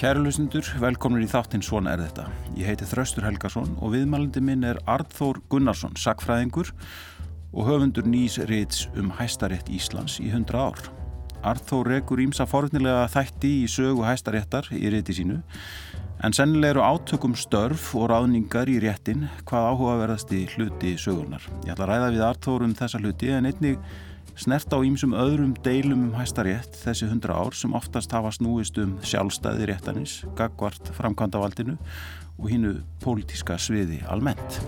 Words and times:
Kæru 0.00 0.22
lusendur, 0.24 0.64
velkomin 0.80 1.26
í 1.26 1.28
þáttinn 1.28 1.60
Svona 1.60 1.90
er 1.92 2.00
þetta. 2.00 2.22
Ég 2.56 2.70
heiti 2.70 2.86
Þraustur 2.88 3.26
Helgason 3.26 3.74
og 3.84 3.90
viðmælindi 3.92 4.40
minn 4.40 4.62
er 4.64 4.78
Arþór 4.88 5.42
Gunnarsson, 5.52 5.92
sakfræðingur 6.00 6.70
og 7.52 7.68
höfundur 7.68 8.08
nýs 8.08 8.38
reits 8.48 8.86
um 8.96 9.10
hæstarétt 9.18 9.68
Íslands 9.68 10.16
í 10.24 10.30
100 10.30 10.56
ár. 10.56 10.80
Arþór 11.44 11.92
rekur 11.92 12.24
ímsa 12.24 12.48
forutnilega 12.48 13.10
þætti 13.12 13.52
í 13.58 13.68
sögu 13.68 14.06
hæstaréttar 14.08 14.72
í 14.72 14.86
reiti 14.88 15.18
sínu 15.20 15.36
en 16.24 16.32
sennilega 16.32 16.78
eru 16.78 16.86
átökum 16.86 17.36
störf 17.36 17.90
og 18.00 18.08
ráðningar 18.14 18.72
í 18.72 18.80
réttin 18.80 19.28
hvað 19.44 19.68
áhugaverðasti 19.74 20.46
hluti 20.54 20.94
sögunar. 20.96 21.44
Ég 21.68 21.74
ætla 21.74 21.84
að 21.84 21.92
ræða 21.92 22.12
við 22.16 22.24
Arþór 22.30 22.64
um 22.70 22.72
þessa 22.80 23.04
hluti 23.04 23.34
en 23.36 23.52
einnig 23.52 23.76
snert 24.38 24.70
á 24.70 24.78
ímsum 24.84 25.14
öðrum 25.16 25.54
deilum 25.64 26.08
um 26.08 26.14
hæstarétt 26.18 26.76
þessi 26.82 27.08
hundra 27.10 27.36
ár 27.38 27.56
sem 27.56 27.74
oftast 27.76 28.12
hafa 28.14 28.32
snúist 28.34 28.78
um 28.82 28.96
sjálfstæði 29.02 29.70
réttanis, 29.70 30.20
gagvart 30.38 30.92
framkvæmdavaldinu 30.96 31.76
og 32.38 32.48
hínu 32.50 32.74
pólitíska 33.02 33.58
sviði 33.60 34.00
almennt. 34.08 34.60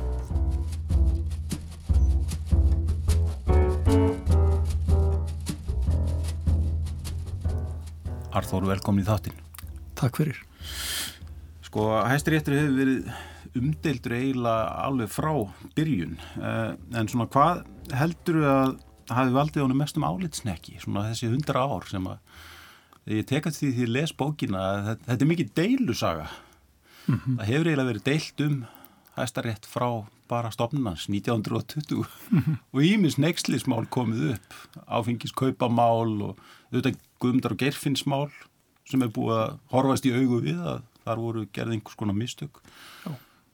Arþóru, 8.33 8.71
velkomin 8.71 9.05
í 9.05 9.09
þáttinn. 9.09 9.37
Takk 9.99 10.23
fyrir. 10.23 10.39
Sko, 11.67 11.91
hæstaréttur 12.09 12.57
hefur 12.57 12.79
verið 12.81 13.13
umdeildur 13.59 14.15
eiginlega 14.17 14.71
alveg 14.87 15.13
frá 15.13 15.35
byrjun, 15.77 16.17
eh, 16.41 16.73
en 16.97 17.09
svona 17.09 17.29
hvað 17.29 17.67
heldur 17.93 18.41
að 18.49 18.81
hafi 19.09 19.35
valdið 19.35 19.63
honum 19.63 19.83
mestum 19.83 20.05
álitsnekki 20.05 20.79
svona 20.83 21.09
þessi 21.11 21.31
hundra 21.33 21.65
ár 21.67 21.89
sem 21.91 22.07
að 22.07 22.19
ég 23.11 23.27
tekast 23.27 23.59
því 23.61 23.73
því 23.77 23.87
að 23.87 23.95
les 23.97 24.13
bókina 24.13 24.63
að 24.63 24.85
þetta, 24.89 25.05
þetta 25.11 25.25
er 25.25 25.31
mikið 25.33 25.53
deilusaga 25.59 26.27
mm 27.07 27.19
-hmm. 27.19 27.37
það 27.39 27.47
hefur 27.47 27.67
eiginlega 27.67 27.91
verið 27.91 28.05
deilt 28.05 28.41
um 28.47 28.65
hæstarétt 29.17 29.67
frá 29.67 29.89
bara 30.29 30.51
stopnunans 30.51 31.09
1920 31.09 32.07
mm 32.31 32.39
-hmm. 32.39 32.57
og 32.73 32.81
ímis 32.83 33.19
nexlismál 33.19 33.87
komið 33.87 34.33
upp 34.35 34.55
áfengiskaupamál 34.87 36.23
og 36.23 36.39
auðvitað 36.73 36.97
guðumdar 37.21 37.53
og 37.53 37.59
gerfinsmál 37.59 38.31
sem 38.85 39.03
er 39.03 39.09
búið 39.09 39.37
að 39.39 39.59
horfast 39.71 40.07
í 40.07 40.15
augu 40.15 40.41
við 40.41 40.61
að 40.61 40.83
þar 41.05 41.19
voru 41.19 41.47
gerð 41.53 41.73
einhvers 41.73 41.97
konar 41.97 42.15
mistök 42.15 42.63
Já. 43.05 43.13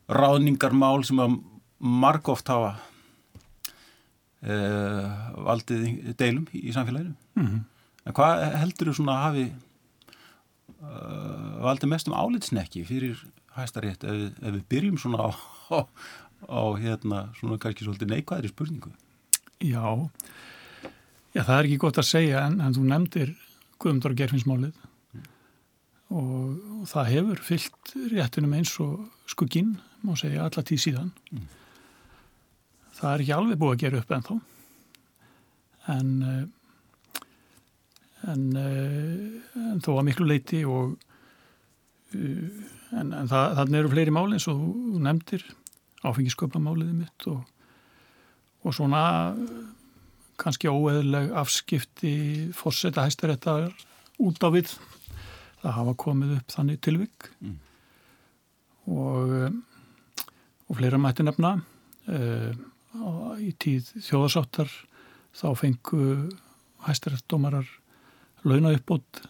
ráðningarmál 0.09 1.05
sem 1.05 1.19
að 1.19 1.39
margóft 1.79 2.49
hafa 2.49 2.77
valdið 4.43 6.15
deilum 6.19 6.47
í 6.55 6.71
samfélaginu. 6.73 7.15
Mm 7.35 7.47
-hmm. 7.47 7.63
en 8.07 8.15
hvað 8.15 8.45
heldur 8.59 8.89
þú 8.89 8.95
svona 8.95 9.13
að 9.13 9.25
hafi 9.25 9.53
uh, 10.83 11.63
valdið 11.63 11.89
mest 11.89 12.09
um 12.09 12.15
álitsnekki 12.15 12.85
fyrir 12.85 13.19
hæstarétt 13.57 14.05
ef, 14.05 14.33
ef 14.43 14.55
við 14.55 14.65
byrjum 14.69 14.99
svona 14.99 15.19
á, 15.19 15.29
á, 15.75 15.79
á 16.49 16.63
hérna 16.79 17.35
svona 17.35 17.59
kannski 17.59 17.85
svolítið 17.85 18.09
neikvæðri 18.15 18.49
spurningu? 18.49 18.93
Já. 19.61 20.11
Já 21.35 21.43
það 21.43 21.59
er 21.59 21.65
ekki 21.65 21.83
gott 21.83 21.99
að 21.99 22.11
segja 22.11 22.47
en, 22.47 22.61
en 22.61 22.75
þú 22.75 22.85
nefndir 22.85 23.37
Guðmundur 23.79 24.11
og 24.11 24.19
Gerfinsmálið 24.19 24.75
mm. 25.15 25.23
og, 26.11 26.59
og 26.81 26.89
það 26.89 27.11
hefur 27.13 27.39
fyllt 27.43 27.95
réttinum 28.13 28.55
eins 28.55 28.81
og 28.81 29.11
skugginn 29.27 29.79
má 30.03 30.15
segja 30.15 30.47
alla 30.47 30.63
tíð 30.63 30.85
síðan. 30.87 31.13
Mm 31.31 31.58
það 32.99 33.11
er 33.13 33.25
ekki 33.25 33.35
alveg 33.37 33.61
búið 33.61 33.75
að 33.75 33.83
gera 33.85 34.01
upp 34.03 34.15
ennþá. 34.17 34.39
En 35.95 36.15
eh, 36.27 36.47
en, 38.27 38.49
eh, 38.57 39.61
en 39.73 39.83
þó 39.85 39.93
að 39.99 40.07
miklu 40.09 40.27
leiti 40.29 40.65
og 40.67 40.97
eh, 42.17 42.65
en, 42.99 43.13
en 43.13 43.31
það, 43.31 43.55
þannig 43.61 43.81
eru 43.81 43.93
fleiri 43.93 44.15
máli 44.15 44.39
eins 44.39 44.49
og 44.51 44.59
þú 44.63 45.03
nefndir 45.05 45.45
áfengisköplamáliði 46.07 46.97
mitt 46.97 47.29
og, 47.31 47.43
og 48.65 48.75
svona 48.75 49.03
kannski 50.39 50.71
óeðleg 50.71 51.33
afskipti 51.39 52.15
fórseta 52.55 53.07
hæstaréttar 53.07 53.73
út 54.23 54.43
á 54.43 54.49
við. 54.55 54.71
Það 55.59 55.75
hafa 55.75 55.95
komið 55.99 56.37
upp 56.37 56.55
þannig 56.55 56.83
tilvik. 56.87 57.33
Mm. 57.43 57.57
og 58.95 59.33
og 60.69 60.77
fleira 60.77 60.99
mætti 61.01 61.25
nefna. 61.25 61.55
Og 62.07 62.78
í 63.43 63.51
tíð 63.61 63.91
þjóðasáttar 64.05 64.71
þá 65.37 65.49
fengu 65.59 66.05
hæstarættdómarar 66.87 67.69
launa 68.47 68.73
uppbót 68.79 69.25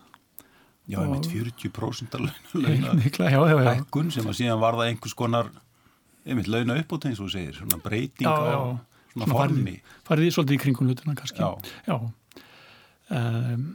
Já, 0.89 1.03
ég 1.05 1.11
veit 1.13 1.27
40% 1.69 2.15
launa 2.57 3.73
hækkun 3.75 4.13
sem 4.15 4.25
að 4.25 4.39
síðan 4.39 4.63
var 4.63 4.79
það 4.79 4.93
einhvers 4.93 5.17
konar 5.19 5.51
einmitt 6.25 6.49
launa 6.49 6.79
uppbót 6.81 7.09
eins 7.11 7.21
og 7.21 7.33
segir, 7.33 7.57
svona 7.57 7.81
breyting 7.83 8.25
já, 8.25 8.33
á 8.33 8.41
já. 8.41 8.61
svona, 9.13 9.27
svona 9.27 9.35
formi 9.35 9.77
farið 10.09 10.25
því 10.25 10.33
svolítið 10.37 10.57
í 10.57 10.63
kringum 10.65 10.89
hlutina 10.89 11.19
kannski 11.19 11.45
já. 11.45 11.51
Já. 11.89 11.97
Um, 13.09 13.69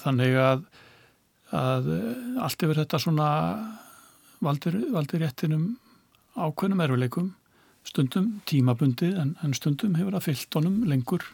þannig 0.00 0.36
að 0.40 0.68
að 1.50 1.88
allt 2.38 2.62
yfir 2.62 2.78
þetta 2.78 3.00
svona 3.02 3.28
valdir, 4.44 4.76
valdir 4.94 5.24
réttinum 5.24 5.64
ákveðnum 6.38 6.82
erfileikum 6.84 7.30
stundum 7.86 8.40
tímabundi 8.48 9.10
en, 9.18 9.34
en 9.44 9.54
stundum 9.56 9.96
hefur 9.98 10.16
það 10.16 10.26
fyllt 10.28 10.58
honum 10.58 10.82
lengur. 10.88 11.24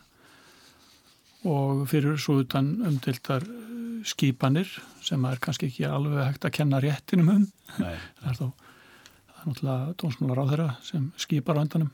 Og 1.46 1.84
fyrir 1.90 2.18
svo 2.20 2.40
utan 2.42 2.72
umdildar 2.86 3.44
eh, 3.44 4.00
skipanir 4.06 4.70
sem 5.04 5.24
er 5.28 5.40
kannski 5.42 5.70
ekki 5.70 5.86
alveg 5.88 6.24
hægt 6.24 6.48
að 6.48 6.56
kenna 6.60 6.80
réttinum 6.82 7.32
um. 7.34 7.44
Það 7.76 8.30
er 8.30 8.40
þá 8.40 8.46
það 8.46 9.36
er 9.36 9.46
náttúrulega 9.50 9.94
dónsmálar 10.02 10.42
á 10.42 10.50
þeirra 10.50 10.68
sem 10.86 11.06
skipar 11.22 11.60
á 11.60 11.62
endanum. 11.62 11.92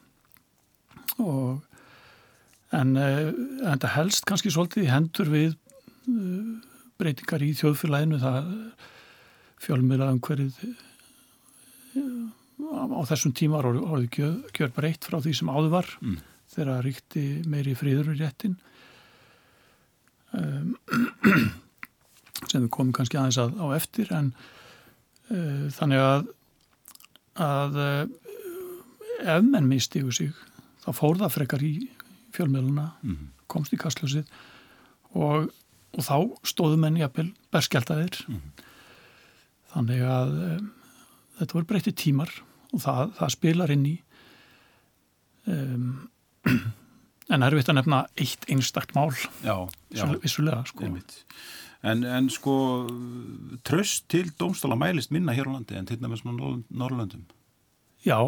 Og 1.21 1.61
en, 2.73 2.97
eh, 2.97 3.33
en 3.69 3.83
það 3.83 3.97
helst 3.97 4.29
kannski 4.29 4.53
svolítið 4.53 4.89
hendur 4.93 5.33
við 5.33 5.51
eh, 5.53 6.53
breytingar 7.01 7.45
í 7.45 7.53
þjóðfyrlæðinu 7.59 8.23
það 8.23 8.55
fjölmjöla 9.63 10.13
um 10.15 10.23
hverju 10.23 10.49
á 12.71 13.01
þessum 13.09 13.35
tíma 13.37 13.61
var 13.61 13.71
orðið 13.73 14.19
gjör, 14.55 14.75
breytt 14.75 15.07
frá 15.09 15.19
því 15.23 15.35
sem 15.39 15.51
áður 15.51 15.73
var 15.77 15.91
mm. 16.01 16.19
þegar 16.55 16.87
ríkti 16.87 17.25
meiri 17.51 17.75
fríður 17.79 18.13
í 18.15 18.19
réttin 18.21 18.57
um, 20.37 20.77
sem 22.51 22.63
við 22.63 22.71
komum 22.75 22.93
kannski 22.97 23.19
aðeins 23.21 23.41
að, 23.43 23.57
á 23.59 23.67
eftir 23.77 24.13
en 24.15 24.33
uh, 25.31 25.67
þannig 25.75 26.05
að 26.05 26.31
að 27.43 27.79
uh, 27.81 28.03
ef 29.23 29.47
menn 29.47 29.71
mistiðu 29.71 30.13
sig 30.13 30.33
þá 30.85 30.91
fór 30.99 31.21
það 31.21 31.35
frekar 31.39 31.65
í 31.65 31.75
fjölmiðluna 32.37 32.91
mm. 33.01 33.19
komst 33.53 33.73
í 33.73 33.81
kastljósið 33.81 34.29
og, 35.17 35.49
og 35.97 36.05
þá 36.05 36.17
stóðu 36.49 36.79
menn 36.81 37.01
jafnvel 37.01 37.31
berskjaldæðir 37.55 38.23
mm. 38.29 38.41
þannig 39.75 40.07
að 40.07 40.39
um, 40.51 40.73
þetta 41.39 41.59
voru 41.59 41.71
breytti 41.73 41.95
tímar 42.05 42.35
og 42.73 42.85
það, 42.85 43.17
það 43.19 43.35
spilar 43.37 43.73
inn 43.75 43.89
í. 43.89 43.97
Um, 45.51 45.89
en 47.33 47.43
er 47.43 47.55
við 47.55 47.65
þetta 47.65 47.77
nefna 47.79 48.05
eitt 48.21 48.47
einstakt 48.53 48.95
mál. 48.99 49.11
Já, 49.45 49.57
já, 49.95 50.07
vissulega 50.23 50.63
sko. 50.69 50.89
en, 51.83 52.05
en 52.07 52.31
sko 52.31 52.57
tröst 53.67 54.07
til 54.13 54.31
domstála 54.39 54.79
mælist 54.79 55.13
minna 55.15 55.35
hér 55.35 55.51
á 55.51 55.55
landi 55.57 55.79
en 55.79 55.89
til 55.89 55.99
dæmis 55.99 56.23
Norrlöndum 56.25 57.25
Já, 58.07 58.19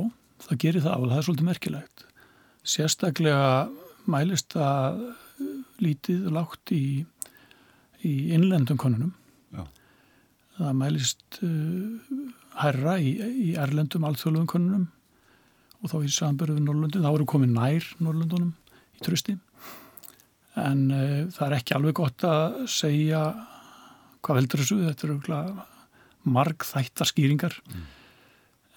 það 0.46 0.60
gerir 0.62 0.84
það 0.84 1.02
og 1.02 1.10
það 1.10 1.18
er 1.18 1.26
svolítið 1.26 1.48
merkilegt. 1.48 2.04
Sérstaklega 2.64 3.48
mælist 4.10 4.54
að 4.58 5.00
lítið 5.82 6.28
lágt 6.34 6.72
í, 6.74 7.04
í 8.06 8.12
innlendum 8.34 8.78
konunum 8.78 9.12
já. 9.54 9.64
það 10.58 10.78
mælist 10.78 11.40
uh, 11.42 12.14
herra 12.62 12.98
í, 13.02 13.14
í 13.14 13.54
erlendum 13.60 14.06
alþjóðlöfum 14.08 14.50
konunum 14.50 14.86
og 15.84 15.90
þá 15.92 15.96
í 16.00 16.12
samverðu 16.12 16.58
við 16.58 16.68
Norrlundum, 16.68 17.04
þá 17.04 17.10
eru 17.12 17.26
komið 17.28 17.56
nær 17.56 17.88
Norrlundunum 18.00 18.54
í 18.94 19.04
trösti 19.04 19.36
en 20.60 20.86
uh, 20.94 21.26
það 21.34 21.46
er 21.48 21.56
ekki 21.58 21.76
alveg 21.76 21.98
gott 21.98 22.24
að 22.28 22.60
segja 22.70 23.22
hvað 24.24 24.38
veldur 24.40 24.62
þessu, 24.62 24.80
þetta 24.86 25.08
eru 25.08 25.40
marg 26.34 26.64
þættar 26.64 27.10
skýringar. 27.10 27.58
Mm. 27.68 27.82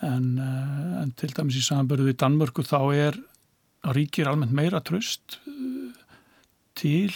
en, 0.07 0.25
uh, 0.41 0.97
en 1.03 1.13
til 1.17 1.31
dæmis 1.33 1.59
í 1.59 1.63
samverðu 1.65 2.09
við 2.09 2.19
Danmörku 2.23 2.65
þá 2.65 2.79
er 2.95 3.19
ríkir 3.95 4.27
almennt 4.29 4.55
meira 4.57 4.81
tröst 4.83 5.39
uh, 5.47 5.93
til 6.77 7.13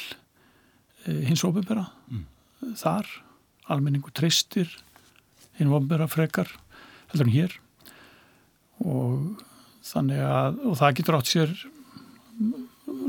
hins 1.01 1.41
óbyrgara 1.41 1.87
mm. 2.13 2.23
þar. 2.77 3.09
Almenningu 3.71 4.11
tristir 4.13 4.69
hinn 5.61 5.71
vombera 5.73 6.09
frekar 6.11 6.49
heldur 7.11 7.27
en 7.27 7.35
hér 7.35 7.55
og 8.81 9.45
þannig 9.85 10.21
að 10.25 10.61
og 10.67 10.77
það 10.79 10.95
getur 10.99 11.17
átt 11.17 11.31
sér 11.31 11.55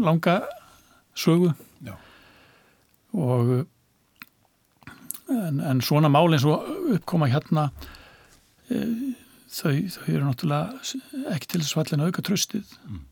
langa 0.03 0.41
sögu 1.19 1.53
Já. 1.85 1.95
og 3.13 3.53
en, 5.33 5.61
en 5.61 5.83
svona 5.85 6.11
mál 6.13 6.33
eins 6.33 6.47
og 6.49 6.69
uppkoma 6.97 7.29
hérna 7.33 7.69
e, 8.69 8.79
þau, 9.53 9.75
þau 9.97 10.09
eru 10.13 10.25
náttúrulega 10.27 11.35
ekki 11.35 11.53
til 11.55 11.67
fallin 11.69 12.07
auka 12.07 12.25
tröstið 12.25 12.73
mm. 12.89 13.03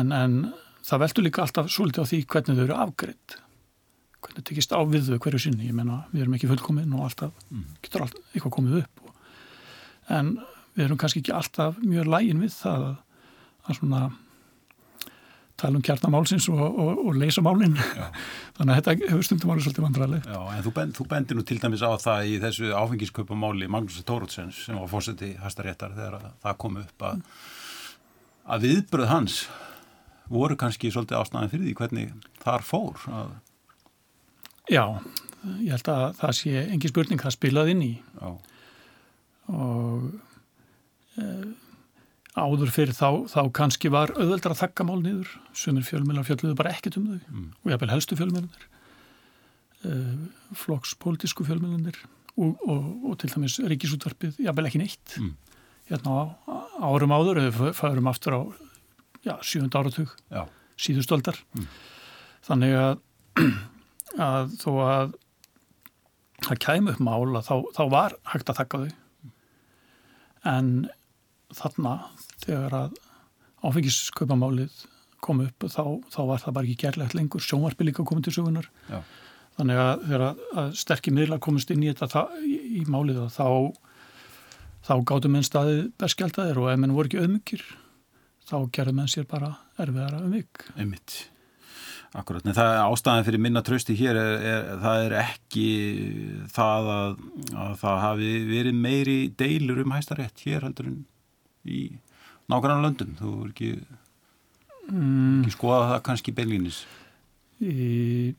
en, 0.00 0.12
en 0.12 0.38
það 0.84 1.04
veldur 1.04 1.28
líka 1.28 1.44
alltaf 1.44 1.70
svolítið 1.72 2.04
á 2.04 2.10
því 2.10 2.22
hvernig 2.32 2.58
þau 2.58 2.66
eru 2.66 2.80
afgreitt 2.86 3.38
hvernig 4.24 4.46
tekist 4.48 4.74
á 4.74 4.80
við 4.88 5.10
þau 5.12 5.18
hverju 5.24 5.42
sinni 5.46 5.68
ég 5.68 5.76
menna 5.76 6.02
við 6.12 6.24
erum 6.24 6.38
ekki 6.38 6.50
fullkominn 6.50 6.94
og 6.98 7.04
alltaf 7.06 7.34
mm. 7.50 7.66
getur 7.84 8.06
alltaf 8.06 8.32
eitthvað 8.32 8.54
komið 8.56 8.80
upp 8.82 9.04
og, 9.04 9.12
en 10.18 10.32
við 10.74 10.86
erum 10.86 11.00
kannski 11.00 11.22
ekki 11.22 11.36
alltaf 11.36 11.78
mjög 11.82 12.10
lægin 12.14 12.42
við 12.42 12.56
það 12.56 12.88
að, 12.88 12.96
að 13.66 13.78
svona 13.80 14.02
tala 15.58 15.78
um 15.78 15.82
kjartamálsins 15.82 16.46
og, 16.52 16.60
og, 16.62 17.00
og 17.02 17.16
leysa 17.18 17.42
málinn 17.42 17.74
þannig 18.56 18.72
að 18.72 18.76
þetta 18.76 19.10
hefur 19.10 19.26
stundum 19.26 19.52
árið 19.52 19.66
svolítið 19.66 19.86
vandræðilegt. 19.86 20.28
Já, 20.30 20.40
en 20.54 20.66
þú, 20.66 20.74
bend, 20.76 20.94
þú 20.98 21.06
bendir 21.10 21.38
nú 21.38 21.44
til 21.46 21.58
dæmis 21.62 21.82
á 21.82 21.90
það 21.98 22.30
í 22.30 22.36
þessu 22.44 22.70
áfengisköpumáli 22.78 23.70
Magnús 23.70 24.04
Tóruðsens 24.06 24.60
sem 24.66 24.78
var 24.78 24.90
fórseti 24.90 25.32
Hastaréttar 25.42 25.96
þegar 25.96 26.28
það 26.44 26.60
kom 26.62 26.78
upp 26.82 27.06
að, 27.10 27.24
að 28.54 28.68
viðbröð 28.68 29.10
hans 29.10 29.40
voru 30.30 30.58
kannski 30.60 30.92
svolítið 30.94 31.22
ástæðan 31.22 31.52
fyrir 31.52 31.66
því 31.66 31.76
hvernig 31.82 32.32
þar 32.44 32.66
fór 32.66 33.10
að... 33.10 33.36
Já, 34.68 34.84
ég 35.62 35.72
held 35.72 35.90
að 35.92 36.04
það 36.18 36.34
sé 36.40 36.64
engi 36.66 36.90
spurning 36.90 37.22
það 37.22 37.36
spilað 37.36 37.72
inn 37.72 37.84
í 37.86 37.92
Já. 37.96 38.28
og 39.54 40.08
e, 41.16 41.28
áður 42.38 42.72
fyrir 42.74 42.96
þá, 42.96 43.24
þá 43.30 43.40
kannski 43.56 43.90
var 43.92 44.12
auðveldra 44.16 44.54
að 44.54 44.62
þakka 44.62 44.86
mál 44.88 44.98
niður 45.02 45.32
sumir 45.56 45.86
fjölmjölar 45.86 46.26
fjöldluðu 46.28 46.58
bara 46.58 46.74
ekkert 46.74 46.98
um 47.00 47.08
þau 47.08 47.18
mm. 47.18 47.48
og 47.62 47.72
jáfnveil 47.72 47.94
helstu 47.94 48.18
fjölmjölanir 48.18 48.68
uh, 48.68 49.90
eh, 49.90 50.54
flokkspolítisku 50.62 51.46
fjölmjölanir 51.48 51.98
og, 52.36 52.60
og, 52.68 52.86
og 53.10 53.18
til 53.22 53.32
dæmis 53.32 53.58
ríkisútvarpið 53.72 54.38
jáfnveil 54.44 54.70
ekki 54.70 54.82
neitt 54.82 55.16
mm. 55.18 55.32
hérna 55.90 56.20
á 56.20 56.92
árum 56.92 57.14
áður 57.16 57.42
eða 57.46 57.72
færum 57.76 58.10
aftur 58.10 58.38
á 58.38 58.40
já, 59.26 59.34
sjönda 59.42 59.82
áratug 59.82 60.14
síðustöldar 60.78 61.40
mm. 61.56 61.66
þannig 62.46 62.78
að, 62.78 63.02
að 64.16 64.54
þó 64.62 64.70
að 64.84 65.16
það 66.46 66.60
kæm 66.64 66.90
upp 66.92 67.00
mál 67.02 67.42
þá, 67.42 67.54
þá 67.74 67.82
var 67.92 68.16
hægt 68.32 68.52
að 68.52 68.60
þakka 68.60 68.82
þau 68.84 68.90
en 70.48 70.70
þarna 71.58 71.94
þegar 72.44 72.76
að 72.78 72.98
áfengiskaupamálið 73.66 74.84
kom 75.24 75.42
upp 75.42 75.66
þá, 75.66 75.82
þá 76.12 76.20
var 76.28 76.42
það 76.44 76.54
bara 76.54 76.68
ekki 76.68 76.84
gerlegt 76.84 77.16
lengur. 77.18 77.42
Sjónvarpi 77.42 77.88
líka 77.88 78.04
komið 78.06 78.28
til 78.28 78.36
sögunar 78.36 78.68
Já. 78.86 79.00
þannig 79.58 79.80
að 79.82 80.04
þegar 80.04 80.24
að 80.28 80.68
sterkir 80.78 81.16
miðla 81.16 81.40
komist 81.42 81.72
inn 81.74 81.82
í 81.82 81.90
þetta 81.90 82.10
það, 82.12 82.36
í 82.46 82.84
málið 82.86 83.24
þá 83.34 83.48
þá 84.88 84.94
gáttu 85.10 85.32
menn 85.32 85.46
staðið 85.46 85.80
bestgjaldæðir 86.00 86.62
og 86.62 86.70
ef 86.72 86.78
menn 86.80 86.94
voru 86.96 87.10
ekki 87.10 87.22
auðmyggir 87.24 87.64
þá 88.48 88.56
gerðu 88.72 88.94
menn 89.00 89.10
sér 89.10 89.26
bara 89.28 89.56
erfiðara 89.80 90.22
auðmygg 90.22 90.68
Einmitt 90.78 91.18
Akkurat, 92.16 92.44
en 92.46 92.56
það 92.56 92.70
er 92.72 92.78
ástæðan 92.88 93.24
fyrir 93.26 93.40
minna 93.44 93.60
trösti 93.60 93.92
hér 93.98 94.16
er, 94.16 94.44
er, 94.48 94.68
það 94.80 95.02
er 95.04 95.14
ekki 95.20 95.64
það 96.54 96.86
að, 96.94 97.18
að 97.52 97.72
það 97.82 97.98
hafi 98.00 98.30
verið 98.48 98.78
meiri 98.86 99.16
deilur 99.36 99.82
um 99.82 99.92
hæstarétt 99.92 100.44
hér 100.46 100.64
heldur 100.64 100.88
en 100.88 101.02
í 101.68 101.82
nákvæmlega 102.48 102.84
löndum 102.86 103.10
þú 103.18 103.32
er 103.42 103.50
ekki, 103.50 103.68
mm. 104.88 105.42
ekki 105.42 105.52
skoða 105.58 105.90
það 105.92 106.00
kannski 106.08 106.34
beinlýnis 106.38 106.82
í, 107.60 108.32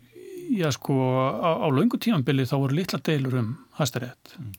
Já 0.49 0.71
sko 0.73 0.95
á, 1.45 1.61
á 1.61 1.67
laungu 1.69 1.99
tímanbili 2.01 2.47
þá 2.49 2.55
voru 2.57 2.79
litla 2.79 2.97
deilur 3.05 3.37
um 3.43 3.51
hæstarétt 3.77 4.33
mm. 4.39 4.55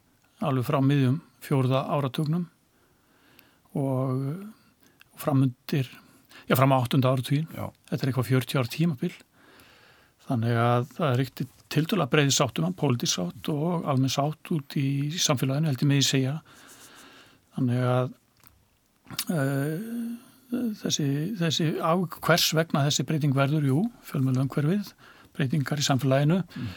alveg 0.47 0.69
frá 0.71 0.79
miðjum 0.87 1.19
fjórða 1.43 1.83
áratugnum 1.97 2.47
og 3.75 4.23
framundir 5.19 5.91
já 6.50 6.58
fram 6.58 6.75
á 6.75 6.82
áttunda 6.82 7.14
áratugin 7.14 7.49
þetta 7.55 8.00
er 8.00 8.11
eitthvað 8.11 8.31
40 8.35 8.61
ára 8.61 8.75
tímabil. 8.75 9.12
Þannig 10.26 10.62
að 10.62 10.88
það 10.97 11.11
er 11.11 11.25
ekkert 11.25 11.56
til 11.70 11.85
dæla 11.87 12.11
breiði 12.11 12.35
sáttum 12.35 12.67
að 12.67 12.79
pólitísk 12.82 13.17
sátt 13.17 13.50
og 13.52 13.87
almenn 13.91 14.12
sátt 14.12 14.50
út 14.55 14.75
í 14.79 14.88
samfélaginu 15.23 15.70
heldur 15.70 15.91
með 15.91 16.02
í 16.02 16.08
segja. 16.11 16.41
Þannig 17.55 17.87
að 17.87 18.17
Eh, 19.31 19.79
þessi, 20.81 21.06
þessi 21.38 21.67
á 21.82 21.94
hvers 21.99 22.50
vegna 22.58 22.85
þessi 22.87 23.06
breyting 23.06 23.35
verður, 23.37 23.67
jú, 23.70 23.82
fjölmjölu 24.06 24.44
umhverfið, 24.44 24.93
breytingar 25.37 25.82
í 25.82 25.87
samfélaginu. 25.87 26.41
Mm. 26.56 26.73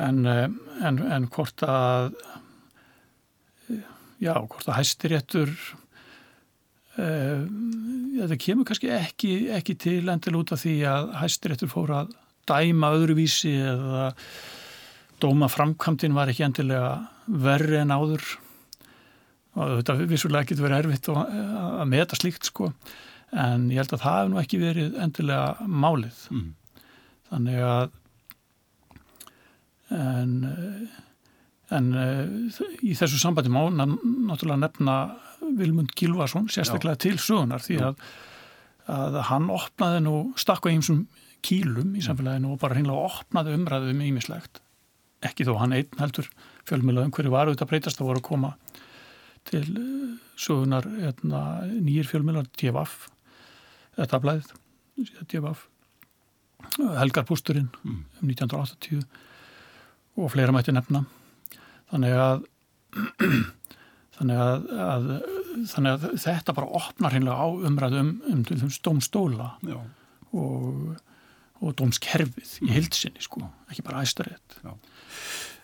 en, 0.00 0.18
eh, 0.26 0.48
en, 0.86 0.98
en 1.12 1.26
hvort 1.28 1.64
að 1.66 2.14
já, 4.22 4.32
hvort 4.32 4.68
að 4.68 4.76
hæstiréttur 4.78 5.50
uh, 5.50 5.79
þetta 7.00 8.38
kemur 8.40 8.68
kannski 8.68 8.90
ekki, 8.94 9.32
ekki 9.56 9.76
til 9.80 10.02
endil 10.12 10.38
út 10.40 10.52
af 10.54 10.62
því 10.64 10.76
að 10.90 11.12
hæstiréttur 11.20 11.70
fór 11.72 11.94
að 12.02 12.14
dæma 12.50 12.92
öðruvísi 12.96 13.54
eða 13.62 14.06
dóma 15.20 15.50
framkvæmdin 15.52 16.16
var 16.16 16.32
ekki 16.32 16.46
endilega 16.46 16.94
verri 17.26 17.80
en 17.80 17.94
áður. 17.94 18.24
Og 19.58 19.80
þetta 19.80 19.96
vissulega 20.08 20.48
getur 20.48 20.66
verið 20.68 20.84
erfitt 20.84 21.10
að 21.12 21.86
meta 21.90 22.18
slíkt 22.18 22.48
sko. 22.48 22.70
En 23.30 23.68
ég 23.70 23.82
held 23.82 23.94
að 23.94 24.04
það 24.04 24.18
hefur 24.18 24.32
nú 24.32 24.40
ekki 24.42 24.62
verið 24.62 24.96
endilega 25.04 25.68
málið. 25.68 26.24
Mm. 26.34 26.48
þannig 27.30 27.60
að 27.62 27.90
en 29.90 30.32
en 31.70 31.90
í 32.82 32.94
þessu 32.98 33.18
sambandi 33.20 33.50
má 33.52 33.62
náttúrulega 33.70 34.58
nefna 34.64 34.94
Vilmund 35.40 35.94
Gilvarsson 35.96 36.48
sérstaklega 36.52 36.98
Já. 36.98 37.02
til 37.06 37.16
sögunar 37.22 37.64
því 37.64 37.80
að, 37.88 38.02
að 38.90 39.20
hann 39.30 39.48
opnaði 39.52 40.02
nú 40.04 40.16
stakka 40.40 40.72
einsum 40.72 41.06
kílum 41.44 41.94
í 41.96 42.04
samfélaginu 42.04 42.54
og 42.54 42.60
bara 42.60 42.76
hreinlega 42.76 43.08
opnaði 43.08 43.56
umræðu 43.56 43.94
um 43.94 44.02
ímislegt 44.04 44.60
ekki 45.24 45.46
þó 45.48 45.54
hann 45.60 45.76
einn 45.76 46.00
heldur 46.00 46.28
fjölmjölaðum 46.68 47.12
hverju 47.16 47.32
var 47.32 47.48
auðvitað 47.48 47.72
breytast 47.72 48.00
að 48.00 48.10
voru 48.10 48.22
að 48.22 48.28
koma 48.28 48.52
til 49.48 49.64
eh, 49.64 50.14
sögunar 50.40 50.86
hérna, 50.88 51.42
nýjir 51.72 52.08
fjölmjölar 52.08 52.48
DFF 52.60 53.08
þetta 53.96 54.22
blæðið 54.24 54.54
DFF 55.26 55.66
Helgarpústurinn 56.78 57.70
mm. 57.82 58.00
um 58.20 58.32
1980 58.32 59.04
og 60.20 60.32
fleira 60.32 60.52
mætti 60.54 60.74
nefna 60.76 61.04
þannig 61.92 62.16
að 62.20 62.44
þannig 64.20 64.42
að, 64.44 64.66
að 64.86 65.10
þannig 65.70 65.92
að 65.92 66.08
þetta 66.22 66.56
bara 66.56 66.80
opnar 66.80 67.16
hinnlega 67.16 67.42
á 67.42 67.48
umræðum 67.70 68.10
um, 68.20 68.42
um, 68.44 68.44
um 68.60 68.72
stómstóla 68.74 69.52
og, 70.30 70.98
og 71.60 71.76
dómskerfið 71.80 72.58
í 72.68 72.74
hildsinni 72.76 73.24
sko, 73.24 73.48
ekki 73.70 73.86
bara 73.86 74.04
æstarétt 74.06 74.60
Já. 74.62 74.74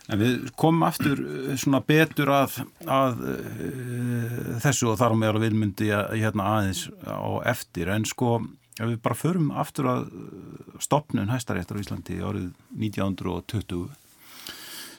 En 0.07 0.21
við 0.21 0.51
komum 0.55 0.85
aftur 0.87 1.19
eh, 1.19 1.55
svona 1.59 1.81
betur 1.83 2.31
að, 2.31 2.61
að 2.87 3.25
uh, 3.27 4.53
þessu 4.63 4.93
og 4.93 5.01
þar 5.01 5.17
á 5.17 5.19
meðal 5.19 5.41
vilmundi 5.43 5.89
að, 5.91 6.13
hérna 6.21 6.45
aðeins 6.53 6.85
á 7.03 7.43
eftir. 7.51 7.91
En 7.91 8.07
sko 8.07 8.37
ef 8.77 8.85
við 8.85 9.01
bara 9.03 9.17
förum 9.19 9.49
aftur 9.51 9.89
að 9.91 10.05
eh, 10.07 10.77
stopnun 10.83 11.33
hæstaréttar 11.33 11.79
á 11.79 11.83
Íslandi 11.83 12.21
árið 12.23 12.47
1920 12.77 13.89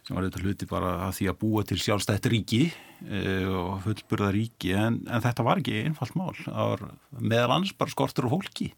sem 0.04 0.16
var 0.16 0.28
þetta 0.28 0.44
hluti 0.44 0.68
bara 0.68 0.92
að 1.06 1.16
því 1.18 1.30
að 1.30 1.40
búa 1.40 1.64
til 1.68 1.80
sjálfstætt 1.80 2.28
ríki 2.32 2.62
og 2.99 3.83
fullburða 3.85 4.33
ríki 4.35 4.73
en, 4.75 5.02
en 5.07 5.23
þetta 5.23 5.45
var 5.47 5.61
ekki 5.61 5.85
einfalt 5.87 6.17
mál 6.19 6.35
meðal 7.14 7.52
annars 7.55 7.76
bara 7.78 7.93
skortur 7.93 8.26
og 8.26 8.38
fólki 8.38 8.73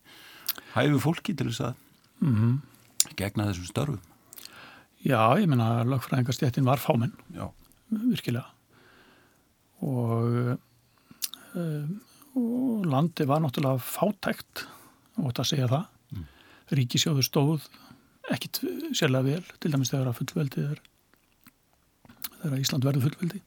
hæfu 0.74 1.00
fólki 1.00 1.34
til 1.34 1.48
þess 1.48 1.70
að 1.70 1.74
mm 2.20 2.34
-hmm. 2.36 3.14
gegna 3.16 3.48
þessum 3.48 3.70
störfum 3.70 4.00
Já, 5.00 5.40
ég 5.40 5.48
menna 5.48 5.82
lögfræðingarstjættin 5.84 6.64
var 6.64 6.76
fámenn, 6.76 7.14
Já. 7.32 7.50
virkilega 7.88 8.44
og, 9.80 10.58
um, 11.54 12.00
og 12.36 12.84
landi 12.84 13.24
var 13.24 13.40
náttúrulega 13.40 13.80
fátækt 13.80 14.66
og 15.16 15.30
þetta 15.30 15.44
segja 15.44 15.68
það 15.68 15.86
mm. 16.12 16.26
Ríkisjóður 16.70 17.24
stóð 17.24 17.68
ekkit 18.30 18.60
sérlega 18.92 19.22
vel, 19.22 19.44
til 19.60 19.72
dæmis 19.72 19.90
þegar 19.90 20.12
að 20.12 20.18
fullveldi 20.20 20.66
er 20.68 20.82
þegar 22.42 22.60
Ísland 22.60 22.84
verður 22.84 23.08
fullveldi 23.08 23.40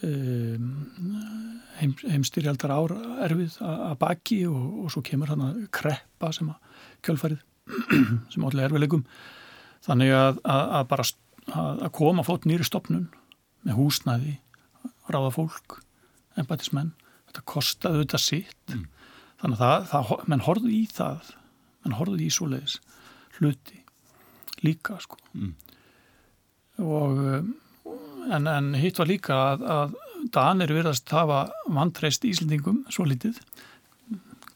heim, 0.00 1.94
heimstyrjaldar 2.00 2.72
ár 2.72 2.94
erfið 3.26 3.58
að 3.64 3.96
baki 4.00 4.40
og, 4.48 4.66
og 4.84 4.92
svo 4.94 5.02
kemur 5.04 5.32
hann 5.32 5.44
að 5.44 5.62
kreppa 5.74 6.32
sem 6.34 6.50
að 6.52 6.86
kjölfarið 7.06 7.42
sem 8.32 8.46
allir 8.46 8.66
erfiðlegum 8.66 9.04
þannig 9.84 10.14
að, 10.16 10.40
að, 10.44 10.64
að 10.78 10.86
bara 10.92 11.08
að 11.50 11.90
koma 11.96 12.24
fótt 12.26 12.46
nýri 12.48 12.66
stopnun 12.66 13.08
með 13.66 13.76
húsnæði, 13.76 14.36
ráða 15.10 15.32
fólk 15.34 15.80
ennbætismenn, 16.38 16.94
þetta 17.28 17.44
kostaði 17.48 18.04
þetta 18.04 18.20
sitt 18.22 18.74
mm. 18.74 18.86
þannig 19.42 19.60
að 19.60 19.64
það, 19.64 19.88
það, 19.92 20.28
menn 20.32 20.46
horfðu 20.46 20.72
í 20.74 20.82
það 20.90 21.32
menn 21.84 21.96
horfðu 21.98 22.22
í 22.24 22.30
svo 22.32 22.48
leiðis 22.50 22.78
hluti 23.38 23.80
líka 24.64 24.98
sko 25.00 25.20
mm. 25.32 25.52
og 26.84 27.20
en, 28.28 28.46
en 28.50 28.70
hitt 28.78 29.00
var 29.00 29.10
líka 29.10 29.40
að, 29.52 29.66
að 29.76 29.98
Danir 30.34 30.72
virðast 30.76 31.08
hafa 31.16 31.46
vantreist 31.72 32.26
Íslandingum 32.28 32.82
svo 32.92 33.06
litið 33.08 33.38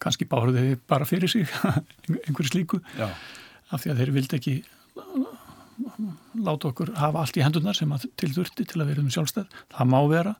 kannski 0.01 0.27
báruð 0.29 0.59
þeir 0.59 0.81
bara 0.89 1.07
fyrir 1.09 1.31
sig 1.31 1.49
einhverju 2.27 2.51
slíku. 2.51 2.81
Já. 2.99 3.09
af 3.73 3.81
því 3.81 3.91
að 3.91 4.01
þeir 4.01 4.11
vildi 4.13 4.37
ekki 4.37 4.55
láta 6.45 6.69
okkur 6.69 6.91
hafa 6.99 7.23
allt 7.23 7.37
í 7.39 7.43
hendunar 7.43 7.75
sem 7.75 7.91
að 7.91 8.05
til 8.19 8.29
þurfti 8.35 8.67
til 8.69 8.83
að 8.83 8.91
vera 8.91 9.01
um 9.01 9.09
sjálfstæð. 9.11 9.47
Það 9.73 9.89
má 9.91 9.97
vera. 10.11 10.35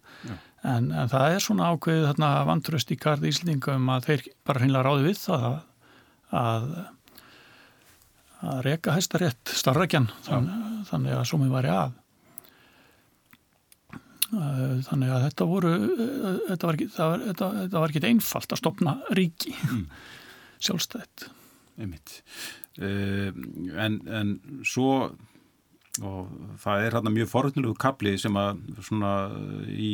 En, 0.65 0.91
en 0.91 1.09
það 1.11 1.33
er 1.33 1.43
svona 1.43 1.71
ákveðið 1.73 2.05
þarna 2.11 2.29
vantröst 2.49 2.93
í 2.93 2.99
kardi 3.01 3.31
Íslandingum 3.33 3.89
að 3.95 4.11
þeir 4.11 4.27
bara 4.45 4.61
hreinlega 4.61 4.85
ráði 4.85 5.09
við 5.09 5.19
það 5.23 5.47
að 5.49 5.57
að, 6.35 6.71
að 8.45 8.61
reka 8.65 8.95
hæstarétt 8.95 9.53
starrakjan 9.53 10.09
þann, 10.25 10.49
þannig 10.89 11.17
að 11.17 11.27
svo 11.29 11.41
mér 11.41 11.53
var 11.53 11.69
ég 11.69 11.79
að 11.83 11.95
þannig 14.29 15.11
að 15.13 15.25
þetta 15.27 15.47
voru 15.49 15.71
þetta 16.49 16.67
var 16.67 16.77
ekki, 16.77 16.89
var, 16.97 17.23
þetta, 17.29 17.49
þetta 17.61 17.83
var 17.83 17.93
ekki 17.93 18.07
einfalt 18.09 18.55
að 18.55 18.61
stopna 18.61 18.97
ríki. 19.17 19.53
Mm. 19.69 19.85
sjálfstætt. 20.65 21.29
Einmitt. 21.79 22.19
Uh, 22.75 23.31
en, 23.79 24.01
en 24.11 24.35
svo 24.67 24.89
og 26.03 26.31
það 26.59 26.81
er 26.83 26.97
hérna 26.97 27.13
mjög 27.13 27.29
forutnulegu 27.31 27.77
kapli 27.79 28.15
sem 28.19 28.35
að 28.35 28.59
svona 28.83 29.13
í 29.71 29.93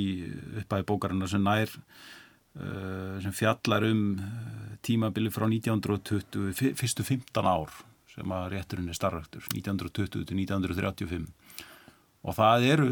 uppæði 0.64 0.88
bókarina 0.90 1.28
sem 1.30 1.44
nær 1.46 1.70
uh, 1.70 3.20
sem 3.22 3.36
fjallar 3.36 3.86
um 3.86 4.02
tímabili 4.82 5.30
frá 5.34 5.46
1920 5.46 6.74
fyrstu 6.80 7.06
15 7.06 7.46
ár 7.46 7.76
sem 8.12 8.34
að 8.34 8.48
rétturinn 8.56 8.90
er 8.90 8.98
starraktur 8.98 9.46
1920 9.54 10.26
til 10.26 10.42
1935 10.42 11.30
og 12.22 12.38
það 12.38 12.66
eru 12.70 12.88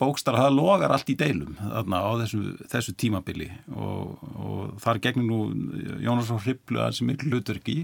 bókstar 0.00 0.36
það 0.36 0.56
logar 0.58 0.92
allt 0.92 1.08
í 1.08 1.16
deilum 1.16 1.56
þarna 1.56 2.00
á 2.04 2.10
þessu, 2.20 2.40
þessu 2.68 2.92
tímabili. 3.00 3.48
Og, 3.72 4.26
og 4.36 4.74
þar 4.84 5.00
gegnum 5.06 5.30
nú 5.30 6.00
Jónas 6.04 6.28
á 6.28 6.36
Hriblu 6.36 6.82
að 6.82 6.92
þessi 6.92 7.08
miklu 7.08 7.32
hlutverki 7.32 7.78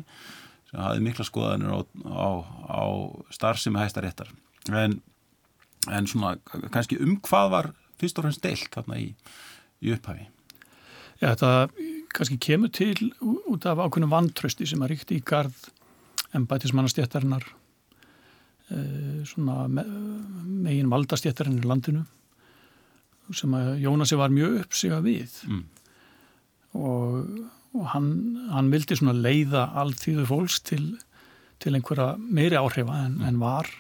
sem 0.69 0.81
hafi 0.81 1.05
mikla 1.05 1.27
skoðanir 1.29 1.73
á, 1.73 1.81
á, 2.09 2.29
á 2.69 2.85
starfsemi 3.33 3.81
hæsta 3.81 4.05
réttar 4.05 4.33
en, 4.73 5.01
en 5.89 6.09
svona 6.09 6.37
kannski 6.73 7.01
um 7.01 7.17
hvað 7.25 7.51
var 7.57 7.73
fyrst 8.01 8.21
og 8.21 8.27
fremst 8.27 8.45
deilt 8.45 8.71
þarna 8.73 9.01
í, 9.01 9.09
í 9.85 9.93
upphafi? 9.97 10.29
Já 11.23 11.33
þetta 11.33 11.53
kannski 12.13 12.39
kemur 12.43 12.73
til 12.75 13.13
út 13.23 13.65
af 13.69 13.81
ákveðnum 13.81 14.13
vantrösti 14.13 14.69
sem 14.69 14.83
að 14.85 14.95
ríkti 14.95 15.21
í 15.21 15.25
gard 15.25 15.71
en 16.37 16.49
bætismannastjættarinnar 16.49 17.47
megin 20.63 20.91
valdastjættarinn 20.93 21.61
í 21.61 21.69
landinu 21.69 22.05
sem 23.37 23.55
að 23.57 23.81
Jónasi 23.85 24.19
var 24.19 24.33
mjög 24.35 24.59
uppsiga 24.65 24.99
við 25.05 25.35
mm. 25.49 25.63
og, 26.81 27.31
og 27.77 27.87
hann, 27.95 28.11
hann 28.53 28.71
vildi 28.73 28.99
svona 28.99 29.15
leiða 29.17 29.69
alltíðu 29.83 30.27
fólks 30.29 30.61
til, 30.67 30.85
til 31.63 31.75
einhverja 31.77 32.17
meiri 32.19 32.59
áhrifa 32.59 32.99
en, 33.07 33.19
mm. 33.21 33.29
en 33.29 33.41
var 33.43 33.71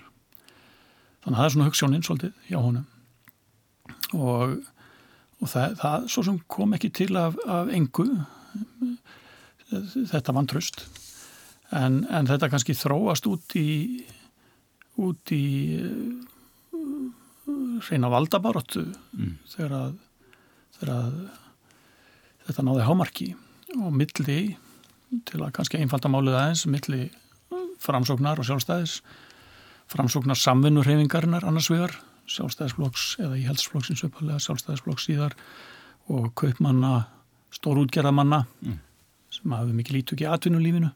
þannig 1.22 1.34
að 1.34 1.40
það 1.40 1.48
er 1.48 1.54
svona 1.56 1.68
hugssjóninn 1.70 2.06
svolítið 2.06 2.48
hjá 2.48 2.58
honum 2.60 2.88
og, 4.16 4.56
og 5.40 5.50
það, 5.50 5.76
það 5.82 6.08
svo 6.14 6.26
sem 6.28 6.40
kom 6.56 6.78
ekki 6.78 6.92
til 7.02 7.12
af, 7.20 7.36
af 7.46 7.70
engu 7.74 8.08
þetta 10.12 10.34
vantröst 10.36 10.84
en, 11.72 12.02
en 12.08 12.28
þetta 12.28 12.50
kannski 12.52 12.76
þróast 12.76 13.28
út 13.30 13.56
í 13.58 13.68
út 15.00 15.32
í 15.32 15.46
reyna 17.88 18.10
valdabaróttu 18.12 18.84
mm. 19.16 19.32
þegar, 19.54 19.72
að, 19.78 19.96
þegar 20.76 20.92
að 20.96 21.16
þetta 22.46 22.66
náði 22.66 22.86
hámarki 22.86 23.28
og 23.78 23.90
milli 23.96 24.38
til 25.28 25.40
að 25.40 25.52
kannski 25.56 25.80
einfalda 25.80 26.10
málið 26.12 26.38
aðeins 26.38 26.64
milli 26.70 27.02
framsóknar 27.82 28.40
og 28.40 28.48
sjálfstæðis 28.48 29.00
framsóknar 29.92 30.38
samvinnurhefingarinnar 30.38 31.46
annars 31.48 31.70
vegar 31.72 31.96
sjálfstæðisflokks 32.30 33.16
eða 33.20 33.40
í 33.40 33.46
helsflokksins 33.48 34.04
uppalega 34.06 34.40
sjálfstæðisflokks 34.44 35.08
síðar 35.08 35.36
og 36.12 36.30
kaupmanna 36.38 37.06
stórútgerðamanna 37.52 38.44
mm. 38.62 38.78
sem 39.32 39.56
hafi 39.56 39.76
mikið 39.76 39.98
lítið 39.98 40.16
ekki 40.18 40.30
atvinnulífinu 40.30 40.92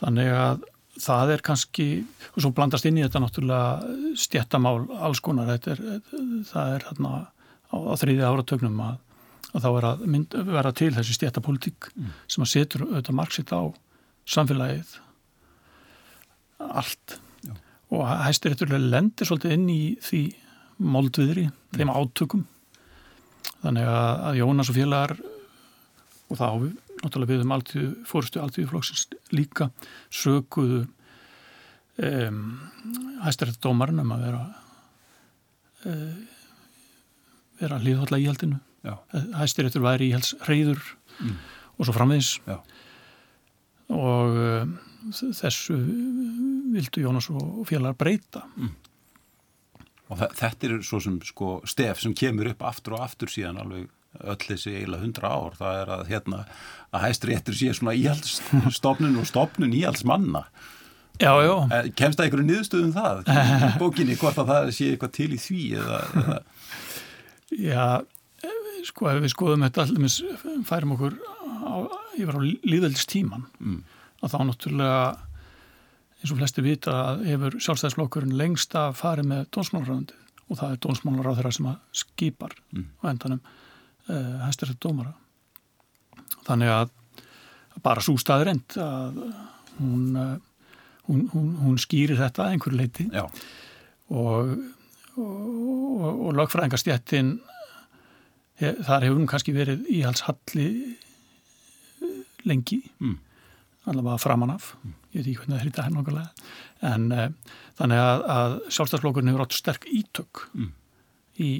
þannig 0.00 0.32
að 0.36 0.68
það 1.00 1.32
er 1.34 1.42
kannski, 1.44 1.86
og 2.34 2.42
svo 2.42 2.50
blandast 2.54 2.86
inn 2.88 2.98
í 2.98 3.04
þetta 3.04 3.22
náttúrulega 3.22 4.18
stjættamál 4.20 4.76
alls 5.02 5.22
konar, 5.24 5.50
er, 5.56 5.80
það 6.50 6.76
er 6.76 6.86
hérna 6.88 7.14
á, 7.70 7.76
á 7.76 7.94
þriði 8.00 8.28
áratögnum 8.28 8.78
að, 8.84 9.00
að 9.52 9.66
þá 9.66 9.68
er 9.72 9.88
að 9.90 10.06
mynd, 10.14 10.38
vera 10.50 10.74
til 10.76 10.92
þessi 10.94 11.18
stjættapolítik 11.18 11.90
mm. 11.94 12.14
sem 12.30 12.46
að 12.46 12.52
setur 12.54 12.86
auðvitað 12.86 13.18
marksitt 13.20 13.54
á 13.54 13.62
samfélagið 14.34 14.96
allt 16.64 17.18
Já. 17.44 17.52
og 17.92 18.06
hæstir 18.24 18.54
eitthvað 18.54 18.88
lendir 18.88 19.28
svolítið 19.28 19.58
inn 19.58 19.68
í 19.72 19.82
því 20.04 20.24
moldviðri, 20.94 21.48
mm. 21.50 21.78
þeim 21.78 21.94
átökum 21.94 22.46
þannig 23.64 23.88
að, 23.88 24.24
að 24.28 24.40
Jónas 24.40 24.70
og 24.70 24.78
félagar 24.78 25.16
og 26.30 26.38
þá 26.38 26.48
náttúrulega 27.04 27.34
við 27.34 27.46
um 27.46 27.54
alltíðu, 27.56 27.88
fórstu 28.08 28.42
alltíðuflokksins 28.42 29.08
líka 29.36 29.70
sökuðu 30.12 30.84
um, 32.02 32.44
hæstarétt 33.24 33.60
dómarinn 33.62 34.02
um 34.02 34.14
að 34.16 34.28
vera 34.28 34.44
uh, 35.84 36.14
vera 37.60 37.82
hlýðhólla 37.82 38.20
í 38.22 38.30
haldinu 38.30 38.60
hæstaréttur 39.38 39.84
væri 39.84 40.10
í 40.10 40.14
helds 40.14 40.34
reyður 40.48 40.80
mm. 41.20 41.36
og 41.78 41.86
svo 41.86 41.94
framvegis 41.96 42.34
Já. 42.44 42.58
og 43.94 44.40
um, 44.40 44.74
þessu 45.14 45.78
vildu 46.74 47.04
Jónas 47.04 47.30
og 47.32 47.64
félagar 47.68 47.96
breyta 48.00 48.44
mm. 48.56 48.72
og 50.12 50.24
þetta 50.36 50.68
er 50.68 50.78
svo 50.84 51.00
sem 51.04 51.20
sko 51.24 51.58
stef 51.68 52.02
sem 52.02 52.16
kemur 52.16 52.52
upp 52.52 52.64
aftur 52.68 52.98
og 52.98 53.06
aftur 53.06 53.32
síðan 53.32 53.62
alveg 53.62 53.88
öll 54.22 54.40
þessi 54.44 54.76
eiginlega 54.78 55.02
hundra 55.02 55.34
ár 55.34 55.58
það 55.58 55.80
er 55.80 55.92
að 55.98 56.06
hérna 56.12 56.40
að 56.94 57.04
hæstri 57.08 57.36
eftir 57.36 57.58
sé 57.58 57.74
svona 57.74 57.96
íhaldsstofnun 57.98 59.20
og 59.20 59.28
stofnun 59.28 59.74
íhaldsmanna 59.74 60.44
eh, 61.70 61.90
Kemst 61.98 62.18
það 62.18 62.26
einhverju 62.28 62.48
niðurstöðum 62.48 62.90
um 62.90 62.96
það 62.96 63.22
bókinni 63.82 64.18
hvort 64.20 64.40
að 64.42 64.52
það 64.52 64.74
sé 64.78 64.90
eitthvað 64.92 65.16
til 65.18 65.30
í 65.34 65.40
því 65.42 65.62
eða, 65.82 66.02
eða... 66.24 66.42
Já 67.54 67.86
sko 68.88 69.10
ef 69.10 69.20
við 69.22 69.32
skoðum 69.32 69.64
þetta 69.66 69.84
allir 69.84 70.64
færum 70.68 70.94
okkur 70.96 71.14
á, 71.64 71.74
yfir 72.18 72.36
á 72.36 72.40
líðveldistíman 72.44 73.46
mm. 73.60 73.78
að 74.24 74.34
þá 74.34 74.38
náttúrulega 74.48 74.98
eins 76.20 76.32
og 76.32 76.40
flesti 76.40 76.64
vita 76.64 76.96
að 77.10 77.24
hefur 77.28 77.58
sjálfstæðisflokkurinn 77.60 78.36
lengst 78.38 78.76
að 78.78 78.96
fari 79.00 79.24
með 79.28 79.46
dónsmálaráðandi 79.56 80.20
og 80.44 80.60
það 80.60 80.74
er 80.74 80.82
dónsmálaráð 80.86 81.38
þeirra 81.40 81.54
sem 81.56 81.70
að 81.70 82.00
skipar 82.02 82.56
mm. 82.74 82.86
á 83.00 83.04
endanum 83.12 83.44
eh, 84.08 84.34
hæstarið 84.44 84.80
dómara 84.82 85.14
þannig 86.44 86.72
að 86.74 86.94
bara 87.84 88.04
svo 88.04 88.16
staður 88.20 88.52
end 88.54 88.76
að 88.80 89.18
hún, 89.80 90.02
uh, 90.16 90.36
hún, 91.08 91.26
hún, 91.32 91.48
hún 91.60 91.80
skýrir 91.82 92.20
þetta 92.20 92.50
einhverju 92.52 92.78
leiti 92.78 93.08
Já. 93.10 93.26
og 94.14 94.54
og, 95.20 96.26
og 96.26 96.34
lögfræðingarstjættin 96.38 97.36
þar 98.58 99.06
hefur 99.06 99.18
hún 99.18 99.30
kannski 99.30 99.54
verið 99.54 99.86
íhalshalli 99.90 100.68
lengi 102.48 102.80
mm. 103.00 103.16
allavega 103.90 104.20
framanaf 104.22 104.72
mm. 104.82 104.94
ég 105.14 105.18
veit 105.18 105.28
ekki 105.28 105.36
hvernig 105.42 105.56
það 105.56 105.64
hrita 105.64 105.86
henn 105.86 106.00
okkarlega 106.02 106.94
en 106.94 107.06
uh, 107.14 107.28
þannig 107.78 108.02
að, 108.04 108.24
að 108.36 108.56
sjálfstæðsflokkurinn 108.76 109.32
hefur 109.32 109.46
átt 109.46 109.58
sterk 109.58 109.88
ítök 109.90 110.44
mm. 110.52 110.70
í, 111.42 111.50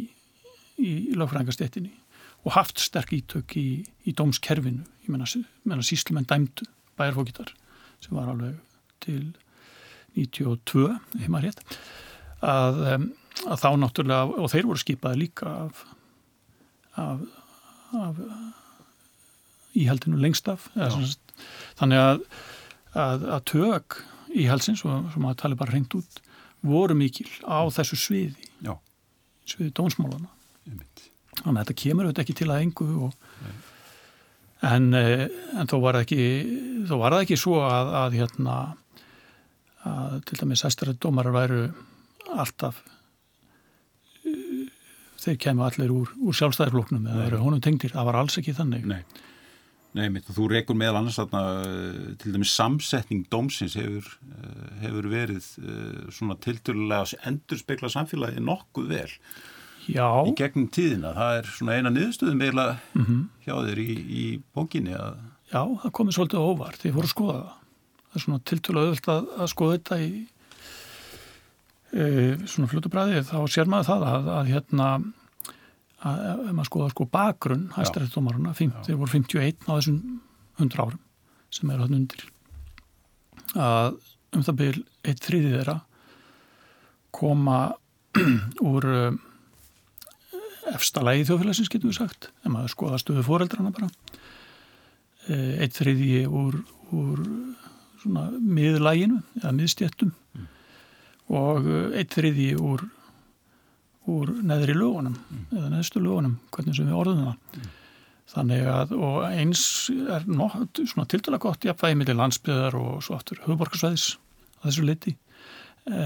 í 0.78 0.92
lögfræðingarstjættinni 1.18 1.94
og 2.44 2.54
haft 2.56 2.80
sterk 2.82 3.14
ítök 3.16 3.56
í, 3.56 3.84
í 4.04 4.14
dómskerfinu, 4.16 4.84
ég 5.06 5.12
menna, 5.12 5.84
síslumenn 5.84 6.28
dæmdu 6.28 6.68
bæjarfókitar 6.98 7.54
sem 8.04 8.16
var 8.16 8.30
alveg 8.32 8.58
til 9.04 9.32
92, 10.14 10.88
ef 11.18 11.28
maður 11.32 11.50
rétt 11.50 11.78
að, 12.44 12.80
að 13.48 13.62
þá 13.64 13.70
náttúrulega 13.80 14.42
og 14.44 14.52
þeir 14.52 14.68
voru 14.68 14.82
skipaði 14.82 15.24
líka 15.24 15.50
af 15.64 15.84
af, 16.94 17.20
af 17.92 18.16
íhaldinu 19.74 20.20
lengst 20.20 20.48
af. 20.48 20.68
Þannig 21.78 21.98
að, 22.00 22.20
að 22.94 23.26
að 23.36 23.46
tök 23.50 23.98
íhaldsins 24.34 24.84
og 24.86 25.10
sem 25.14 25.26
að 25.28 25.40
tala 25.42 25.58
bara 25.58 25.74
hreint 25.74 25.94
út 25.98 26.20
voru 26.64 26.96
mikil 26.98 27.28
á 27.44 27.66
þessu 27.74 27.98
sviði 27.98 28.48
Já. 28.64 28.74
sviði 29.46 29.74
dónsmálana 29.76 30.30
þannig 31.40 31.54
að 31.54 31.60
þetta 31.62 31.80
kemur 31.82 32.08
auðvitað 32.08 32.24
ekki 32.24 32.36
til 32.40 32.50
að 32.50 32.62
engu 32.64 32.88
og, 33.06 33.12
en, 34.70 34.88
eh, 34.98 35.26
en 35.58 35.70
þó 35.70 35.76
var 35.82 35.98
það 35.98 36.06
ekki 36.06 36.22
ekki 37.20 37.40
svo 37.40 37.60
að, 37.66 37.92
að 38.04 38.18
hérna 38.20 38.56
að 39.84 40.16
til 40.28 40.40
dæmis 40.40 40.64
æstara 40.64 40.94
dómarar 40.96 41.34
væru 41.34 41.60
alltaf 42.32 42.78
uh, 44.24 44.64
þeir 45.20 45.36
kemur 45.42 45.68
allir 45.68 45.92
úr, 45.92 46.14
úr 46.24 46.38
sjálfstæðarfloknum 46.38 47.04
eða 47.10 47.26
eru 47.28 47.42
honum 47.42 47.62
tengdir, 47.64 47.92
það 47.92 48.08
var 48.08 48.20
alls 48.22 48.38
ekki 48.40 48.56
þannig. 48.56 48.88
Nei, 48.88 49.02
Nei 49.94 50.08
mitt, 50.10 50.26
þú 50.26 50.48
rekur 50.50 50.74
meðal 50.74 50.98
annars 50.98 51.20
þarna, 51.20 51.42
til 52.18 52.32
dæmis 52.34 52.54
samsetning 52.56 53.28
dómsins 53.30 53.76
hefur, 53.78 54.08
hefur 54.82 55.06
verið 55.12 55.46
svona 56.16 56.34
tilturlega 56.42 57.20
endurspegla 57.30 57.92
samfélagi 57.92 58.42
nokkuð 58.42 58.88
vel 58.90 59.12
Já. 59.88 60.08
í 60.24 60.34
gegnum 60.38 60.68
tíðina. 60.72 61.14
Það 61.16 61.38
er 61.38 61.50
svona 61.56 61.78
eina 61.78 61.92
niðurstöðum 61.92 62.44
eiginlega 62.44 62.76
mm 62.94 63.04
-hmm. 63.04 63.24
hjá 63.44 63.54
þér 63.68 63.78
í, 63.84 63.90
í 63.94 64.24
bókinni 64.54 64.94
að 64.96 65.18
Já, 65.52 65.62
það 65.82 65.90
komið 65.92 66.14
svolítið 66.16 66.40
óvart, 66.40 66.84
ég 66.84 66.94
fór 66.94 67.04
að 67.06 67.12
skoða 67.12 67.34
það. 67.34 67.58
Það 68.04 68.16
er 68.18 68.22
svona 68.24 68.44
tilturlega 68.50 68.86
öðvöld 68.86 69.08
að, 69.12 69.26
að 69.38 69.50
skoða 69.52 69.74
þetta 69.76 69.98
í 70.00 70.12
e, 71.92 72.06
svona 72.50 72.70
fljótubræði 72.70 73.22
þá 73.28 73.38
sér 73.54 73.70
maður 73.70 73.90
það 73.90 74.06
að, 74.10 74.30
að 74.34 74.50
hérna 74.50 74.88
að 76.04 76.24
ef 76.48 76.52
maður 76.52 76.68
skoða 76.68 76.92
sko 76.92 77.06
bakgrunn 77.14 77.68
hæstarættumaruna, 77.74 78.54
þeir 78.56 78.98
voru 79.00 79.12
51 79.14 79.68
á 79.68 79.72
þessum 79.72 80.00
100 80.60 80.82
árum 80.82 81.00
sem 81.54 81.70
er 81.70 81.84
hann 81.84 81.96
undir 81.96 82.26
að 83.54 83.94
um 84.34 84.42
það 84.44 84.58
byrj 84.60 84.82
eitt 85.06 85.22
þriði 85.24 85.52
þeirra 85.54 85.76
koma 87.14 87.58
úr 88.70 88.88
efsta 90.72 91.02
lægi 91.04 91.28
þjóðfélagsins 91.28 91.72
getur 91.72 91.90
við 91.90 91.98
sagt, 91.98 92.30
ef 92.44 92.52
maður 92.52 92.72
skoða 92.72 93.00
stöðu 93.02 93.26
fóreldrana 93.26 93.74
bara 93.74 93.90
eitt 95.24 95.78
þriði 95.78 96.24
úr, 96.28 96.58
úr 96.92 97.22
svona 98.02 98.26
miðlæginu 98.36 99.22
eða 99.40 99.54
miðstjættum 99.56 100.10
mm. 100.12 100.50
og 101.32 101.70
eitt 101.96 102.12
þriði 102.12 102.50
úr 102.60 102.84
úr 104.10 104.34
neðri 104.44 104.76
lögunum 104.76 105.16
mm. 105.16 105.46
eða 105.54 105.70
neðstu 105.72 106.02
lögunum, 106.02 106.36
hvernig 106.52 106.76
sem 106.76 106.88
við 106.88 106.98
orðum 107.00 107.22
það 107.22 107.60
mm. 107.60 107.68
þannig 108.34 108.70
að 108.74 108.94
og 108.98 109.18
eins 109.30 109.64
er 109.90 110.26
nótt 110.28 110.82
svona 110.82 111.08
tildalega 111.08 111.44
gott 111.46 111.64
jafnvægi 111.68 112.00
millir 112.00 112.18
landsbyðar 112.20 112.78
og 112.80 113.04
svo 113.04 113.16
aftur 113.16 113.40
höfuborgarsvæðis 113.46 114.08
að 114.60 114.66
þessu 114.68 114.86
liti 114.88 115.14
e, 115.14 116.00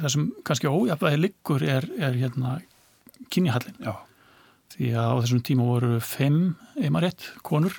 það 0.00 0.08
sem 0.14 0.28
kannski 0.48 0.72
ójafnvægi 0.72 1.22
liggur 1.26 1.66
er, 1.76 1.88
er 2.00 2.16
hérna 2.22 2.56
kynjahallin 3.32 3.78
Já. 3.82 3.94
því 4.74 4.92
að 4.96 5.12
á 5.12 5.14
þessum 5.22 5.42
tíma 5.46 5.68
voru 5.68 6.00
fimm 6.00 6.54
eimarétt 6.80 7.28
konur 7.46 7.76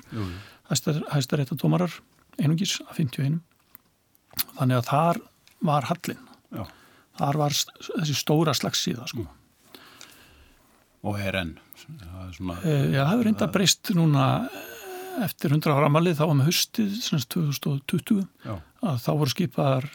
hæstaréttatómarar 0.70 1.98
einungis 2.40 2.78
að 2.86 3.02
51 3.02 3.40
þannig 4.58 4.80
að 4.80 4.88
þar 4.90 5.22
var 5.64 5.88
hallin 5.90 6.22
Já. 6.54 6.64
þar 7.20 7.40
var 7.42 7.56
þessi 7.56 8.16
stóra 8.18 8.54
slags 8.56 8.84
síða 8.84 9.08
sko. 9.10 9.26
og 11.04 11.20
er 11.20 11.40
enn 11.42 11.56
það 11.84 12.22
er 12.28 12.36
svona, 12.38 12.60
e, 12.62 12.76
Já, 12.94 13.02
það 13.02 13.12
hefur 13.12 13.28
reynda 13.28 13.50
breyst 13.54 13.92
núna 13.96 14.28
eftir 15.24 15.52
100 15.54 15.74
ára 15.74 15.90
amalið 15.90 16.18
þá 16.18 16.24
var 16.26 16.38
með 16.40 16.48
höstið 16.50 16.96
2020 17.34 18.24
Já. 18.46 18.56
að 18.82 18.96
þá 19.04 19.10
voru 19.12 19.34
skipaðar 19.34 19.86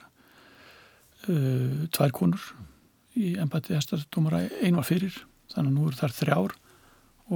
uh, 1.28 1.88
tvær 1.96 2.14
konur 2.16 2.46
í 3.20 3.34
ennbætti 3.42 3.76
hæstaréttatómara 3.76 4.46
ein 4.64 4.78
var 4.80 4.88
fyrir 4.88 5.18
þannig 5.54 5.70
að 5.70 5.76
nú 5.76 5.88
eru 5.88 6.00
þær 6.00 6.16
þrjár 6.20 6.56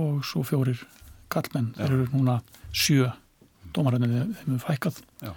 og 0.04 0.24
svo 0.26 0.44
fjórir 0.48 0.86
kallmenn, 1.34 1.74
þeir 1.78 1.96
eru 1.98 2.08
núna 2.14 2.40
sjö 2.74 3.10
dómarannir 3.74 4.34
þeim 4.40 4.56
er 4.56 4.64
fækkað. 4.64 5.02
Já. 5.24 5.34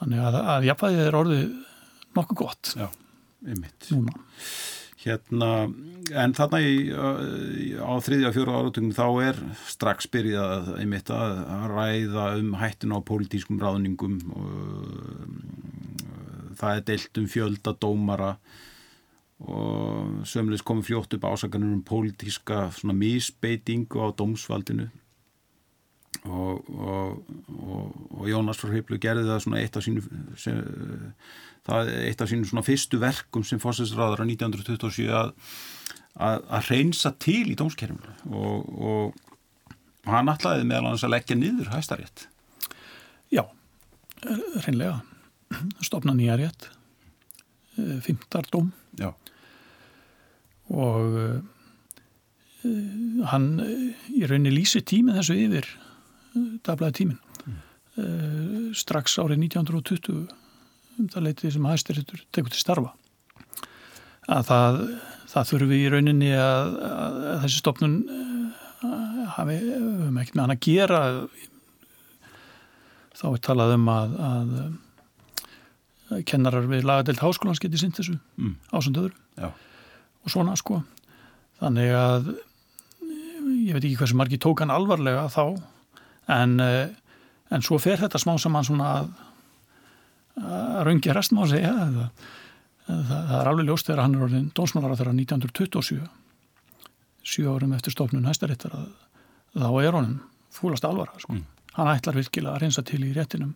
þannig 0.00 0.26
að, 0.26 0.38
að 0.54 0.68
jafnvægið 0.70 1.06
er 1.06 1.18
orðið 1.20 1.48
nokkuð 2.16 2.40
gott 2.40 2.74
Já, 2.76 2.86
núna. 3.90 4.16
Hérna, 5.00 5.48
en 6.20 6.34
þarna 6.36 6.58
í, 6.60 6.72
á 6.92 7.92
þriðja 8.04 8.32
fjóru 8.36 8.56
áratugum 8.58 8.90
þá 8.92 9.04
er 9.24 9.38
strax 9.70 10.10
byrjað 10.12 10.74
einmitt 10.76 11.12
að 11.14 11.38
ræða 11.72 12.26
um 12.40 12.50
hættin 12.60 12.92
á 12.92 13.00
pólitískum 13.00 13.60
ráðningum 13.62 14.18
það 16.60 16.74
er 16.74 16.84
deilt 16.90 17.22
um 17.22 17.30
fjölda 17.32 17.72
dómara 17.80 18.34
og 19.40 20.24
sömulegis 20.28 20.64
komið 20.66 20.90
fljótt 20.90 21.14
upp 21.16 21.28
ásakanur 21.30 21.72
um 21.78 21.84
pólitíska 21.86 22.68
svona 22.76 22.96
misbeitingu 22.96 24.02
á 24.04 24.12
dómsvaldinu. 24.12 24.90
Og, 26.28 26.66
og, 26.68 27.22
og, 27.48 27.92
og 28.18 28.26
Jónas 28.28 28.58
frá 28.60 28.68
Hreiplu 28.68 28.98
gerði 29.00 29.24
það 29.24 29.56
eitt 29.56 29.78
af 29.78 29.84
sínu 29.86 30.02
sem, 30.36 30.58
það 31.64 31.92
eitt 32.02 32.20
af 32.20 32.28
sínu 32.28 32.64
fyrstu 32.66 33.00
verkum 33.00 33.46
sem 33.46 33.62
fórsæðsraður 33.62 34.26
á 34.26 34.28
1927 34.28 35.06
að, 35.16 35.32
að, 36.18 36.42
að 36.58 36.68
reynsa 36.74 37.14
til 37.16 37.46
í 37.48 37.56
dómskerfinu. 37.56 38.18
Og 38.36 39.16
hann 40.10 40.28
ætlaði 40.32 40.66
meðal 40.68 40.90
hans 40.90 41.06
að 41.06 41.14
leggja 41.14 41.38
niður 41.38 41.72
hæstarétt. 41.72 42.26
Já, 43.32 43.46
reynlega 44.66 45.00
stopna 45.80 46.12
nýja 46.14 46.36
rétt 46.36 46.68
fymtardóm 48.04 48.70
Já. 49.00 49.10
Og 50.70 51.16
uh, 51.20 51.40
hann 53.30 53.48
í 54.12 54.24
rauninni 54.26 54.52
lýsi 54.54 54.82
tímið 54.86 55.20
þessu 55.20 55.36
yfir 55.46 55.68
dablaði 56.66 56.98
tímin 57.00 57.18
mm. 57.18 57.60
uh, 58.02 58.66
strax 58.76 59.16
árið 59.22 59.46
1920 59.48 60.20
um 61.00 61.08
það 61.10 61.26
leitið 61.28 61.54
sem 61.54 61.68
hæstirittur 61.70 62.24
tekur 62.34 62.52
til 62.52 62.60
starfa. 62.60 62.92
Að 64.30 64.50
það, 64.50 64.80
það 65.32 65.48
þurfi 65.50 65.78
í 65.80 65.92
rauninni 65.94 66.34
að, 66.36 66.74
að, 66.86 67.20
að 67.30 67.46
þessi 67.46 67.62
stopnun 67.62 67.96
hafi 69.36 69.56
um 69.76 70.18
ekkert 70.20 70.36
með 70.36 70.44
hann 70.44 70.54
að 70.54 70.62
gera. 70.66 71.00
Þá 73.16 73.26
er 73.30 73.42
talað 73.44 73.74
um 73.76 73.88
að, 73.92 74.14
að 74.28 74.52
kennarar 76.26 76.66
við 76.70 76.86
lagadelt 76.88 77.22
háskólans 77.22 77.60
geti 77.62 77.80
sýnt 77.80 77.98
þessu 78.00 78.16
mm. 78.36 78.54
ásönduður 78.74 79.16
Já 79.40 79.50
og 80.24 80.32
svona 80.32 80.56
sko 80.58 80.80
þannig 81.60 81.92
að 81.96 82.30
ég 83.60 83.74
veit 83.74 83.84
ekki 83.84 83.96
hversu 84.00 84.18
margi 84.18 84.40
tók 84.40 84.62
hann 84.62 84.72
alvarlega 84.74 85.26
þá 85.32 85.44
en, 86.30 86.56
en 86.60 87.64
svo 87.64 87.80
fer 87.82 88.00
þetta 88.00 88.20
smá 88.20 88.36
saman 88.40 88.66
svona 88.66 88.90
að, 88.98 89.10
að 90.40 90.80
raungi 90.88 91.16
restum 91.16 91.42
á 91.42 91.44
sig 91.50 91.64
ja, 91.64 91.74
það, 91.76 92.00
það, 92.86 93.12
það 93.12 93.36
er 93.40 93.52
alveg 93.52 93.70
ljóst 93.70 93.90
þegar 93.90 94.04
hann 94.04 94.16
er 94.16 94.26
orðin 94.28 94.50
dónsmálar 94.56 94.96
á 94.96 94.98
þeirra 95.00 95.16
1927 95.16 96.02
7 97.30 97.48
árum 97.52 97.76
eftir 97.76 97.94
stofnun 97.94 98.28
hæstarittar 98.28 98.76
að 98.76 98.90
þá 99.56 99.70
er 99.82 99.96
honum 99.96 100.20
fúlast 100.54 100.86
alvara 100.86 101.18
sko. 101.20 101.36
Mm. 101.36 101.44
hann 101.76 101.92
ætlar 101.92 102.16
virkilega 102.18 102.56
að 102.56 102.64
reynsa 102.64 102.84
til 102.86 103.02
í 103.04 103.12
réttinum 103.16 103.54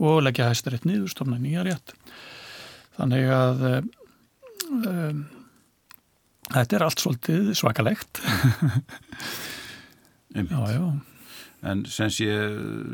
og 0.00 0.22
leggja 0.24 0.48
hæstaritt 0.50 0.88
niður 0.88 1.12
stofna 1.12 1.38
nýja 1.40 1.66
rétt 1.66 1.94
þannig 2.96 3.28
að 3.36 3.66
um, 3.70 5.28
Þetta 6.50 6.76
er 6.76 6.82
allt 6.82 7.02
svolítið 7.02 7.52
svakalegt. 7.58 8.18
já, 10.34 10.60
já. 10.74 10.82
En 11.70 11.82
sem 11.92 12.08
sé, 12.08 12.26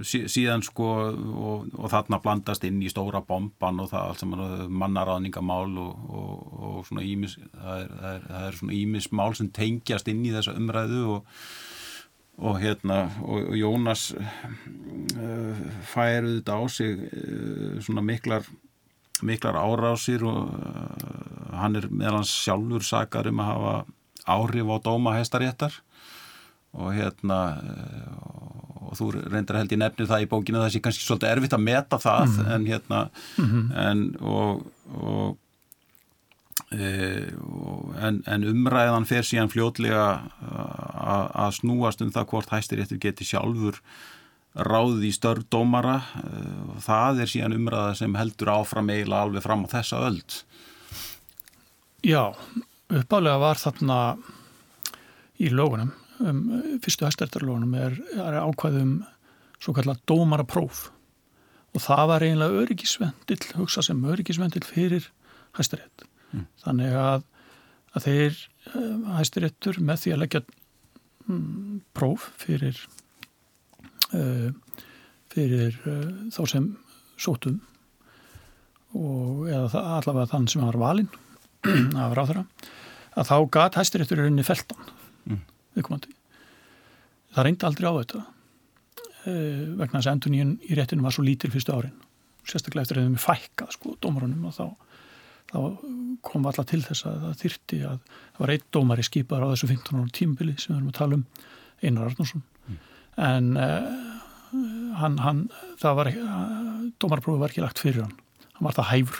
sí, 0.03 0.25
síðan 0.27 0.65
sko 0.67 0.89
og, 1.07 1.69
og 1.79 1.87
þarna 1.93 2.19
blandast 2.21 2.65
inn 2.67 2.81
í 2.83 2.91
stóra 2.91 3.21
bomban 3.25 3.79
og 3.85 3.93
það 3.93 4.09
allt 4.11 4.25
sem 4.25 4.35
mannaráðningamál 4.83 5.71
og, 5.79 6.09
og, 6.11 6.57
og 6.59 6.81
svona 6.89 7.07
ímis, 7.07 7.37
það 7.55 7.85
er, 7.85 7.95
það, 7.95 8.11
er, 8.11 8.27
það 8.33 8.49
er 8.49 8.59
svona 8.59 8.77
ímis 8.81 9.09
mál 9.15 9.39
sem 9.39 9.53
tengjast 9.55 10.11
inn 10.11 10.25
í 10.27 10.35
þessa 10.35 10.57
umræðu 10.59 11.05
og 11.15 11.39
hérna 12.61 13.11
og 13.25 13.55
Jónas 13.57 14.11
uh, 14.13 15.57
færi 15.89 16.37
þetta 16.39 16.59
á 16.61 16.63
sig 16.69 16.99
uh, 17.01 17.81
svona 17.81 18.05
miklar 18.05 18.45
miklar 19.25 19.57
árásir 19.57 20.25
og 20.29 20.53
uh, 20.53 21.57
hann 21.57 21.77
er 21.77 21.89
meðal 21.89 22.21
hans 22.21 22.35
sjálfur 22.45 22.85
sakar 22.85 23.31
um 23.31 23.41
að 23.41 23.53
hafa 23.53 23.75
áhrif 24.27 24.69
á 24.69 24.77
dóma 24.85 25.17
hæstaréttar 25.17 25.81
og 26.77 26.93
hérna 26.93 27.41
og 28.87 28.95
þú 28.99 29.09
reyndir 29.17 29.57
að 29.57 29.63
held 29.63 29.75
í 29.75 29.81
nefnir 29.81 30.09
það 30.11 30.25
í 30.25 30.29
bókinu 30.31 30.61
það 30.63 30.73
sé 30.75 30.83
kannski 30.85 31.07
svolítið 31.07 31.33
erfitt 31.33 31.57
að 31.57 31.65
meta 31.67 31.99
það 32.03 32.27
mm. 32.29 32.53
en 32.55 32.67
hérna 32.69 33.01
mm 33.09 33.47
-hmm. 33.47 33.65
en, 33.87 34.17
og, 34.21 34.67
og, 34.93 35.09
og, 35.11 35.37
en, 36.73 38.21
en 38.27 38.45
umræðan 38.49 39.07
fer 39.09 39.27
síðan 39.27 39.51
fljótlega 39.53 40.07
að 40.43 41.57
snúast 41.61 42.03
um 42.03 42.13
það 42.15 42.29
hvort 42.33 42.53
hæstaréttur 42.55 43.01
geti 43.03 43.27
sjálfur 43.29 43.81
ráðið 44.57 45.05
í 45.11 45.13
störf 45.15 45.45
dómara. 45.53 45.99
Og 46.73 46.81
það 46.87 47.23
er 47.25 47.33
síðan 47.33 47.57
umræða 47.59 47.99
sem 48.01 48.17
heldur 48.17 48.55
áfram 48.57 48.91
eiginlega 48.93 49.29
alveg 49.29 49.45
fram 49.45 49.67
á 49.69 49.73
þessa 49.77 50.01
öld. 50.09 50.41
Já, 52.07 52.33
uppálega 52.93 53.43
var 53.43 53.61
þarna 53.61 54.01
í 55.43 55.51
lögunum 55.53 55.93
um, 56.23 56.43
fyrstu 56.85 57.05
hæstærtarlögunum 57.05 57.75
er, 57.77 57.97
er 58.17 58.39
ákvæðum 58.41 59.01
svo 59.61 59.75
kallar 59.77 60.01
dómarapróf. 60.09 60.87
Og 61.77 61.83
það 61.85 62.05
var 62.09 62.25
eiginlega 62.25 62.63
öryggisvendil, 62.63 63.41
hugsa 63.59 63.85
sem 63.85 64.05
öryggisvendil 64.09 64.65
fyrir 64.65 65.11
hæstarétt 65.59 66.06
Mm. 66.33 66.47
Þannig 66.65 66.97
að, 67.01 67.27
að 67.95 68.07
þeir 68.07 68.39
hæstir 69.17 69.47
ettur 69.47 69.81
með 69.85 70.03
því 70.03 70.15
að 70.15 70.23
leggja 70.25 70.43
mm, 71.27 71.81
próf 71.97 72.31
fyrir 72.41 72.79
uh, 74.17 74.51
fyrir 75.33 75.77
uh, 75.87 76.11
þá 76.33 76.43
sem 76.51 76.69
sótum 77.21 77.61
og 78.97 79.47
eða 79.51 79.83
allavega 79.99 80.31
þann 80.31 80.49
sem 80.51 80.65
var 80.65 80.79
valinn 80.81 81.11
af 82.03 82.15
ráðara 82.17 82.47
að 83.17 83.29
þá 83.31 83.37
gat 83.59 83.79
hæstir 83.81 84.05
ettur 84.05 84.21
í 84.21 84.27
rauninni 84.27 84.47
feltan 84.47 84.89
mm. 85.29 85.43
Það 85.77 87.45
reyndi 87.45 87.67
aldrei 87.69 87.89
á 87.93 87.99
þetta 88.01 88.23
uh, 88.23 89.63
vegna 89.77 90.01
þess 90.01 90.09
að 90.09 90.15
enduníun 90.15 90.57
í 90.65 90.79
réttinu 90.79 91.05
var 91.05 91.17
svo 91.17 91.27
lítil 91.27 91.53
fyrstu 91.53 91.75
árin 91.77 91.97
sérstaklega 92.47 92.87
eftir 92.87 93.01
að 93.01 93.07
við 93.09 93.15
með 93.17 93.25
fækkað 93.27 93.73
sko 93.75 93.97
dómarunum 94.01 94.47
og 94.49 94.55
þá 94.55 94.67
þá 95.51 95.59
kom 96.27 96.47
alltaf 96.49 96.69
til 96.71 96.83
þess 96.85 97.07
að 97.09 97.23
það 97.25 97.41
þyrti 97.43 97.81
að 97.87 97.99
það 98.09 98.43
var 98.43 98.53
einn 98.55 98.67
dómar 98.75 99.03
í 99.03 99.07
skipaður 99.07 99.47
á 99.47 99.53
þessu 99.53 99.71
15 99.73 100.01
ára 100.01 100.15
tímbili 100.17 100.57
sem 100.59 100.73
við 100.73 100.79
erum 100.79 100.91
að 100.91 100.99
tala 100.99 101.19
um 101.19 101.25
Einar 101.83 102.11
Arnússon 102.11 102.45
mm. 102.67 102.79
en 103.27 103.51
uh, 103.61 104.17
hann, 105.01 105.19
hann 105.23 105.43
það 105.83 105.99
var 106.01 106.11
ekki, 106.13 106.27
dómarprófi 107.03 107.43
var 107.43 107.53
ekki 107.53 107.65
lagt 107.65 107.83
fyrir 107.83 108.07
hann. 108.07 108.17
Hann 108.57 108.69
var 108.69 108.77
það 108.79 108.91
hæfur. 108.93 109.19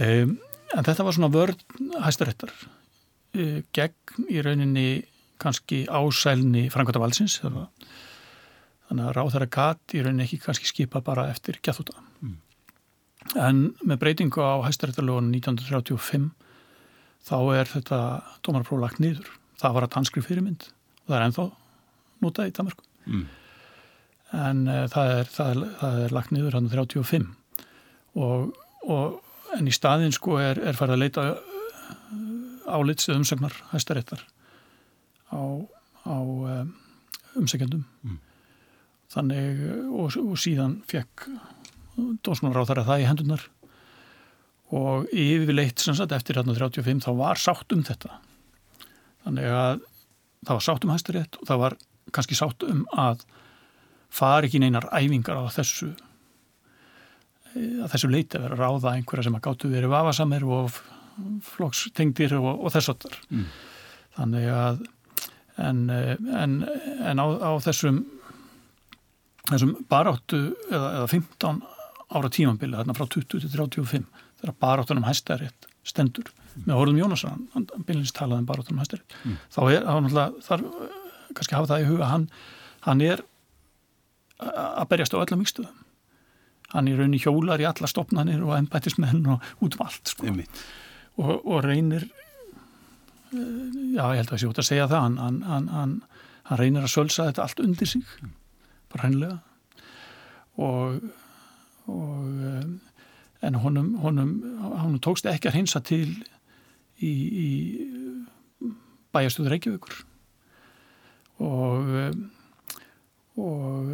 Um, 0.00 0.36
en 0.76 0.86
þetta 0.88 1.06
var 1.06 1.16
svona 1.16 1.32
vörd 1.34 1.64
hæstarettar 2.06 2.54
uh, 2.54 3.60
gegn 3.76 4.30
í 4.30 4.40
rauninni 4.44 4.88
kannski 5.42 5.84
ásælni 5.90 6.68
Frankvæta 6.72 7.02
Valsins 7.02 7.40
þannig 7.42 9.04
að 9.08 9.14
ráð 9.16 9.32
þeirra 9.34 9.50
gat 9.52 9.94
í 9.96 10.02
rauninni 10.04 10.26
ekki 10.28 10.40
kannski 10.44 10.70
skipa 10.70 11.02
bara 11.04 11.26
eftir 11.32 11.58
gæþúta 11.64 11.96
mm. 11.98 12.13
En 13.32 13.70
með 13.80 14.00
breytingu 14.02 14.44
á 14.44 14.60
hæstaréttarlögunum 14.66 15.32
1935 15.32 16.28
þá 17.24 17.36
er 17.56 17.70
þetta 17.70 18.00
dómarpróf 18.44 18.82
lagt 18.82 19.00
nýður. 19.00 19.30
Það 19.60 19.76
var 19.76 19.86
að 19.86 19.94
danskri 19.96 20.24
fyrirmynd 20.24 20.66
og 20.68 21.08
það 21.08 21.16
er 21.18 21.26
ennþá 21.28 21.46
notað 22.24 22.50
í 22.50 22.54
Danmarku. 22.58 22.84
Mm. 23.08 23.24
En 24.44 24.60
uh, 24.68 24.84
það, 24.92 25.14
er, 25.14 25.32
það, 25.32 25.50
er, 25.50 25.72
það 25.80 25.98
er 26.04 26.14
lagt 26.18 26.34
nýður 26.34 26.58
hann 26.58 26.70
35 26.72 27.26
og, 28.20 28.54
og 28.84 29.56
en 29.56 29.70
í 29.70 29.74
staðin 29.74 30.14
sko 30.14 30.38
er, 30.42 30.60
er 30.60 30.78
farið 30.78 30.96
að 30.96 31.02
leita 31.04 31.26
uh, 31.32 32.76
álits 32.76 33.08
umsögnar 33.12 33.56
hæstaréttar 33.72 34.24
á, 35.32 35.40
á 36.04 36.18
um, 36.20 36.74
umsökjandum. 37.40 37.84
Mm. 38.04 38.20
Þannig 39.14 39.60
og, 39.94 40.16
og 40.18 40.38
síðan 40.40 40.80
fekk 40.90 41.28
dómsmálar 41.96 42.64
á 42.64 42.68
þar 42.70 42.82
að 42.82 42.90
það 42.90 43.02
í 43.02 43.08
hendunar 43.08 43.44
og 44.74 45.10
yfirleitt 45.12 45.82
sagt 45.84 46.14
eftir 46.16 46.40
1935 46.40 47.04
þá 47.04 47.10
var 47.18 47.40
sátt 47.40 47.74
um 47.74 47.84
þetta. 47.86 48.16
Þannig 49.24 49.50
að 49.50 49.84
það 50.44 50.56
var 50.56 50.64
sátt 50.66 50.86
um 50.86 50.94
hæstarétt 50.94 51.38
og 51.40 51.48
það 51.50 51.62
var 51.62 51.76
kannski 52.14 52.38
sátt 52.38 52.66
um 52.66 52.82
að 52.98 53.22
fari 54.14 54.48
ekki 54.48 54.60
neinar 54.62 54.88
æfingar 54.94 55.40
á 55.40 55.44
þessu 55.54 55.92
að 57.54 57.92
þessu 57.92 58.10
leiti 58.10 58.38
að 58.38 58.48
vera 58.48 58.58
ráða 58.58 58.96
einhverja 58.96 59.28
sem 59.28 59.36
að 59.38 59.44
gáttu 59.46 59.70
verið 59.70 59.92
vafasamir 59.92 60.44
og 60.56 60.74
flokkstengdir 61.46 62.34
og, 62.40 62.50
og 62.66 62.74
þess 62.74 62.90
að 62.90 63.06
mm. 63.30 63.44
þannig 64.16 64.48
að 64.50 64.82
en, 65.62 65.84
en, 65.90 66.56
en 67.06 67.22
á, 67.22 67.26
á 67.30 67.50
þessum 67.62 68.02
þessum 69.50 69.74
baráttu 69.90 70.40
eða, 70.70 70.88
eða 70.98 71.08
15 71.12 71.62
ára 72.14 72.30
tímambili 72.32 72.78
þarna 72.78 72.96
frá 72.96 73.06
20 73.06 73.44
til 73.44 73.52
35 73.52 74.04
þegar 74.40 74.58
baráttunum 74.62 75.06
hæstarétt 75.08 75.68
stendur 75.84 76.30
mm. 76.30 76.66
með 76.66 76.80
Orðum 76.80 77.00
Jónasson, 77.02 77.46
hann 77.54 77.68
byrjins 77.86 78.14
talaði 78.16 78.44
um 78.44 78.50
baráttunum 78.50 78.82
hæstarétt 78.82 79.16
mm. 79.22 79.38
þá 79.54 79.60
er 79.66 79.88
hann 79.88 80.10
alltaf 80.10 80.48
þar 80.48 80.66
kannski 81.34 81.56
hafa 81.56 81.72
það 81.72 81.84
í 81.84 81.88
huga 81.90 82.10
hann, 82.10 82.28
hann 82.86 83.02
er 83.04 83.24
að 84.44 84.88
berjast 84.90 85.16
á 85.16 85.22
öllum 85.22 85.44
yngstöðum 85.44 85.82
hann 86.74 86.90
er 86.90 86.98
raun 86.98 87.14
í 87.14 87.22
hjólar 87.22 87.62
í 87.62 87.66
alla 87.68 87.90
stopnarnir 87.90 88.42
og 88.42 88.56
ennbættismenn 88.56 89.26
og 89.30 89.44
út 89.62 89.76
um 89.78 89.84
allt 89.86 90.10
sko. 90.10 90.30
og, 91.22 91.34
og 91.46 91.58
reynir 91.64 92.08
já 93.34 94.04
ég 94.14 94.20
held 94.20 94.30
að 94.30 94.36
ég 94.36 94.42
sé 94.42 94.50
út 94.50 94.62
að 94.62 94.68
segja 94.70 94.88
það 94.90 95.04
hann, 95.06 95.18
hann, 95.22 95.42
hann, 95.46 95.68
hann 96.50 96.60
reynir 96.60 96.86
að 96.86 96.94
sölsa 96.94 97.28
þetta 97.28 97.46
allt 97.46 97.62
undir 97.64 97.90
sig 97.90 98.06
mm. 98.22 98.32
bara 98.92 99.06
hreinlega 99.06 99.38
og 100.64 100.98
og 101.90 102.24
um, 102.24 102.78
en 103.44 103.58
honum, 103.60 103.94
honum, 104.00 104.30
honum 104.62 105.00
tókst 105.04 105.26
ekki 105.28 105.50
að 105.50 105.58
hinsa 105.58 105.82
til 105.84 106.08
í, 106.98 107.10
í 107.10 108.70
bæjastuður 109.12 109.56
Reykjavíkur. 109.56 109.98
Og 111.44 111.92
um, 112.06 112.24
og 113.36 113.88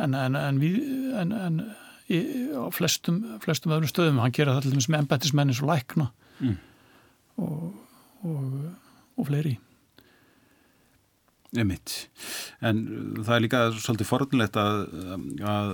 en, 0.00 0.14
en, 0.16 0.36
en 0.36 0.60
við 0.60 0.78
en, 1.20 1.34
en 1.36 1.58
í, 2.08 2.20
á 2.56 2.64
flestum, 2.72 3.20
flestum 3.44 3.74
öðrum 3.76 3.90
stöðum, 3.90 4.22
hann 4.22 4.32
gera 4.34 4.56
það 4.56 4.66
til 4.66 4.72
dæmis 4.76 4.88
með 4.88 5.04
embættismennis 5.04 5.60
og 5.60 5.68
lækna 5.68 6.08
mm. 6.40 6.56
og, 7.44 7.66
og, 8.24 8.56
og 9.20 9.28
fleiri. 9.28 9.58
Emitt, 11.52 12.06
en 12.64 12.78
það 13.18 13.34
er 13.34 13.42
líka 13.44 13.58
svolítið 13.76 14.08
forðunlegt 14.08 14.56
að, 14.56 14.78
að 15.44 15.72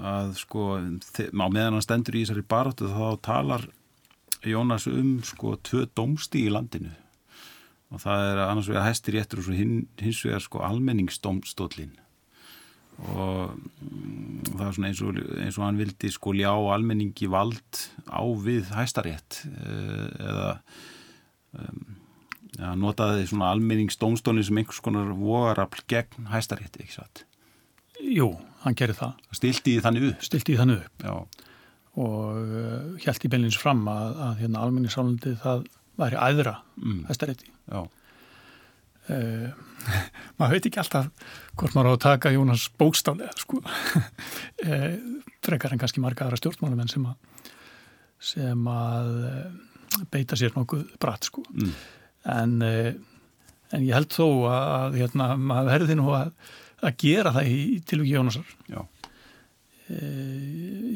að 0.00 0.34
sko 0.40 0.64
á 0.80 1.46
meðan 1.52 1.76
hann 1.76 1.84
stendur 1.84 2.16
í 2.16 2.24
þessari 2.24 2.46
baróttu 2.48 2.90
þá 2.90 3.06
talar 3.24 3.68
Jónas 4.46 4.86
um 4.88 5.18
sko 5.26 5.58
tvö 5.60 5.84
domsti 5.92 6.46
í 6.46 6.52
landinu. 6.52 6.94
Og 7.90 8.00
það 8.00 8.26
er 8.28 8.38
annars 8.46 8.70
vegar 8.70 8.86
hæstir 8.86 9.18
réttur 9.18 9.42
og 9.42 9.50
hin, 9.52 9.74
hins 10.00 10.22
vegar 10.24 10.44
sko 10.44 10.62
almenningsdomstólin 10.64 11.98
og 13.08 13.54
mm, 13.56 14.56
það 14.58 14.66
er 14.66 14.74
svona 14.76 14.90
eins 14.90 15.00
og, 15.04 15.20
eins 15.40 15.58
og 15.58 15.64
hann 15.64 15.80
vildi 15.80 16.10
sko 16.12 16.34
ljá 16.36 16.50
almenningi 16.52 17.30
vald 17.32 17.80
á 18.12 18.22
við 18.44 18.68
hæstarétt 18.76 19.40
eh, 19.48 20.10
eða 20.20 20.50
um, 21.56 21.80
ja, 22.58 22.74
notaði 22.76 23.24
svona 23.30 23.50
almenningsdomstólin 23.54 24.44
sem 24.46 24.60
einhvers 24.60 24.82
konar 24.84 25.14
vogarafl 25.16 25.84
gegn 25.90 26.28
hæstarétti, 26.32 26.84
ekki 26.84 26.98
satt? 26.98 27.24
Jú, 28.00 28.34
hann 28.64 28.76
gerir 28.76 28.96
það. 28.96 29.22
Stilti 29.36 29.76
í 29.76 29.84
þannig 29.84 30.10
upp? 30.10 30.26
Stilti 30.26 30.54
í 30.54 30.58
þannig 30.60 30.82
upp. 30.84 31.06
Já. 31.06 31.46
Og 32.00 32.26
uh, 32.38 32.58
eh, 32.96 33.06
held 33.06 33.24
í 33.26 33.30
beinleins 33.32 33.58
fram 33.60 33.82
að, 33.90 34.20
að 34.26 34.44
hérna 34.44 34.64
almenningsálandi 34.66 35.34
það 35.42 35.64
væri 36.00 36.20
æðra 36.20 36.54
mm. 36.78 37.00
hæstarétti. 37.08 37.50
Já. 37.70 37.80
Uh, 39.10 39.48
maður 40.38 40.54
veit 40.54 40.68
ekki 40.68 40.82
alltaf 40.82 41.08
hvort 41.58 41.74
maður 41.74 41.90
á 41.90 41.94
að 41.96 42.04
taka 42.04 42.34
Jónas 42.34 42.68
bókstálega 42.80 43.32
sko. 43.40 43.62
uh, 43.64 44.90
frekar 45.46 45.74
en 45.74 45.82
kannski 45.82 46.04
marga 46.04 46.26
aðra 46.26 46.38
stjórnmálumenn 46.40 46.92
sem 46.92 47.06
að, 47.08 47.46
sem 48.32 48.66
að 48.70 49.14
beita 50.12 50.38
sér 50.38 50.52
nokkuð 50.54 50.84
bratt 51.00 51.26
sko. 51.26 51.42
Mm. 51.56 51.72
En, 52.30 52.58
en 52.60 53.84
ég 53.86 53.96
held 53.96 54.12
þó 54.12 54.26
að 54.52 54.98
hérna, 55.00 55.32
maður 55.40 55.70
verði 55.72 55.96
nú 55.96 56.10
að 56.12 56.34
að 56.80 56.96
gera 57.02 57.32
það 57.34 57.50
í 57.50 57.60
tilvíki 57.88 58.16
Jónasar. 58.16 58.54
Já. 58.70 58.80
E, 59.90 59.98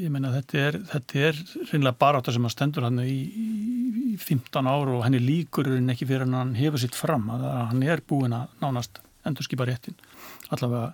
ég 0.05 0.13
menna 0.13 0.33
þetta 0.35 0.61
er 0.63 0.79
þetta 0.91 1.23
er 1.29 1.41
reynilega 1.71 1.95
að 1.95 2.31
sem 2.37 2.49
að 2.49 2.55
stendur 2.55 2.87
hann 2.87 3.03
í, 3.03 3.17
í 4.15 4.17
15 4.23 4.71
ár 4.71 4.93
og 4.95 5.05
henni 5.07 5.23
líkur 5.23 5.73
en 5.77 5.91
ekki 5.95 6.09
fyrir 6.09 6.27
hann 6.27 6.39
hann 6.39 6.55
hefur 6.59 6.83
sitt 6.83 6.95
fram 6.99 7.27
að 7.35 7.47
hann 7.73 7.83
er 7.83 8.05
búin 8.07 8.37
að 8.37 8.55
nánast 8.63 9.03
endur 9.27 9.47
skipa 9.47 9.67
réttin 9.67 9.97
allavega 10.55 10.93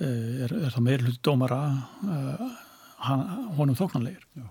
e, 0.00 0.08
er, 0.46 0.56
er 0.66 0.72
það 0.74 0.86
meir 0.88 1.04
hluti 1.06 1.22
dómara 1.22 1.60
e, 2.02 2.22
honum 3.56 3.78
þóknanlegir. 3.78 4.26
Já 4.36 4.48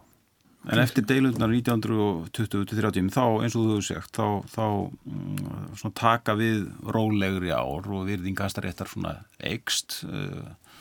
En 0.70 0.82
eftir 0.82 1.06
deilundar 1.10 1.50
1920-30 1.50 3.10
þá 3.14 3.24
eins 3.42 3.56
og 3.58 3.64
þú 3.64 3.76
hefur 3.76 3.86
sagt 3.88 4.20
þá, 4.20 4.28
þá 4.54 4.66
um, 5.10 5.94
taka 5.98 6.36
við 6.38 6.68
rólegri 6.94 7.50
ár 7.50 7.88
og 7.90 8.06
virðingastaréttar 8.10 8.92
svona 8.92 9.16
ekst 9.50 10.04
uh, 10.06 10.20
eh, 10.20 10.76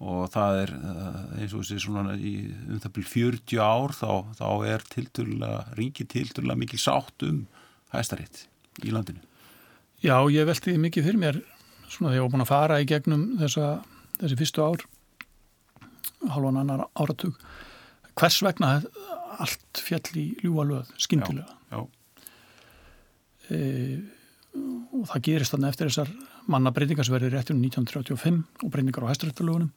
og 0.00 0.28
það 0.34 0.60
er 0.64 0.74
uh, 0.76 1.22
eins 1.38 1.54
og 1.56 1.64
þessi 1.64 1.80
svona 1.86 2.18
í 2.18 2.34
um 2.68 2.82
það 2.82 2.94
byrjum 2.98 3.12
40 3.14 3.64
ár 3.64 3.96
þá, 3.96 4.12
þá 4.36 4.48
er 4.74 4.86
tilturlega, 4.92 5.64
ríki 5.80 6.08
tilturlega 6.08 6.60
mikil 6.60 6.82
sátt 6.82 7.24
um 7.24 7.46
hæstarétt 7.94 8.44
í 8.84 8.92
landinu. 8.92 9.24
Já, 10.04 10.16
ég 10.32 10.48
velti 10.48 10.76
mikið 10.80 11.08
fyrir 11.08 11.20
mér 11.20 11.40
svona 11.88 12.12
þegar 12.12 12.18
ég 12.18 12.26
var 12.26 12.34
búin 12.34 12.44
að 12.44 12.52
fara 12.52 12.80
í 12.80 12.88
gegnum 12.88 13.24
þessa, 13.40 13.72
þessi 14.20 14.40
fyrstu 14.40 14.64
ár 14.68 14.84
halvan 16.28 16.60
annar 16.60 16.84
áratug 17.00 17.36
hvers 18.20 18.40
vegna 18.44 18.76
allt 19.38 19.82
fjall 19.84 20.16
í 20.18 20.26
ljúa 20.42 20.66
löð, 20.68 20.90
skindilega 21.00 21.46
já, 21.70 21.78
já. 21.78 21.86
E, 23.50 23.58
og 24.54 25.06
það 25.10 25.24
gerist 25.28 25.54
þarna 25.54 25.70
eftir 25.70 25.90
þessar 25.90 26.10
manna 26.50 26.72
breytingar 26.74 27.06
sem 27.06 27.14
verður 27.14 27.36
réttunum 27.36 27.62
1935 27.68 28.64
og 28.64 28.72
breytingar 28.72 29.06
á 29.06 29.10
hæstaréttalögunum 29.12 29.70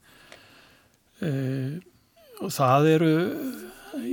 e, 1.21 1.31
og 2.41 2.53
það 2.53 2.89
eru 2.95 3.13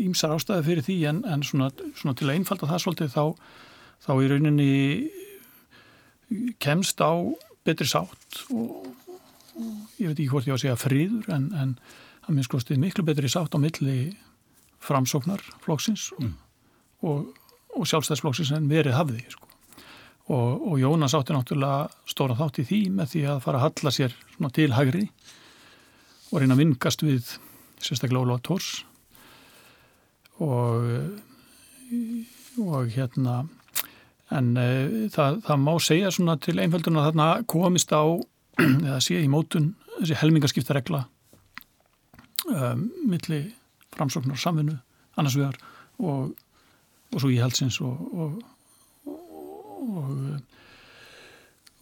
ímsar 0.01 0.35
ástæði 0.35 0.67
fyrir 0.67 0.87
því 0.87 0.97
en, 1.11 1.23
en 1.25 1.45
svona, 1.47 1.71
svona 1.97 2.17
til 2.19 2.29
að 2.29 2.37
einfalda 2.37 2.69
það 2.69 2.83
svolítið 2.85 3.15
þá, 3.15 3.25
þá 4.05 4.13
í 4.13 4.31
rauninni 4.33 4.73
kemst 6.63 7.01
á 7.01 7.13
betri 7.67 7.89
sátt 7.89 8.43
og, 8.55 8.91
og 9.57 10.01
ég 10.01 10.11
veit 10.11 10.19
ekki 10.19 10.31
hvort 10.33 10.49
ég 10.49 10.55
var 10.55 10.61
að 10.61 10.65
segja 10.67 10.81
friður 10.81 11.33
en, 11.37 11.49
en 11.57 11.77
að 12.27 12.35
minnst 12.37 12.53
kostið 12.53 12.83
miklu 12.83 13.07
betri 13.07 13.31
sátt 13.33 13.57
á 13.57 13.59
milli 13.61 14.13
framsóknar 14.81 15.45
flóksins 15.65 16.11
mm. 16.19 16.33
og, 17.09 17.31
og 17.77 17.87
sjálfstæðsflóksins 17.89 18.53
en 18.57 18.69
verið 18.71 18.97
hafði 18.97 19.25
sko. 19.29 19.49
og, 20.33 20.67
og 20.73 20.81
Jónas 20.81 21.17
átti 21.19 21.37
náttúrulega 21.37 21.89
stóra 22.09 22.39
þátt 22.39 22.63
í 22.63 22.67
því 22.71 22.81
með 22.97 23.15
því 23.15 23.25
að 23.35 23.43
fara 23.47 23.61
að 23.61 23.67
halla 23.69 23.95
sér 23.97 24.17
til 24.57 24.71
hægri 24.77 25.07
og 26.31 26.41
reyna 26.41 26.57
að 26.57 26.63
vingast 26.65 27.05
við 27.05 27.35
sérstaklega 27.81 28.25
Óla 28.25 28.39
Tórs 28.45 28.85
og 30.41 30.87
og 32.61 32.91
hérna 32.95 33.45
en 34.31 34.51
e, 34.59 34.67
það, 35.13 35.41
það 35.47 35.63
má 35.65 35.73
segja 35.83 36.11
svona 36.15 36.37
til 36.43 36.59
einföldun 36.63 36.99
að 37.01 37.11
þarna 37.11 37.29
komist 37.51 37.95
á 37.95 38.05
eða 38.87 39.01
sé 39.03 39.19
í 39.21 39.31
mótun 39.31 39.73
þessi 39.99 40.19
helmingarskiptaregla 40.21 41.05
um, 42.51 42.87
milli 43.11 43.43
framsóknar 43.97 44.39
samfunnu 44.41 44.77
annars 45.19 45.37
vegar 45.39 45.59
og, 45.99 46.35
og 47.13 47.23
svo 47.23 47.31
í 47.33 47.41
helsins 47.41 47.81
og, 47.85 47.97
og, 48.15 48.43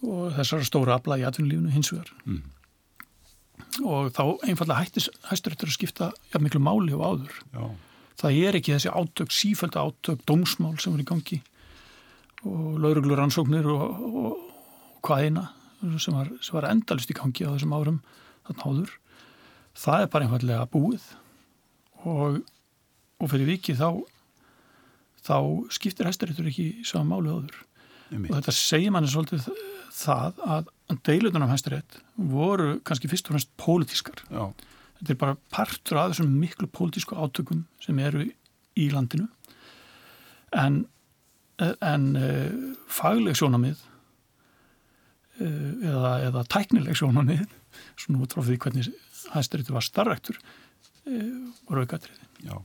og 0.05 0.31
þessar 0.37 0.65
stóra 0.67 0.97
afla 0.97 1.19
í 1.19 1.27
atvinnulífunu 1.27 1.73
hins 1.73 1.91
vegar 1.93 2.11
mm. 2.25 2.41
og 3.83 4.11
þá 4.15 4.23
einfallega 4.47 4.81
hættur 4.83 5.53
þetta 5.53 5.69
að 5.69 5.75
skipta 5.75 6.11
ja, 6.33 6.41
miklu 6.41 6.61
máli 6.63 6.95
og 6.97 7.05
áður 7.05 7.37
Já. 7.53 7.63
það 8.23 8.41
er 8.47 8.59
ekki 8.59 8.75
þessi 8.75 8.93
átök, 8.95 9.35
sífælda 9.35 9.85
átök 9.85 10.25
dómsmál 10.29 10.77
sem 10.81 10.95
er 10.95 11.05
í 11.05 11.09
gangi 11.09 11.41
og 12.47 12.79
lauruglur 12.79 13.19
ansóknir 13.19 13.67
og 13.67 14.37
hvað 15.03 15.25
eina 15.27 15.49
sem 15.99 16.15
var, 16.15 16.31
var 16.55 16.67
endalist 16.71 17.11
í 17.11 17.15
gangi 17.15 17.47
á 17.47 17.51
þessum 17.53 17.75
árum 17.75 18.01
þarna 18.47 18.67
áður 18.67 18.95
það 19.79 20.03
er 20.03 20.11
bara 20.13 20.27
einfallega 20.27 20.69
búið 20.71 21.03
og, 22.07 22.39
og 23.19 23.31
fyrir 23.31 23.49
viki 23.49 23.75
þá 23.77 23.99
þá 25.25 25.37
skiptir 25.73 26.07
hæstaréttur 26.09 26.47
ekki 26.49 26.69
saman 26.87 27.09
máli 27.11 27.33
áður. 27.33 27.57
Og 28.19 28.31
þetta 28.39 28.53
segir 28.55 28.93
manni 28.93 29.11
svolítið 29.11 29.49
það 29.93 30.39
að 30.55 30.69
deilutunum 31.05 31.51
hæstarétt 31.51 31.99
voru 32.31 32.77
kannski 32.87 33.09
fyrst 33.11 33.29
og 33.29 33.35
fremst 33.35 33.51
pólitískar. 33.59 34.23
Já. 34.31 34.49
þetta 34.99 35.13
er 35.13 35.19
bara 35.21 35.37
partur 35.53 35.99
af 35.99 36.13
þessum 36.13 36.31
miklu 36.39 36.69
pólitísku 36.71 37.17
átökum 37.19 37.65
sem 37.83 37.99
eru 37.99 38.25
í 38.79 38.89
landinu. 38.93 39.27
En, 40.55 40.81
en 41.59 42.09
uh, 42.17 42.73
fagleg 42.89 43.37
sjónamið 43.37 43.77
uh, 45.43 45.71
eða, 45.91 46.13
eða 46.31 46.45
tæknileg 46.55 46.97
sjónamið 46.97 47.45
svona 47.99 48.23
út 48.25 48.33
frá 48.33 48.41
því 48.47 48.57
hvernig 48.63 48.89
hæstaréttur 49.35 49.77
var 49.77 49.85
starrektur 49.85 50.39
og 51.07 51.77
raukatriði. 51.77 52.27
Já, 52.45 52.55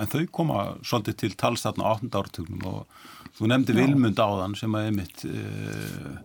en 0.00 0.12
þau 0.12 0.22
koma 0.38 0.62
svolítið 0.86 1.18
til 1.22 1.34
tals 1.40 1.66
þarna 1.66 1.88
á 1.88 1.90
8. 1.96 2.10
áratugnum 2.20 2.64
og 2.70 2.96
þú 3.36 3.50
nefndi 3.52 3.76
Vilmund 3.76 4.22
áðan 4.22 4.56
sem 4.58 4.78
að 4.78 4.88
einmitt 4.90 5.24
uh, 5.28 6.16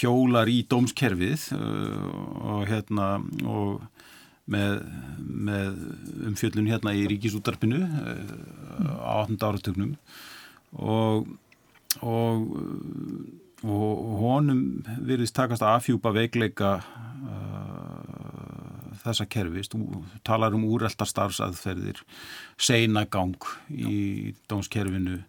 hjólar 0.00 0.50
í 0.50 0.60
dómskerfið 0.70 1.48
uh, 1.56 2.06
og 2.56 2.66
hérna 2.70 3.16
og 3.46 3.82
með, 4.46 4.84
með 5.18 5.80
umfjöllun 6.30 6.70
hérna 6.70 6.94
í 6.94 7.06
ríkisútarpinu 7.10 7.82
uh, 7.82 8.94
á 9.02 9.26
8. 9.26 9.40
áratugnum 9.42 9.96
og 10.76 11.26
og, 12.04 12.52
og 13.64 14.16
honum 14.20 14.60
virðist 15.06 15.36
takast 15.36 15.64
að 15.64 15.78
afhjúpa 15.78 16.12
veikleika 16.16 16.72
þessa 19.06 19.26
kerfist, 19.30 19.76
talar 20.26 20.54
um 20.56 20.66
úrelta 20.68 21.06
starfsaðferðir, 21.08 22.02
seinagang 22.58 23.36
í 23.70 24.34
dómskerfinu, 24.50 25.20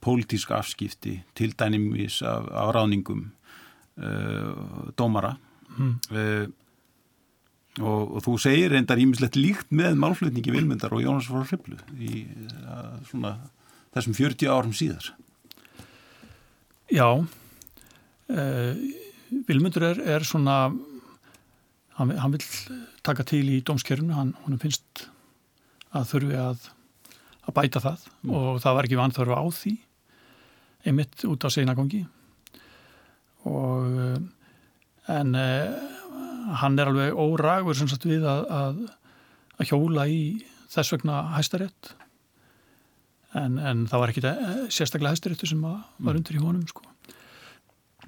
pólitísk 0.00 0.54
afskipti, 0.56 1.18
tildænimis 1.36 2.22
af, 2.24 2.48
af 2.56 2.72
ráningum 2.76 3.26
uh, 4.00 4.88
dómara 4.96 5.34
mm. 5.76 5.92
uh, 6.14 6.46
og, 7.80 8.16
og 8.16 8.22
þú 8.24 8.36
segir 8.40 8.72
reyndar 8.72 9.00
ímislegt 9.00 9.36
líkt 9.36 9.68
með 9.76 9.98
málflutningi 10.00 10.54
Vilmundar 10.54 10.96
og 10.96 11.04
Jónas 11.04 11.28
frá 11.28 11.44
Hriblu 11.44 11.76
í 12.00 12.24
uh, 12.24 12.96
svona, 13.10 13.36
þessum 13.94 14.16
40 14.16 14.50
árum 14.50 14.72
síðar. 14.76 15.12
Já, 16.90 17.06
Vilmundur 19.46 19.84
er, 19.86 20.00
er 20.16 20.24
svona 20.26 20.72
hann, 22.00 22.16
hann 22.16 22.34
vil 22.34 22.44
taka 23.06 23.26
til 23.28 23.44
í 23.52 23.60
dómskerfunu, 23.66 24.16
hann, 24.16 24.60
finnst 24.62 25.06
að 25.96 26.08
þurfi 26.14 26.40
að, 26.40 26.66
að 27.46 27.56
bæta 27.56 27.82
það 27.84 28.08
mm. 28.08 28.34
og 28.34 28.60
það 28.64 28.76
var 28.78 28.88
ekki 28.88 29.00
vanþörfu 29.00 29.36
á 29.36 29.44
því 29.60 29.76
einmitt 30.88 31.24
út 31.28 31.44
á 31.44 31.48
seinagongi 31.52 32.04
og 33.48 33.96
en 35.10 35.34
eh, 35.36 35.72
hann 36.60 36.78
er 36.78 36.90
alveg 36.90 37.16
óragur 37.16 37.76
sem 37.76 37.88
sagt 37.90 38.06
við 38.08 38.26
að, 38.28 38.44
að, 38.54 38.84
að 39.58 39.72
hjóla 39.72 40.06
í 40.08 40.20
þess 40.70 40.94
vegna 40.94 41.22
hæstarétt 41.34 41.94
en, 43.36 43.58
en 43.58 43.84
það 43.90 44.02
var 44.02 44.12
ekki 44.12 44.24
eh, 44.30 44.62
sérstaklega 44.72 45.16
hæstaréttu 45.16 45.50
sem 45.50 45.64
var 45.64 45.82
mm. 45.98 46.14
undir 46.14 46.38
í 46.38 46.44
honum 46.44 46.68
sko 46.70 46.86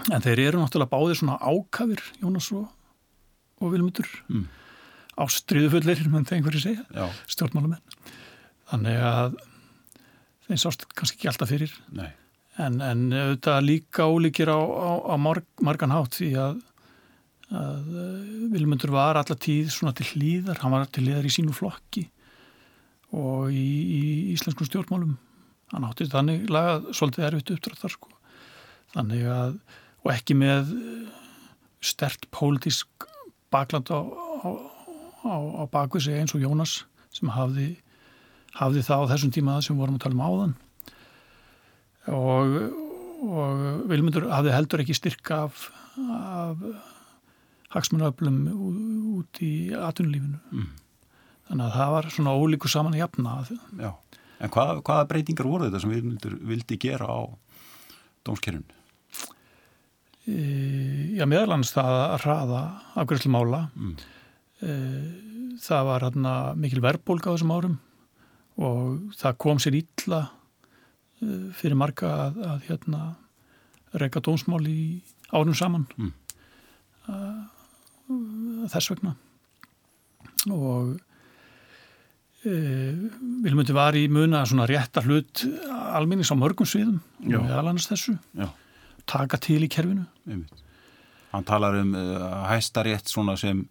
en 0.09 0.25
þeir 0.25 0.47
eru 0.49 0.63
náttúrulega 0.63 0.93
báðir 0.95 1.19
svona 1.19 1.37
ákafir 1.43 2.01
Jónas 2.23 2.49
og 2.57 2.71
og 3.63 3.73
vilmutur 3.75 4.09
mm. 4.29 4.45
ástriðufullir, 5.23 6.03
mann 6.11 6.27
þegar 6.29 6.41
einhverju 6.41 6.65
segja. 6.65 7.07
Stjórnmálamenn. 7.31 7.83
Þannig 8.73 9.01
að 9.07 9.39
þeim 10.49 10.61
sást 10.61 10.85
kannski 10.97 11.19
ekki 11.19 11.31
alltaf 11.33 11.53
fyrir. 11.53 11.75
En, 12.61 12.81
en 12.85 13.07
þetta 13.13 13.57
líka 13.65 14.09
ólíkir 14.09 14.53
á, 14.53 14.61
á, 14.61 14.91
á 15.13 15.15
marg, 15.21 15.47
margan 15.65 15.95
hátt 15.95 16.19
því 16.19 16.31
að, 16.41 16.59
að 17.53 17.93
eh, 18.05 18.33
vilmundur 18.53 18.93
var 18.93 19.21
alla 19.21 19.37
tíð 19.37 19.71
svona 19.73 19.95
til 19.97 20.09
hlýðar, 20.11 20.61
hann 20.61 20.75
var 20.75 20.89
til 20.93 21.07
hlýðar 21.07 21.29
í 21.29 21.33
sínu 21.33 21.57
flokki 21.57 22.07
og 23.13 23.53
í, 23.53 23.69
í 23.97 24.03
íslenskum 24.35 24.69
stjórnmálum. 24.69 25.15
Hann 25.73 25.87
átti 25.89 26.09
þannig 26.13 26.51
lagað 26.53 26.91
svolítið 26.97 27.29
erfitt 27.29 27.55
uppdráttar 27.55 27.95
sko. 27.95 28.11
þannig 28.93 29.25
að 29.33 29.57
og 30.03 30.11
ekki 30.13 30.37
með 30.37 30.73
stert 31.83 32.29
pólitísk 32.35 33.07
bakland 33.53 33.93
á, 33.93 34.01
á, 34.01 34.49
á, 35.29 35.35
á 35.61 35.65
bakvið 35.73 36.07
sig 36.07 36.19
eins 36.19 36.35
og 36.37 36.43
Jónas 36.45 36.83
sem 37.13 37.31
hafði, 37.33 37.69
hafði 38.57 38.85
það 38.87 39.05
á 39.05 39.11
þessum 39.13 39.35
tíma 39.35 39.59
sem 39.65 39.79
vorum 39.79 39.99
að 39.99 40.07
tala 40.07 40.19
um 40.19 40.25
áðan 40.27 40.55
og, 42.13 42.57
og 43.29 43.63
Vilmundur 43.91 44.29
hafði 44.33 44.57
heldur 44.57 44.83
ekki 44.85 44.97
styrka 44.99 45.45
af, 45.47 45.69
af 46.09 46.65
hagsmunöflum 47.73 48.41
út 49.19 49.43
í 49.45 49.53
atvinnulífinu 49.77 50.41
mm. 50.51 50.69
þannig 51.49 51.67
að 51.69 51.79
það 51.79 51.95
var 51.97 52.11
svona 52.17 52.37
ólíku 52.37 52.71
saman 52.73 52.97
að 52.97 53.05
jafna 53.05 53.39
Já, 53.79 53.91
en 54.43 54.53
hvað, 54.53 54.83
hvaða 54.83 55.09
breytingar 55.13 55.49
voru 55.49 55.69
þetta 55.69 55.83
sem 55.85 55.95
Vilmundur 55.95 56.39
vildi 56.51 56.81
gera 56.83 57.09
á 57.09 57.21
dómskerfunu? 58.27 58.82
Já 60.27 61.25
meðalans 61.27 61.73
það 61.75 61.97
að 61.99 62.21
hraða 62.23 62.61
afgjörðslu 63.03 63.33
mála. 63.35 63.63
Mm. 63.75 63.97
það 65.63 65.87
var 65.89 66.05
hérna 66.07 66.33
mikil 66.55 66.83
verbulg 66.83 67.25
á 67.27 67.35
þessum 67.35 67.51
árum 67.51 67.79
og 68.63 69.17
það 69.19 69.39
kom 69.43 69.59
sér 69.59 69.81
ítla 69.81 70.21
fyrir 71.59 71.75
marga 71.79 72.13
að, 72.29 72.39
að 72.47 72.69
hérna 72.69 73.01
reyka 73.99 74.23
dónsmál 74.23 74.63
í 74.71 75.03
árum 75.35 75.57
saman. 75.59 75.89
Mm. 75.99 76.13
þess 78.71 78.93
vegna. 78.93 79.17
Og 80.55 80.95
e, 82.47 82.55
Vilmundi 83.43 83.75
var 83.75 83.99
í 83.99 84.07
muna 84.11 84.47
svona 84.47 84.69
rétta 84.71 85.03
hlut 85.03 85.43
alminnings 85.99 86.31
á 86.31 86.39
mörgum 86.39 86.67
sviðum 86.69 87.03
og 87.27 87.39
meðalans 87.43 87.91
þessu. 87.91 88.19
Já 88.39 88.53
taka 89.09 89.41
til 89.43 89.63
í 89.67 89.71
kerfinu. 89.73 90.07
Hann 91.33 91.49
talar 91.49 91.79
um 91.81 91.95
uh, 91.97 92.43
hæstarétt 92.51 93.09
svona 93.09 93.37
sem, 93.41 93.65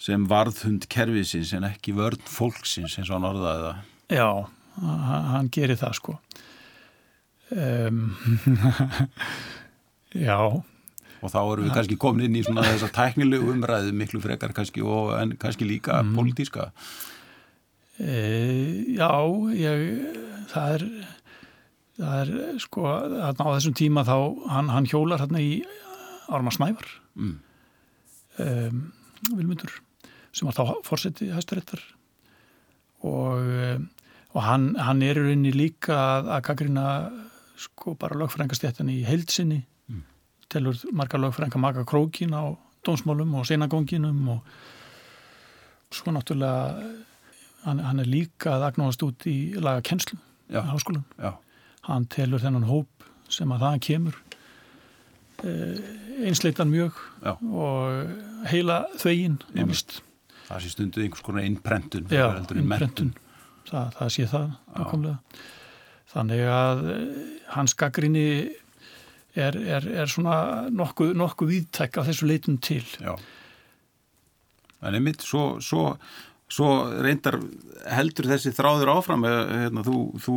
sem 0.00 0.24
varðhund 0.30 0.88
kerfisins 0.92 1.52
en 1.56 1.68
ekki 1.68 1.94
vörð 1.96 2.24
fólksins 2.26 2.98
eins 2.98 3.10
og 3.10 3.18
hann 3.18 3.30
orðaði 3.30 3.68
það. 3.68 3.86
Já, 4.12 4.28
hann 5.32 5.52
gerir 5.54 5.78
það 5.80 5.96
sko. 6.00 6.18
Um, 7.52 8.16
já. 10.26 10.38
Og 11.22 11.30
þá 11.30 11.40
erum 11.44 11.66
við 11.68 11.74
kannski 11.76 11.98
komin 12.00 12.26
inn 12.26 12.40
í 12.40 12.44
svona 12.44 12.64
þess 12.66 12.88
að 12.88 12.94
tæknilegu 12.96 13.52
umræðu 13.52 13.92
miklu 13.94 14.20
frekar 14.24 14.54
kannski 14.56 14.82
og 14.82 15.12
en 15.20 15.36
kannski 15.38 15.68
líka 15.68 16.00
mm. 16.02 16.16
pólitíska. 16.16 16.70
E, 18.02 18.16
já, 18.96 19.12
ég, 19.54 20.16
það 20.50 20.74
er, 20.78 20.86
það 22.02 22.20
er 22.22 22.58
sko, 22.62 22.82
þarna 23.14 23.46
á 23.46 23.54
þessum 23.56 23.74
tíma 23.78 24.04
þá, 24.08 24.16
hann, 24.50 24.68
hann 24.74 24.88
hjólar 24.90 25.22
hérna 25.22 25.40
í 25.42 25.52
Árma 26.32 26.52
Snævar, 26.54 26.88
Mm. 27.16 27.34
um, 28.40 28.78
Vilmundur, 29.36 29.72
sem 30.32 30.48
var 30.48 30.54
þá 30.56 30.78
fórseti 30.86 31.28
hæstaréttar 31.34 31.82
og, 33.04 33.42
um, 33.42 33.88
og 34.32 34.42
hann, 34.46 34.70
hann 34.80 35.02
er 35.04 35.18
í 35.20 35.24
rauninni 35.26 35.52
líka 35.52 35.92
að, 35.98 36.30
að 36.38 36.44
gaggrina 36.48 36.86
sko 37.60 37.94
bara 38.00 38.16
lögfrængastjættan 38.22 38.90
í 38.92 39.02
heilsinni, 39.06 39.62
Mm. 39.90 40.04
telur 40.48 40.78
marga 40.94 41.18
lögfrænga 41.18 41.58
maka 41.60 41.84
krókin 41.84 42.32
á 42.32 42.56
dómsmálum 42.86 43.34
og 43.36 43.44
senagónginum 43.46 44.28
og 44.38 44.40
svo 45.92 46.12
náttúrulega 46.14 46.80
hann, 47.66 47.78
hann 47.82 48.00
er 48.00 48.06
líka 48.08 48.54
að 48.56 48.70
agnóðast 48.72 49.02
út 49.04 49.26
í 49.28 49.36
laga 49.60 49.82
kennslu 49.82 50.16
í 50.50 50.54
háskólan. 50.56 51.04
Já, 51.20 51.34
Hann 51.88 52.06
telur 52.12 52.42
þennan 52.42 52.68
hóp 52.68 53.06
sem 53.32 53.50
að 53.54 53.64
það 53.64 53.80
kemur 53.88 54.18
eh, 55.42 55.78
einsleitan 56.28 56.70
mjög 56.70 56.98
já. 57.24 57.32
og 57.40 58.48
heila 58.50 58.82
þvegin 59.00 59.38
það 60.46 60.62
sé 60.62 60.72
stundu 60.74 61.02
einhvers 61.02 61.24
konar 61.24 61.46
innprentun 61.48 62.08
Já, 62.12 62.26
innprentun. 62.54 63.12
Það, 63.68 63.94
það 63.96 64.10
sé 64.16 64.26
það. 64.28 64.48
Þannig 66.12 66.42
að 66.52 66.82
eh, 66.92 67.04
hans 67.54 67.74
gaggrinni 67.78 68.26
er, 69.32 69.56
er, 69.56 69.86
er 70.02 70.10
svona 70.10 70.68
nokkuð, 70.72 71.14
nokkuð 71.16 71.54
viðtæk 71.54 72.00
af 72.00 72.10
þessu 72.10 72.28
leitum 72.28 72.58
til. 72.62 72.84
Já. 73.00 73.14
En 74.82 74.98
einmitt, 74.98 75.22
svo, 75.24 75.60
svo, 75.62 75.92
svo 76.52 76.72
reyndar 77.04 77.38
heldur 77.94 78.28
þessi 78.34 78.52
þráður 78.56 78.92
áfram, 78.96 79.24
eh, 79.28 79.54
hérna, 79.64 79.86
þú, 79.86 80.02
þú 80.20 80.36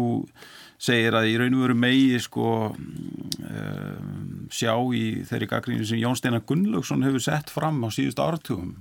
segir 0.78 1.16
að 1.16 1.30
í 1.32 1.38
raun 1.40 1.56
og 1.56 1.64
veru 1.66 1.78
megi 1.80 2.20
sko 2.24 2.50
um, 2.76 4.48
sjá 4.52 4.74
í 4.94 5.24
þeirri 5.28 5.48
gaggrínu 5.52 5.88
sem 5.88 6.02
Jón 6.02 6.18
Steinar 6.20 6.44
Gunnlaugsson 6.48 7.06
hefur 7.06 7.24
sett 7.24 7.54
fram 7.54 7.82
á 7.86 7.90
síðust 7.94 8.20
áratugum 8.20 8.78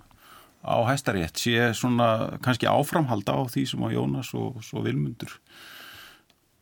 á 0.65 0.81
hæstarétt, 0.89 1.37
sé 1.37 1.73
svona 1.77 2.39
kannski 2.45 2.67
áframhald 2.67 3.29
á 3.29 3.37
því 3.53 3.67
sem 3.69 3.83
að 3.85 3.99
Jónas 3.99 4.31
og 4.35 4.63
svo 4.65 4.81
Vilmundur 4.85 5.35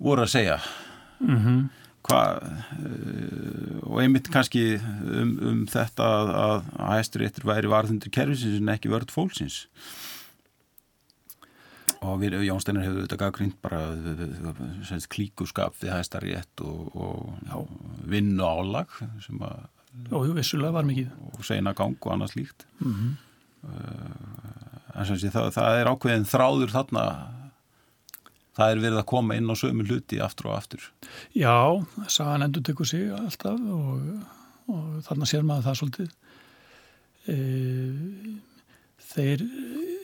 voru 0.03 0.27
að 0.27 0.35
segja 0.35 0.59
Mm 1.23 1.39
-hmm. 1.39 1.69
hvað 2.03 2.43
uh, 2.43 3.79
og 3.83 4.03
einmitt 4.03 4.31
kannski 4.31 4.81
um, 5.07 5.39
um 5.43 5.67
þetta 5.67 6.03
að, 6.03 6.31
að, 6.45 6.63
hæsturéttur 6.97 7.47
væri 7.47 7.71
varðundur 7.71 8.11
kerfisins 8.11 8.59
en 8.59 8.73
ekki 8.75 8.91
vörð 8.91 9.15
fólksins 9.15 9.69
og 12.03 12.19
við, 12.23 12.39
Jón 12.47 12.61
Steinar 12.63 12.87
hefur 12.87 13.05
þetta 13.05 13.21
gaggrind 13.21 13.59
bara 13.63 13.83
klíkuskap 15.13 15.77
við 15.81 15.95
hæstarétt 15.95 16.65
og, 16.67 16.97
og 16.97 17.37
já, 17.47 17.57
vinnu 18.15 18.49
álag 18.49 18.99
sem 19.25 19.39
að 19.43 19.69
Og 20.09 20.25
og 21.37 21.45
seina 21.45 21.75
gang 21.77 21.99
og 22.01 22.13
annað 22.15 22.33
slíkt 22.33 22.67
Mm 22.81 22.95
-hmm. 22.95 23.13
en 24.95 25.07
sem 25.07 25.17
sé 25.17 25.31
það, 25.31 25.51
það 25.53 25.81
er 25.81 25.91
ákveðin 25.93 26.25
þráður 26.25 26.71
þarna 26.71 27.05
það 28.57 28.71
er 28.71 28.83
verið 28.85 28.99
að 29.01 29.11
koma 29.13 29.37
inn 29.37 29.51
á 29.51 29.55
sömu 29.55 29.87
hluti 29.89 30.21
aftur 30.21 30.47
og 30.51 30.57
aftur 30.57 30.91
Já, 31.35 31.85
sagan 32.09 32.43
endur 32.43 32.63
tekur 32.63 32.87
sig 32.89 33.13
alltaf 33.13 33.61
og, 33.61 34.01
og 34.69 35.03
þarna 35.07 35.29
sér 35.29 35.43
maður 35.43 35.69
það 35.69 35.79
svolítið. 35.81 36.11
E, 37.27 37.37
þeir, 39.15 39.45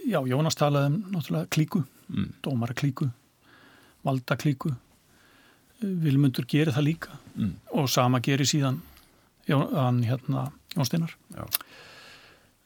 já, 0.08 0.18
Jónas 0.28 0.56
talaði 0.58 0.92
um 0.92 0.98
náttúrulega 1.14 1.50
klíku, 1.54 1.82
mm. 2.08 2.28
dómara 2.44 2.74
klíku, 2.76 3.08
valda 4.06 4.36
klíku. 4.40 4.74
Vilmundur 5.78 6.46
gerir 6.50 6.74
það 6.74 6.88
líka 6.88 7.18
Mm. 7.38 7.52
og 7.70 7.86
sama 7.88 8.18
gerir 8.18 8.48
síðan 8.50 8.80
Jón, 9.46 9.68
hann 9.72 10.00
hérna 10.02 10.48
Jón 10.74 10.84
Steinar. 10.88 11.12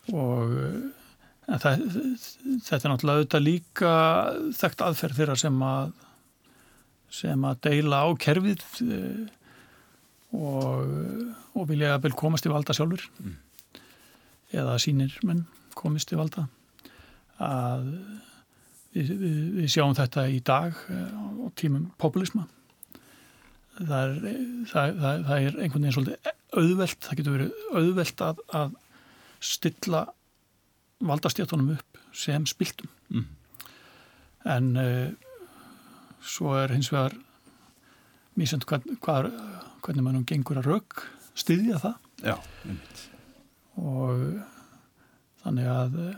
Og 0.09 0.55
það, 1.47 1.83
þetta 2.65 2.79
er 2.79 2.93
náttúrulega 2.95 3.19
auðvitað 3.21 3.45
líka 3.45 3.93
þekkt 4.57 4.85
aðferð 4.87 5.21
þeirra 5.21 5.37
sem 5.43 5.61
að 5.69 5.93
sem 7.13 7.45
að 7.45 7.61
deila 7.69 8.01
á 8.01 8.09
kerfið 8.17 8.65
eh, 8.89 9.27
og, 10.33 10.89
og 11.53 11.69
vilja 11.69 11.99
vel 12.01 12.15
komast 12.17 12.49
í 12.49 12.53
valda 12.55 12.73
sjálfur 12.73 13.05
Mm. 13.21 13.37
eða 14.57 14.79
sínir 14.81 15.19
menn 15.23 15.45
komist 15.79 16.13
í 16.13 16.19
valda 16.19 16.47
að 17.43 17.87
við, 18.93 19.13
við, 19.19 19.39
við 19.59 19.71
sjáum 19.73 19.97
þetta 19.99 20.27
í 20.31 20.41
dag 20.45 20.77
eh, 20.93 21.13
á 21.13 21.47
tímum 21.59 21.91
populisma 22.01 22.47
það 23.79 23.99
er, 24.03 24.39
það, 24.69 24.97
það, 25.01 25.27
það 25.27 25.37
er 25.37 25.59
einhvern 25.65 25.85
veginn 25.85 25.97
svolítið 25.97 26.33
auðvelt, 26.53 26.99
það 27.07 27.19
getur 27.19 27.37
verið 27.37 27.63
auðvelt 27.73 28.25
að, 28.27 28.43
að 28.61 28.75
stilla 29.43 30.03
valdastjættunum 31.03 31.73
upp 31.75 32.01
sem 32.15 32.45
spiltum. 32.47 32.91
Mm. 33.13 33.29
en 34.53 34.69
uh, 34.77 35.11
svo 36.23 36.55
er 36.59 36.73
hins 36.75 36.91
vegar 36.93 37.15
mísend 38.39 38.65
hvað, 38.67 38.87
hvað, 39.05 39.29
hvernig 39.85 40.07
mannum 40.07 40.27
gengur 40.27 40.61
að 40.61 40.71
rauk 40.71 41.05
styðja 41.39 41.79
það. 41.83 42.09
Já, 42.23 42.37
og 43.81 44.25
þannig 45.43 45.73
að 45.73 45.99
uh, 46.03 46.13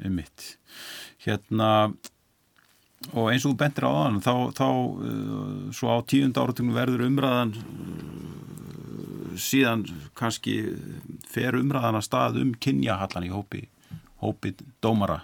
Einmitt. 0.00 0.56
Hérna, 1.20 1.92
og 3.12 3.26
eins 3.30 3.44
og 3.44 3.52
þú 3.52 3.56
bentir 3.60 3.84
á 3.84 3.92
þann, 3.92 4.20
þá, 4.24 4.34
þá 4.56 4.68
uh, 4.70 5.72
svo 5.76 5.92
á 5.92 5.98
tíund 6.08 6.40
áratunum 6.40 6.76
verður 6.76 7.04
umræðan 7.04 7.52
uh, 7.60 9.34
síðan 9.40 9.84
kannski 10.18 10.54
fer 11.28 11.58
umræðan 11.58 12.00
að 12.00 12.06
stað 12.08 12.40
um 12.44 12.54
kynjahallan 12.56 13.28
í 13.28 13.34
hópi, 13.34 13.66
hópi 14.24 14.54
dómara 14.84 15.22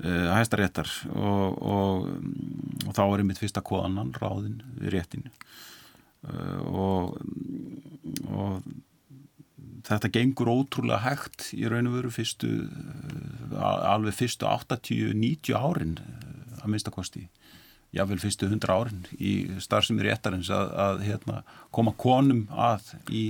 hæstaréttar 0.00 0.88
og, 1.12 1.58
og, 1.60 2.06
og 2.86 2.94
þá 2.96 3.02
er 3.04 3.20
einmitt 3.20 3.40
fyrsta 3.40 3.60
koðanan 3.60 4.14
ráðin 4.16 4.62
uh, 6.24 6.60
og, 6.72 7.18
og 8.32 8.62
þetta 9.86 10.12
gengur 10.14 10.50
ótrúlega 10.52 11.02
hægt 11.04 11.50
í 11.56 11.66
raun 11.70 11.90
og 11.90 11.98
veru 11.98 12.14
fyrstu 12.14 12.50
alveg 13.60 14.16
fyrstu 14.16 14.48
80-90 14.48 15.54
árin 15.56 15.98
að 16.60 16.66
minnstakosti 16.72 17.26
jável 17.96 18.20
fyrstu 18.22 18.46
100 18.46 18.74
árin 18.74 19.06
í 19.18 19.32
starfsemi 19.62 20.04
réttarins 20.06 20.50
að, 20.54 20.74
að 20.84 21.06
hérna, 21.08 21.40
koma 21.74 21.94
konum 21.98 22.44
að 22.54 22.92
í, 23.10 23.24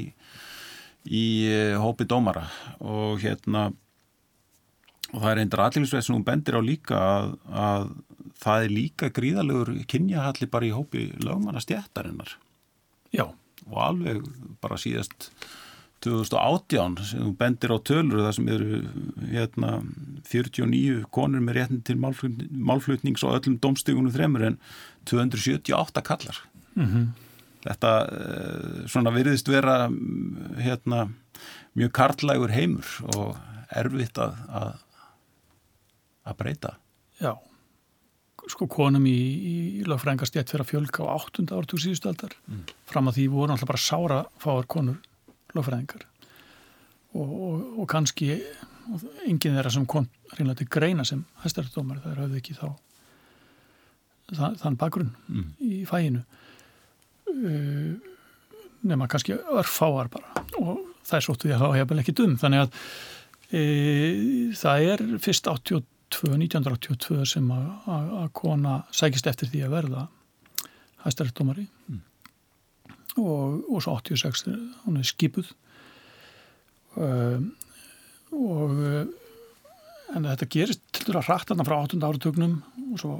í 1.08 1.24
hópi 1.80 2.04
dómara. 2.08 2.44
Og 2.84 3.22
hérna 3.24 3.70
og 5.10 5.18
það 5.22 5.30
er 5.32 5.42
eindir 5.42 5.64
aðlingsveið 5.64 6.06
sem 6.06 6.16
hún 6.16 6.26
bendir 6.26 6.58
á 6.58 6.62
líka 6.62 7.00
að, 7.00 7.32
að 7.50 7.88
það 8.40 8.66
er 8.66 8.74
líka 8.74 9.10
gríðalegur 9.14 9.72
kynjahalli 9.90 10.48
bara 10.50 10.68
í 10.68 10.74
hópi 10.74 11.08
lögmanna 11.20 11.62
stjættarinnar 11.64 12.36
já, 13.14 13.26
og 13.66 13.80
alveg 13.82 14.22
bara 14.62 14.78
síðast 14.80 15.30
2018 16.04 16.94
sem 17.10 17.24
þú 17.26 17.32
bendir 17.40 17.72
á 17.74 17.78
tölur 17.84 18.22
það 18.24 18.34
sem 18.38 18.48
eru 18.54 18.78
hérna, 19.32 19.72
49 20.30 21.02
konur 21.12 21.42
með 21.44 21.58
réttin 21.58 21.82
til 21.84 21.96
málflutnings, 22.00 23.24
og 23.26 23.36
öllum 23.38 23.58
domstígunum 23.60 24.12
þremur 24.14 24.46
en 24.50 24.60
278 25.10 26.02
kallar. 26.06 26.40
mm 26.76 27.10
Þetta 27.60 27.88
eh, 28.08 28.76
svona 28.88 29.10
virðist 29.12 29.48
vera 29.52 29.90
hérna, 30.56 31.02
mjög 31.76 31.90
karlægur 31.92 32.54
heimur 32.56 32.88
og 33.12 33.34
erfitt 33.76 34.16
að, 34.16 34.38
að, 34.48 34.70
að 36.24 36.38
breyta. 36.40 36.70
já 37.20 37.34
sko 38.48 38.64
konum 38.66 39.04
í, 39.06 39.12
í 39.12 39.84
lögfræðingastjætt 39.84 40.48
fyrir 40.48 40.64
að 40.64 40.70
fjölga 40.72 41.04
á 41.04 41.20
8. 41.20 41.44
ártug 41.52 41.82
síðustu 41.84 42.08
aldar 42.08 42.32
Mm. 42.48 42.64
fram 42.88 43.12
að 43.12 43.18
því 43.20 43.26
voru 43.36 43.52
alltaf 43.52 43.68
bara 43.68 43.84
sára 43.84 44.20
fáar 44.40 44.64
konur 44.66 44.96
lögfræðingar 45.56 46.04
og, 47.14 47.28
og, 47.28 47.64
og 47.82 47.88
kannski 47.90 48.30
enginn 49.26 49.56
þeirra 49.56 49.70
sem 49.74 49.86
kom 49.90 50.06
reynilega 50.36 50.58
til 50.62 50.70
greina 50.72 51.04
sem 51.06 51.24
hæstarættdómar 51.44 52.00
það 52.02 52.12
er 52.14 52.22
hafði 52.24 52.40
ekki 52.40 52.56
þá 52.58 52.66
það, 54.34 54.58
þann 54.62 54.78
bakgrunn 54.80 55.12
Mm. 55.30 55.48
í 55.62 55.80
fæinu 55.90 56.22
uh, 57.30 57.94
nema 58.82 59.08
kannski 59.10 59.36
örfáar 59.36 60.08
bara 60.10 60.44
og 60.58 60.78
það 61.04 61.16
er 61.18 61.24
svolítið 61.26 61.54
að 61.56 61.62
þá 61.64 61.78
hefur 61.78 62.02
ekki 62.02 62.14
dum 62.16 62.36
þannig 62.40 62.62
að 62.64 62.70
e, 63.50 63.62
það 64.56 64.84
er 64.92 65.02
fyrst 65.20 65.48
82, 65.50 66.30
1982 66.38 67.26
sem 67.28 67.50
að, 67.52 68.28
kona 68.38 68.78
sækist 68.94 69.26
eftir 69.30 69.50
því 69.52 69.64
að 69.66 69.74
verða 69.76 70.06
hæstarættdómari 71.04 71.66
Mm. 71.66 71.79
Og, 73.18 73.64
og 73.66 73.82
svo 73.82 73.96
86 73.98 74.44
þegar 74.46 74.60
hún 74.84 75.00
er 75.00 75.08
skipuð 75.08 75.50
um, 76.96 77.50
og 78.30 78.76
uh, 78.76 79.02
en 80.14 80.26
þetta 80.26 80.48
gerist 80.50 80.82
tildur 80.94 81.20
að 81.20 81.28
hratt 81.28 81.50
þarna 81.50 81.66
frá 81.66 81.76
8. 81.80 81.98
áratögnum 82.02 82.56
og 82.90 83.02
svo 83.02 83.18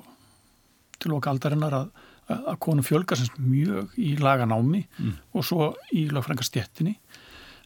til 1.00 1.14
okkar 1.16 1.34
aldarinnar 1.34 1.76
að, 1.76 1.90
að 2.34 2.60
konum 2.62 2.86
fjölgar 2.86 3.18
semst 3.18 3.38
mjög 3.40 3.94
í 4.00 4.12
laganámi 4.20 4.84
mm. 4.86 5.12
og 5.34 5.46
svo 5.46 5.72
í 5.96 6.06
lögfrængarstjettinni 6.12 6.96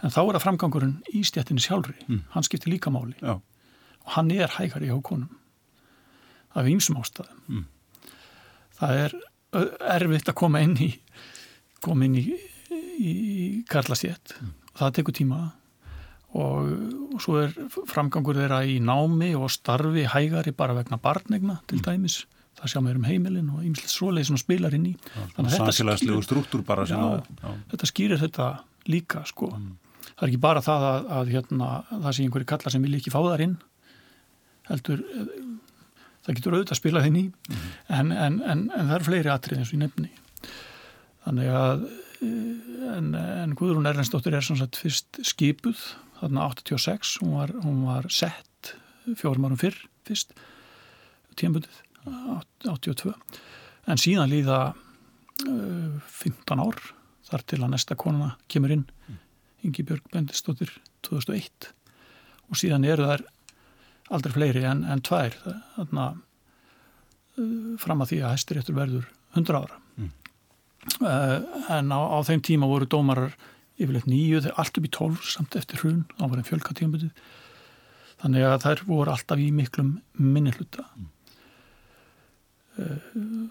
en 0.04 0.12
þá 0.12 0.20
er 0.22 0.36
það 0.36 0.44
framgangurinn 0.44 0.96
í 1.16 1.24
stjettinni 1.26 1.64
sjálfri 1.64 1.96
mm. 2.06 2.24
hann 2.34 2.46
skiptir 2.46 2.72
líka 2.72 2.92
máli 2.94 3.16
Já. 3.20 3.38
og 3.38 4.16
hann 4.16 4.32
er 4.34 4.52
hægari 4.58 4.90
hjá 4.90 4.98
konum 5.04 5.32
af 6.54 6.68
einsum 6.68 7.00
ástæðum 7.00 7.40
mm. 7.48 7.64
það 8.80 9.00
er 9.06 9.16
erfitt 9.94 10.30
að 10.30 10.38
koma 10.38 10.62
inn 10.64 10.76
í 10.82 10.92
koma 11.84 12.06
inn 12.06 12.16
í, 12.18 12.24
í, 12.98 13.12
karlastjett 13.70 14.34
mm. 14.38 14.54
það 14.80 14.96
tekur 14.98 15.16
tíma. 15.20 15.42
Og, 16.34 16.70
og 17.14 17.20
svo 17.22 17.36
er 17.44 17.52
framgangur 17.86 18.40
þeirra 18.40 18.64
í 18.66 18.80
námi 18.82 19.30
og 19.38 19.52
starfi 19.54 20.02
hægari 20.10 20.50
bara 20.56 20.74
vegna 20.74 20.98
barnegna 20.98 21.60
til 21.70 21.78
mm. 21.78 21.84
dæmis. 21.86 22.24
Það 22.58 22.72
sjá 22.72 22.80
mér 22.82 22.98
um 22.98 23.06
heimilin 23.06 23.52
og 23.54 23.62
ymslega 23.66 23.92
svoleið 23.92 24.28
sem 24.30 24.40
spilar 24.40 24.74
inn 24.74 24.88
í. 24.90 24.94
Sannsélagslegu 25.36 26.22
struktúr 26.26 26.64
bara 26.66 26.86
já, 26.90 26.98
já. 26.98 27.54
þetta 27.70 27.90
skýrir 27.90 28.22
þetta 28.22 28.48
líka 28.90 29.22
sko. 29.30 29.52
Mm. 29.54 29.76
Það 30.14 30.26
er 30.26 30.32
ekki 30.32 30.42
bara 30.42 30.62
það 30.62 30.88
að, 30.88 31.06
að 31.18 31.32
hérna, 31.34 31.70
það 31.92 32.10
sé 32.16 32.26
einhverju 32.26 32.50
kalla 32.50 32.74
sem 32.74 32.86
vil 32.86 32.98
ekki 32.98 33.14
fá 33.14 33.20
þar 33.20 33.46
inn. 33.46 33.54
Heldur 34.70 35.06
það 36.24 36.38
getur 36.38 36.56
auðvitað 36.56 36.76
að 36.76 36.82
spila 36.82 37.04
þinn 37.04 37.20
í. 37.20 37.24
Mm. 37.30 37.64
En, 38.00 38.12
en, 38.26 38.42
en, 38.42 38.68
en 38.74 38.86
það 38.90 38.94
eru 38.98 39.10
fleiri 39.10 39.34
atrið 39.34 39.62
eins 39.62 39.70
og 39.74 39.78
í 39.78 39.82
nefni 39.84 40.12
þannig 41.24 41.50
að 41.50 41.86
en, 42.24 43.12
en 43.14 43.54
Guðrún 43.58 43.88
Erlendsdóttir 43.88 44.36
er 44.36 44.44
sannsagt 44.44 44.78
fyrst 44.80 45.20
skipuð 45.26 45.80
þarna 46.20 46.48
86, 46.52 47.18
hún 47.22 47.34
var, 47.38 47.52
hún 47.64 47.82
var 47.88 48.08
sett 48.12 48.74
fjórum 49.18 49.48
árum 49.48 49.60
fyrr 49.60 49.76
fyrst 50.06 50.32
tíambundið 51.38 51.82
82 52.70 53.14
en 53.90 54.00
síðan 54.00 54.32
líða 54.32 54.58
uh, 54.72 56.00
15 56.08 56.62
ár 56.62 56.80
þar 57.28 57.44
til 57.48 57.60
að 57.62 57.72
næsta 57.74 57.96
konuna 57.98 58.34
kemur 58.52 58.74
inn 58.76 58.84
mm. 58.86 59.20
Ingi 59.64 59.84
Björg 59.86 60.04
Bendistóttir 60.12 60.72
2001 61.06 61.70
og 62.50 62.60
síðan 62.60 62.84
eru 62.88 63.08
þær 63.08 63.24
aldrei 64.14 64.34
fleiri 64.34 64.64
en, 64.68 64.84
en 64.84 65.02
tvær 65.04 65.36
þarna 65.76 66.10
uh, 66.14 67.72
fram 67.80 68.04
að 68.04 68.12
því 68.12 68.20
að 68.22 68.36
hæstiréttur 68.36 68.78
verður 68.78 69.08
100 69.34 69.60
ára 69.60 69.80
mm. 69.96 70.12
Uh, 71.00 71.38
en 71.74 71.92
á, 71.94 72.00
á 72.00 72.18
þeim 72.26 72.42
tíma 72.44 72.68
voru 72.70 72.88
dómarar 72.90 73.34
yfirleitt 73.74 74.06
nýju, 74.06 74.44
þeir 74.44 74.60
allt 74.60 74.78
upp 74.78 74.86
í 74.86 74.92
12 74.94 75.32
samt 75.34 75.56
eftir 75.58 75.82
hrun, 75.82 76.04
þá 76.14 76.24
var 76.28 76.38
þeim 76.38 76.48
fjölkatíðanbyrðið 76.50 77.24
þannig 78.22 78.46
að 78.48 78.62
þær 78.64 78.84
voru 78.88 79.14
alltaf 79.14 79.42
í 79.42 79.50
miklum 79.54 79.96
minni 80.16 80.54
hluta 80.54 80.84
mm. 80.94 81.08
uh, 82.80 83.08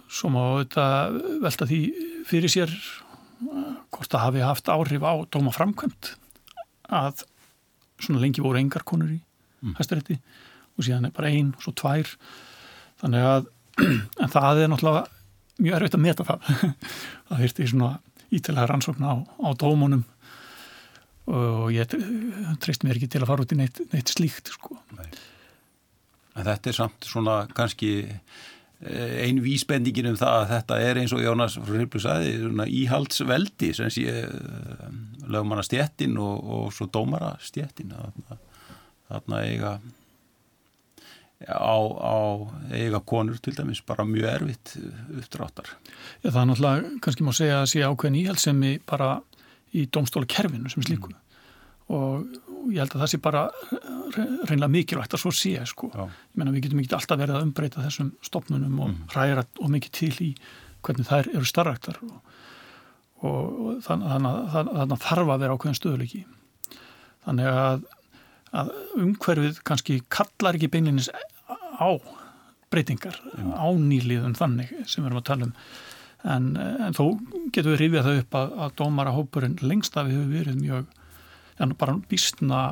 svo 0.07 0.31
má 0.34 0.41
þetta 0.63 0.86
velta 1.43 1.69
því 1.69 1.81
fyrir 2.29 2.53
sér 2.53 2.73
hvort 3.43 4.09
það 4.11 4.25
hafi 4.27 4.43
haft 4.45 4.71
áhrif 4.71 5.03
á 5.03 5.13
dóma 5.34 5.51
framkvæmt 5.53 6.13
að 6.93 7.25
svona 8.03 8.21
lengi 8.23 8.43
voru 8.43 8.59
engar 8.61 8.86
konur 8.88 9.11
í 9.11 9.19
mm. 9.19 9.75
hæstarétti 9.79 10.19
og 10.77 10.86
síðan 10.86 11.09
er 11.09 11.15
bara 11.15 11.31
einn 11.31 11.51
og 11.55 11.65
svo 11.65 11.73
tvær 11.77 12.13
þannig 13.01 13.27
að 13.29 13.49
en 14.23 14.31
það 14.31 14.63
er 14.63 14.71
náttúrulega 14.71 15.22
mjög 15.61 15.77
erfitt 15.77 15.97
að 15.99 16.05
meta 16.05 16.27
það 16.27 16.49
það 17.27 17.43
þurfti 17.43 17.69
svona 17.73 17.91
ítilega 18.33 18.69
rannsókn 18.71 19.05
á, 19.05 19.13
á 19.21 19.49
dómunum 19.59 20.07
og 21.33 21.69
ég 21.71 21.87
treyst 22.63 22.83
mér 22.83 22.97
ekki 22.97 23.11
til 23.13 23.21
að 23.23 23.29
fara 23.29 23.45
út 23.45 23.53
í 23.53 23.57
neitt, 23.59 23.77
neitt 23.93 24.09
slíkt 24.11 24.49
sko. 24.51 24.75
Nei. 24.97 25.05
En 26.33 26.47
þetta 26.49 26.71
er 26.71 26.75
samt 26.75 27.07
svona 27.07 27.43
kannski 27.55 27.93
Eh, 28.83 29.27
ein 29.29 29.39
vísbendingin 29.39 30.09
um 30.09 30.15
það 30.19 30.37
að 30.41 30.49
þetta 30.49 30.77
er 30.83 30.97
eins 30.99 31.13
og 31.15 31.21
Jónas 31.23 31.53
Hriblu 31.55 32.01
sagði 32.03 32.65
íhaldsveldi 32.81 33.69
sem 33.77 33.91
sé 33.93 34.25
eh, 34.25 34.81
lögmanna 35.31 35.63
stjettin 35.63 36.17
og, 36.19 36.41
og 36.43 36.65
svo 36.75 36.89
dómara 36.91 37.29
stjettin 37.39 37.93
þarna 39.07 39.39
eiga 39.45 39.71
á, 41.47 41.75
á 41.79 42.15
eiga 42.71 43.01
konur 43.05 43.39
til 43.43 43.55
dæmis 43.57 43.81
bara 43.85 44.05
mjög 44.07 44.29
erfitt 44.31 44.75
uppdráttar 45.17 45.73
Já 46.23 46.31
það 46.31 46.41
er 46.41 46.49
náttúrulega 46.49 46.93
kannski 47.03 47.27
má 47.27 47.33
segja 47.35 47.61
að 47.61 47.69
sé 47.73 47.83
ákveðin 47.83 48.19
íhaldsemi 48.21 48.73
bara 48.89 49.17
í 49.73 49.85
domstóla 49.89 50.29
kerfinu 50.29 50.71
sem 50.71 50.85
slíku 50.85 51.11
mm. 51.11 51.21
og 51.97 52.69
ég 52.71 52.83
held 52.83 52.95
að 52.95 53.03
það 53.03 53.11
sé 53.11 53.19
bara 53.23 53.47
reynilega 54.47 54.71
mikilvægt 54.71 55.15
að 55.17 55.23
svo 55.23 55.33
sé 55.35 55.55
sko. 55.67 55.89
ég 55.93 56.37
menna 56.39 56.53
við 56.53 56.67
getum 56.67 56.83
ekki 56.83 56.95
alltaf 56.97 57.19
verið 57.19 57.39
að 57.39 57.47
umbreyta 57.47 57.83
þessum 57.83 58.13
stopnunum 58.23 58.77
og 58.79 58.93
mm. 58.93 59.01
ræra 59.15 59.43
og 59.59 59.73
mikið 59.73 59.97
til 59.99 60.13
í 60.23 60.29
hvernig 60.83 61.09
þær 61.09 61.31
eru 61.33 61.47
starraktar 61.47 61.99
og, 62.05 62.15
og, 63.23 63.43
og 63.65 63.83
þannig 63.87 64.31
að 64.85 64.95
þarf 65.03 65.35
að 65.35 65.43
vera 65.43 65.57
ákveðin 65.57 65.79
stöðuleiki 65.79 66.23
þannig 67.25 67.49
að, 67.49 67.85
að 68.61 68.73
umhverfið 68.99 69.61
kannski 69.67 70.01
kallar 70.13 70.59
ekki 70.59 70.71
beinlinis 70.73 71.11
á 71.80 71.89
breytingar 72.74 73.17
mm. 73.38 73.53
á 73.57 73.67
nýliðum 73.78 74.38
þannig 74.38 74.71
sem 74.86 75.03
við 75.03 75.09
erum 75.11 75.21
að 75.21 75.30
tala 75.30 75.49
um 75.49 75.55
en, 76.24 76.49
en 76.57 76.95
þó 76.95 77.03
getum 77.53 77.74
við 77.74 77.82
rifjað 77.82 78.07
þau 78.07 78.19
upp 78.21 78.38
að, 78.39 78.53
að 78.65 78.76
dómara 78.80 79.15
hópurinn 79.15 79.57
lengst 79.61 79.97
af 79.99 80.09
hefur 80.11 80.32
verið 80.32 80.59
mjög 80.61 80.91
en 81.61 81.76
bara 81.78 81.97
býstna 82.09 82.63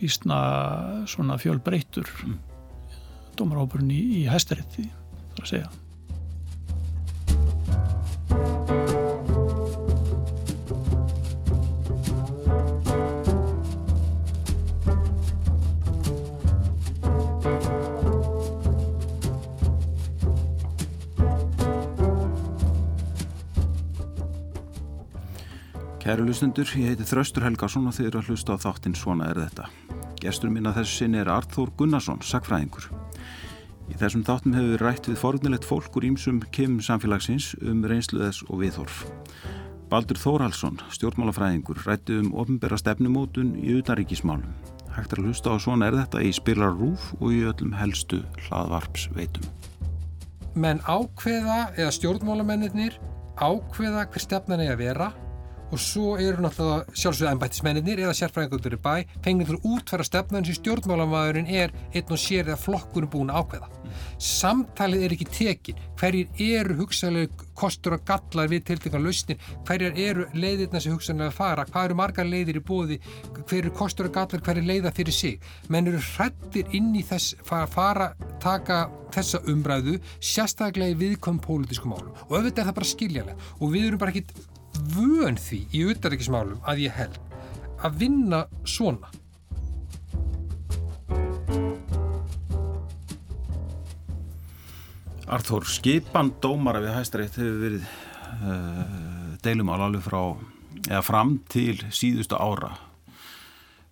býstna 0.00 0.40
svona 1.10 1.36
fjölbreytur 1.40 2.08
mm. 2.24 2.38
domarhópurinn 3.36 3.92
í, 3.92 4.02
í 4.20 4.26
hæstarétti 4.30 4.86
þar 5.34 5.44
að 5.44 5.52
segja 5.54 5.70
Kæru 26.10 26.24
lustendur, 26.26 26.66
ég 26.74 26.88
heiti 26.90 27.04
Þraustur 27.06 27.44
Helgarsson 27.46 27.84
og 27.86 27.94
þið 27.94 28.06
eru 28.08 28.18
að 28.18 28.28
hlusta 28.32 28.56
á 28.58 28.62
þáttinn 28.64 28.96
Svona 28.98 29.28
er 29.30 29.38
þetta. 29.44 29.68
Gestur 30.18 30.50
að 30.50 30.78
þessu 30.80 30.96
sinni 30.98 31.20
er 31.20 31.28
Arþór 31.30 31.70
Gunnarsson, 31.78 32.18
sakfræðingur. 32.26 32.88
Í 33.86 33.94
þessum 34.00 34.24
þáttum 34.26 34.56
hefur 34.58 34.72
við 34.72 34.82
rætt 34.82 35.06
við 35.06 35.20
forðnilegt 35.20 35.68
fólk 35.68 36.00
úr 36.00 36.08
ímsum 36.08 36.40
kemum 36.50 36.82
samfélagsins 36.82 37.52
um 37.62 37.86
reynsluðes 37.86 38.42
og 38.48 38.58
viðhorf. 38.64 39.04
Baldur 39.86 40.18
Þórhalsson, 40.18 40.82
stjórnmálafræðingur, 40.98 41.84
rætti 41.86 42.18
um 42.24 42.34
ofnbæra 42.42 42.80
stefnumótun 42.82 43.54
í 43.62 43.78
utanríkismálum. 43.78 44.50
Hægt 44.98 45.14
er 45.14 45.22
að 45.22 45.30
hlusta 45.30 45.54
á 45.54 45.62
Svona 45.62 45.92
er 45.92 46.00
þetta 46.02 46.26
í 46.26 46.34
Spirlar 46.34 46.74
Rúf 46.74 47.12
og 47.20 47.38
í 47.38 47.44
öllum 47.46 47.78
helstu 47.78 48.24
hlaðvarpsveitum. 48.48 49.46
Menn 50.58 50.82
ákveða 50.90 51.68
eða 51.78 51.94
stjórnmálamennir 51.94 52.98
ákveða 53.38 54.08
hver 54.10 54.30
stefnan 54.30 54.66
er 54.66 54.74
að 54.74 54.88
vera 54.88 55.12
og 55.70 55.80
svo 55.80 56.16
eru 56.18 56.42
náttúrulega 56.44 56.94
sjálfsögða 56.94 57.34
ennbættismenninir 57.34 58.02
eða 58.04 58.16
sérfræðingur 58.18 58.76
í 58.76 58.80
bæ 58.82 58.94
fengið 59.24 59.50
til 59.50 59.58
að 59.58 59.68
útfæra 59.70 60.06
stefnan 60.06 60.46
sem 60.46 60.58
stjórnmálamæðurinn 60.58 61.50
er 61.50 61.74
einn 61.94 62.10
og 62.10 62.20
sér 62.20 62.48
eða 62.48 62.58
flokkurinn 62.64 63.12
búin 63.12 63.32
að 63.32 63.44
ákveða. 63.44 63.70
Samtalið 64.20 65.04
er 65.04 65.14
ekki 65.16 65.28
tekin, 65.30 65.80
hverjir 66.00 66.42
eru 66.60 66.76
hugsaðlega 66.82 67.48
kostur 67.60 67.96
og 67.96 68.04
gallar 68.08 68.50
við 68.50 68.64
tiltekan 68.70 69.04
lausnir, 69.04 69.40
hverjir 69.68 69.98
eru 70.08 70.26
leiðirna 70.34 70.80
sem 70.80 70.94
hugsaðlega 70.94 71.34
fara, 71.34 71.66
hvað 71.68 71.90
eru 71.90 71.98
margar 71.98 72.28
leiðir 72.28 72.60
í 72.60 72.64
bóði, 72.64 73.00
hver 73.40 73.58
eru 73.64 73.74
kostur 73.76 74.08
og 74.08 74.14
gallar, 74.16 74.44
hver 74.44 74.60
er 74.60 74.68
leiða 74.68 74.94
fyrir 74.96 75.16
sig. 75.16 75.50
Menn 75.68 75.90
eru 75.90 76.00
hrættir 76.14 76.70
inn 76.76 76.94
í 76.96 77.04
þess, 77.06 77.36
fara, 77.46 77.68
fara 77.70 78.12
taka 78.40 78.86
þessa 79.14 79.40
umræðu 79.50 79.98
sérstaklega 80.22 80.94
í 80.94 80.98
viðkom 81.00 81.40
pólitískum 81.42 81.94
málum. 81.94 82.14
Og 82.28 82.38
auðvitað 82.38 82.62
er 82.62 82.70
það 82.70 82.78
bara 82.78 82.90
skiljanlega 82.92 83.50
og 83.58 83.72
við 83.74 83.88
erum 83.88 84.02
bara 84.02 84.14
ekkit 84.14 84.32
vön 84.94 85.38
því 85.40 85.60
í 85.76 85.86
utaríkismálum 85.92 86.60
að 86.68 86.84
ég 86.86 86.94
held 86.96 87.16
að 87.80 87.96
vinna 88.02 88.44
svona. 88.68 89.10
Arþór, 95.30 95.66
skipan 95.70 96.32
dómara 96.42 96.82
við 96.82 96.96
hæstarétt 96.96 97.38
hefur 97.38 97.60
verið 97.62 97.84
uh, 97.86 99.36
deilumál 99.44 99.78
alveg 99.86 100.02
frá 100.02 100.22
eða 100.88 101.02
fram 101.06 101.36
til 101.50 101.76
síðustu 101.94 102.34
ára. 102.34 102.72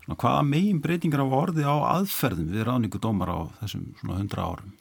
Svona, 0.03 0.19
hvaða 0.19 0.45
megin 0.51 0.83
breytingar 0.83 1.23
á 1.23 1.29
orði 1.31 1.63
á 1.63 1.77
aðferðum 1.95 2.51
við 2.57 2.67
ráningu 2.67 3.01
dómara 3.03 3.39
á 3.39 3.43
þessum 3.63 3.91
svona 4.01 4.19
hundra 4.19 4.49
árum? 4.51 4.75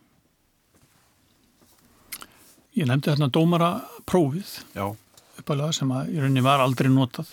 Ég 2.78 2.90
nefndi 2.90 3.14
þarna 3.14 3.34
dómara 3.34 3.70
prófið. 4.10 4.58
Já 4.74 4.96
uppalega 5.40 5.76
sem 5.76 5.92
að 5.94 6.12
í 6.14 6.20
rauninni 6.22 6.44
var 6.46 6.64
aldrei 6.64 6.90
notað. 6.92 7.32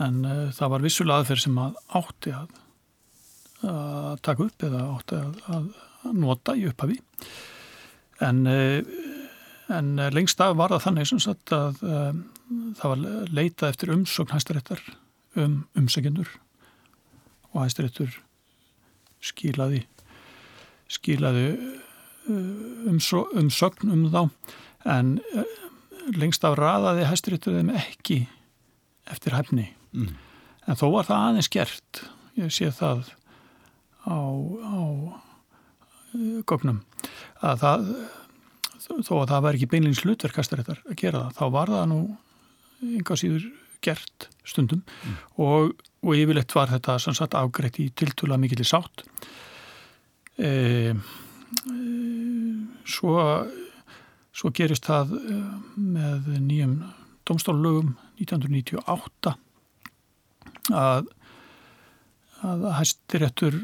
En 0.00 0.22
uh, 0.24 0.50
það 0.56 0.74
var 0.74 0.84
vissulega 0.86 1.22
aðferð 1.22 1.44
sem 1.46 1.62
að 1.62 1.80
átti 2.00 2.34
að, 2.36 2.60
að 3.72 4.22
taka 4.28 4.46
upp 4.48 4.66
eða 4.68 4.84
átti 4.96 5.18
að, 5.20 5.40
að, 5.56 5.72
nota 6.18 6.56
í 6.58 6.66
upphafi. 6.66 6.98
En, 8.22 8.40
en 9.70 9.90
lengst 10.14 10.40
af 10.42 10.56
var 10.58 10.72
það 10.74 10.84
þannig 10.86 11.08
sem 11.10 11.20
sagt 11.22 11.52
að 11.54 11.78
um, 11.86 12.24
það 12.78 12.92
var 12.92 13.30
leitað 13.30 13.68
eftir 13.68 13.92
umsögn 13.94 14.34
hæstaréttar 14.34 14.82
um 15.38 15.62
umsækjendur 15.78 16.28
og 17.52 17.62
hæstaréttur 17.62 18.18
skilaði 19.22 19.84
skilaði 20.92 21.46
umsögn 22.28 23.92
um 23.94 24.04
þá. 24.12 24.22
En 24.88 25.16
lengst 26.16 26.44
af 26.46 26.56
raðaði 26.58 27.08
hæstaréttur 27.08 27.58
þeim 27.58 27.72
ekki 27.78 28.18
eftir 29.10 29.36
hæfni. 29.36 29.68
Mm. 29.92 30.14
en 30.66 30.78
þó 30.78 30.86
var 30.94 31.08
það 31.08 31.26
aðeins 31.26 31.50
gert. 31.52 32.02
Ég 32.38 32.52
sé 32.54 32.70
það 32.72 33.10
á, 34.08 34.16
á 34.16 34.80
gögnum. 36.48 36.82
Að 37.42 37.64
það 37.64 37.88
þó 38.82 39.14
að 39.20 39.30
það 39.30 39.42
var 39.46 39.56
ekki 39.56 39.70
beinleins 39.72 40.02
hlutverkastaréttar 40.04 40.82
að 40.88 40.98
gera 41.00 41.26
það, 41.26 41.36
þá 41.38 41.44
var 41.56 41.72
það 41.72 41.84
nú 41.92 42.00
enga 42.82 43.16
síður 43.18 43.48
gert 43.82 44.28
stundum. 44.48 44.82
Mm. 45.02 45.16
og, 45.44 45.72
og 46.02 46.18
yfirleitt 46.18 46.54
var 46.56 46.70
þetta 46.72 46.98
sannsagt 47.02 47.36
afgreitt 47.38 47.80
í 47.82 47.88
tiltula 47.98 48.38
mikill 48.40 48.62
í 48.62 48.68
sátt. 48.68 49.04
E, 50.38 50.50
e, 50.92 51.76
svo 52.88 53.16
svo 54.32 54.50
gerist 54.54 54.86
það 54.88 55.16
með 55.76 56.28
nýjum 56.40 56.76
domstólulögum 57.28 57.94
1998 58.20 59.34
að 60.72 61.10
að 62.42 62.64
hæstiréttur 62.74 63.56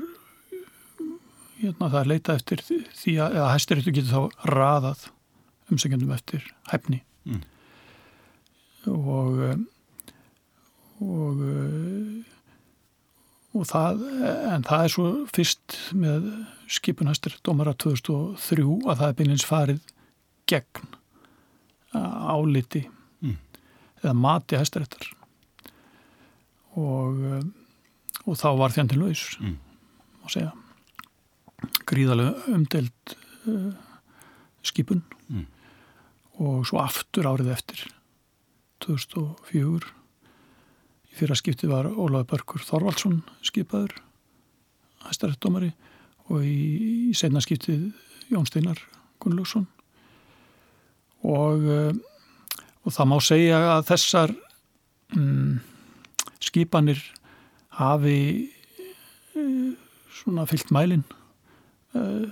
hérna, 1.59 1.89
það 1.91 2.01
er 2.01 2.11
leita 2.13 2.37
eftir 2.39 2.63
því 2.63 3.15
að, 3.25 3.39
að 3.43 3.49
hæstiréttur 3.57 3.97
getur 3.97 4.13
þá 4.13 4.51
raðað 4.53 5.09
umsækjandum 5.73 6.15
eftir 6.15 6.47
hæfni 6.71 7.01
mm. 7.27 7.43
og 8.95 9.43
og 11.03 11.43
og 13.59 13.67
það 13.67 14.03
en 14.53 14.67
það 14.67 14.85
er 14.85 14.93
svo 14.95 15.11
fyrst 15.35 15.79
með 15.97 16.31
skipun 16.71 17.11
hæstirétt 17.11 17.43
dómara 17.47 17.75
2003 17.75 18.67
að 18.85 19.01
það 19.01 19.07
er 19.09 19.19
beinleins 19.19 19.47
farið 19.49 19.95
gegn 20.49 20.97
áliti 21.95 22.83
mm. 23.25 23.37
eða 24.03 24.15
mati 24.17 24.59
hæstiréttar 24.59 25.13
og 26.79 27.23
og 28.29 28.37
þá 28.37 28.49
var 28.61 28.75
þján 28.75 28.91
til 28.93 29.03
laus 29.03 29.23
mm. 29.41 29.55
að 30.27 30.35
segja 30.35 30.51
gríðarlega 31.89 32.55
umdelt 32.55 33.15
uh, 33.49 33.71
skipun 34.67 35.01
mm. 35.29 35.47
og 36.45 36.67
svo 36.69 36.83
aftur 36.83 37.29
árið 37.31 37.55
eftir 37.55 37.87
2004 38.85 39.95
í 41.09 41.17
fyrra 41.19 41.39
skipti 41.39 41.71
var 41.71 41.89
Ólaður 41.89 42.29
Börkur 42.35 42.63
Þorvaldsson 42.67 43.23
skipaður 43.47 43.97
hæstarættdómari 45.07 45.73
og 46.29 46.45
í, 46.45 47.09
í 47.09 47.17
senna 47.17 47.43
skiptið 47.43 47.89
Jón 48.29 48.47
Steinar 48.47 48.81
Gunnlaugsson 49.23 49.67
og, 51.27 51.65
uh, 51.65 51.93
og 52.85 52.95
það 52.95 53.11
má 53.11 53.17
segja 53.25 53.61
að 53.75 53.87
þessar 53.93 54.35
um, 55.17 55.59
skipanir 56.43 57.01
hafi 57.79 58.19
uh, 59.39 59.71
svona 60.21 60.47
fyllt 60.51 60.71
mælin 60.75 61.07
uh, 61.99 62.29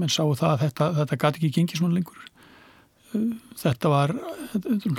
menn 0.00 0.12
sáu 0.12 0.34
það 0.36 0.50
að 0.52 0.62
þetta, 0.64 0.88
þetta 0.98 1.18
gæti 1.22 1.40
ekki 1.40 1.52
gengið 1.56 1.80
svona 1.80 1.96
lengur. 1.96 2.26
Þetta 3.58 3.90
var 3.90 4.12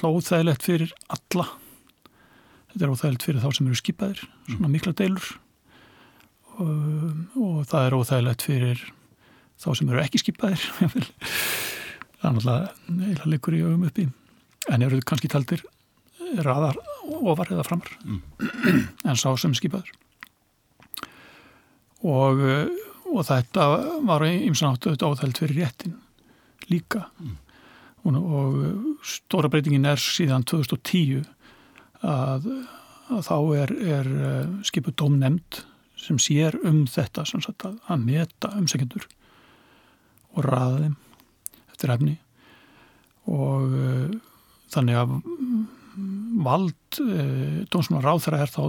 óþægilegt 0.10 0.66
fyrir 0.66 0.94
alla. 1.14 1.46
Þetta 2.72 2.86
er 2.86 2.94
óþægilegt 2.96 3.28
fyrir 3.28 3.44
þá 3.44 3.50
sem 3.56 3.70
eru 3.70 3.80
skipaðir 3.80 4.24
svona 4.50 4.68
mm. 4.68 4.74
mikla 4.74 4.94
deilur. 4.98 5.30
Og, 6.58 6.74
og 7.40 7.62
það 7.70 7.86
er 7.86 7.98
óþægilegt 8.00 8.48
fyrir 8.50 8.84
þá 9.62 9.70
sem 9.78 9.92
eru 9.92 10.02
ekki 10.02 10.22
skipaðir 10.22 10.64
er 12.22 12.34
náttúrulega 12.36 13.06
heila 13.08 13.30
leikur 13.34 13.58
í 13.58 13.64
ögum 13.66 13.88
uppi. 13.88 14.08
En 14.72 14.86
eru 14.86 15.00
kannski 15.06 15.30
taldir 15.32 15.64
raðar 16.46 16.78
ofar 17.22 17.52
eða 17.52 17.66
framar? 17.68 17.92
Mm. 18.06 18.22
en 19.10 19.20
sá 19.20 19.30
sem 19.40 19.56
skipaður. 19.58 19.90
Og, 22.08 22.42
og 23.12 23.26
þetta 23.28 23.68
var 24.08 24.26
ímsan 24.30 24.76
áttu 24.76 24.96
áþæld 24.96 25.42
fyrir 25.42 25.64
réttin 25.64 25.98
líka. 26.70 27.08
Mm. 27.20 27.38
og, 28.06 28.16
og 28.18 29.06
stóra 29.06 29.50
breytingin 29.52 29.90
er 29.90 30.02
síðan 30.02 30.46
2010 30.48 31.26
að, 32.02 32.48
að 33.12 33.26
þá 33.28 33.36
er, 33.62 33.74
er 33.98 34.12
eh, 34.30 34.54
skipuð 34.66 34.98
dómnemnd 35.02 35.64
sem 36.02 36.18
sér 36.22 36.58
um 36.66 36.86
þetta 36.90 37.28
sagt, 37.30 37.66
að 37.66 38.06
meta 38.06 38.54
umsækjendur 38.58 39.06
og 40.36 40.48
ræða 40.48 40.82
þeim 40.86 40.98
eftir 41.72 41.94
efni. 41.96 42.16
Og 43.32 43.76
uh, 43.76 44.18
þannig 44.72 44.98
að 45.02 45.16
vald 46.42 47.00
e, 47.04 47.24
dómsmálar 47.72 48.06
ráðþara 48.08 48.42
er 48.46 48.52
þá 48.52 48.64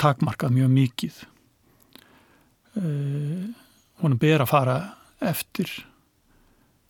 takmarkað 0.00 0.54
mjög 0.56 0.70
mikið. 0.72 1.18
E, 2.80 2.84
hún 4.00 4.16
er 4.16 4.20
ber 4.22 4.44
að 4.44 4.52
fara 4.52 4.76
eftir 5.22 5.70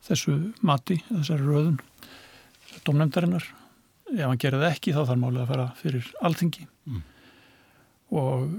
þessu 0.03 0.37
mati, 0.65 1.01
þessari 1.09 1.47
röðun 1.47 1.81
domnefndarinnar 2.83 3.45
ef 4.13 4.25
hann 4.25 4.39
gerir 4.41 4.61
það 4.61 4.73
ekki 4.73 4.93
þá 4.95 5.01
þarf 5.03 5.21
málið 5.21 5.43
að 5.43 5.51
fara 5.51 5.67
fyrir 5.79 6.09
alþingi. 6.27 6.67
Mm. 6.83 7.03
og, 8.19 8.49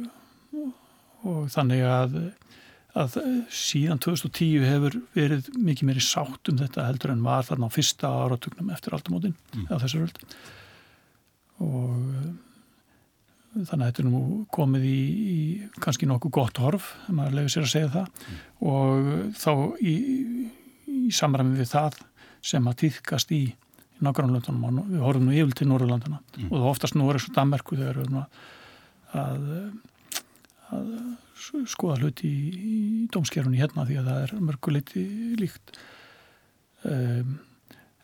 og 1.29 1.43
þannig 1.53 1.85
að, 1.87 2.15
að 2.95 3.17
síðan 3.51 4.01
2010 4.03 4.65
hefur 4.69 4.97
verið 5.17 5.51
mikið 5.59 5.89
meiri 5.89 6.03
sátt 6.05 6.51
um 6.51 6.59
þetta 6.61 6.87
heldur 6.87 7.15
en 7.15 7.25
var 7.27 7.47
þarna 7.47 7.67
á 7.67 7.75
fyrsta 7.75 8.11
áratögnum 8.25 8.71
eftir 8.75 8.95
aldamótin 8.95 9.35
mm. 9.35 9.65
eða 9.67 9.81
þessar 9.83 10.05
völd 10.05 10.21
og 11.65 11.97
eh, 12.15 12.29
þannig 13.55 13.81
að 13.81 13.89
þetta 13.89 14.05
er 14.05 14.09
nú 14.11 14.23
komið 14.55 14.87
í, 14.91 15.01
í 15.35 15.41
kannski 15.83 16.09
nokkuð 16.11 16.35
gott 16.39 16.61
horf, 16.63 16.93
maður 17.09 17.39
lefur 17.41 17.55
sér 17.55 17.67
að 17.67 17.75
segja 17.75 17.93
það 17.97 18.09
mm. 18.11 18.41
og 18.71 19.11
þá 19.43 19.53
í, 19.83 19.95
í 20.95 21.15
samræmi 21.15 21.59
við 21.59 21.71
það 21.75 21.99
sem 22.45 22.71
að 22.71 22.81
týðkast 22.85 23.35
í, 23.35 23.45
nákvæmlandunum 24.05 24.65
og 24.69 24.89
við 24.91 25.03
horfum 25.07 25.29
nú 25.29 25.35
yfir 25.35 25.59
til 25.59 25.69
Norrlandana 25.71 26.21
mm. 26.21 26.49
og 26.51 26.57
það 26.59 26.71
oftast 26.71 26.99
nú 26.99 27.09
er 27.09 27.19
þessu 27.19 27.35
Danmarku 27.35 27.79
þegar 27.79 27.99
við 27.99 28.07
erum 28.07 28.23
að, 28.23 28.39
að 30.73 30.93
skoða 31.69 31.99
hluti 32.01 32.29
í, 32.29 32.77
dómskerfunni 33.13 33.61
hérna 33.61 33.87
því 33.89 33.99
að 34.01 34.09
það 34.11 34.23
er 34.23 34.47
mörguleiti 34.49 35.03
líkt. 35.41 35.75
Um, 36.85 37.37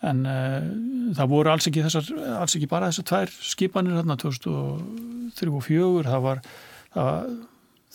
en 0.09 0.21
uh, 0.25 0.69
það 1.17 1.33
voru 1.35 1.53
alls 1.53 1.69
ekki 1.69 1.85
þessar, 1.85 2.11
alls 2.41 2.57
ekki 2.57 2.69
bara 2.71 2.89
þessar 2.89 3.09
tvær 3.11 3.33
skipanir 3.51 3.99
hérna 3.99 4.17
2003 4.21 5.51
og 5.53 5.65
2004 5.67 6.07
það 6.09 6.23
var, 6.25 6.41
það, 6.95 7.35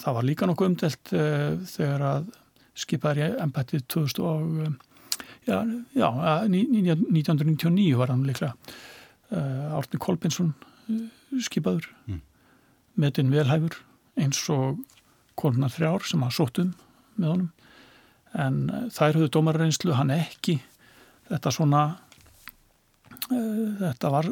það 0.03 0.17
var 0.19 0.27
líka 0.29 0.49
nokkuð 0.49 0.69
umdelt 0.71 1.13
uh, 1.17 1.55
þegar 1.71 2.05
að 2.11 2.27
skipaður 2.75 3.23
í 3.23 3.31
ennbættið 3.45 3.87
2000 3.95 4.27
og 4.27 4.61
um, 4.67 4.77
já, 5.47 5.57
já, 5.95 6.07
1999 6.51 7.97
var 7.97 8.13
hann 8.13 8.27
líklega 8.27 8.53
uh, 8.53 9.77
Árni 9.79 10.01
Kolbensson 10.01 10.53
skipaður. 11.41 11.89
Mm. 12.05 12.21
metin 13.01 13.33
velhæfur 13.33 13.79
eins 14.19 14.41
og 14.53 14.79
konunar 15.39 15.73
þrjár 15.73 16.05
sem 16.07 16.23
að 16.23 16.35
sóttum 16.37 16.73
með 17.19 17.31
honum. 17.31 17.51
En 18.35 18.89
þær 18.91 19.19
höfðu 19.19 19.31
dómarreynslu 19.35 19.95
hann 19.95 20.13
ekki. 20.15 20.57
Þetta 21.29 21.53
svona 21.55 21.83
uh, 23.31 23.69
þetta 23.81 24.11
var 24.13 24.29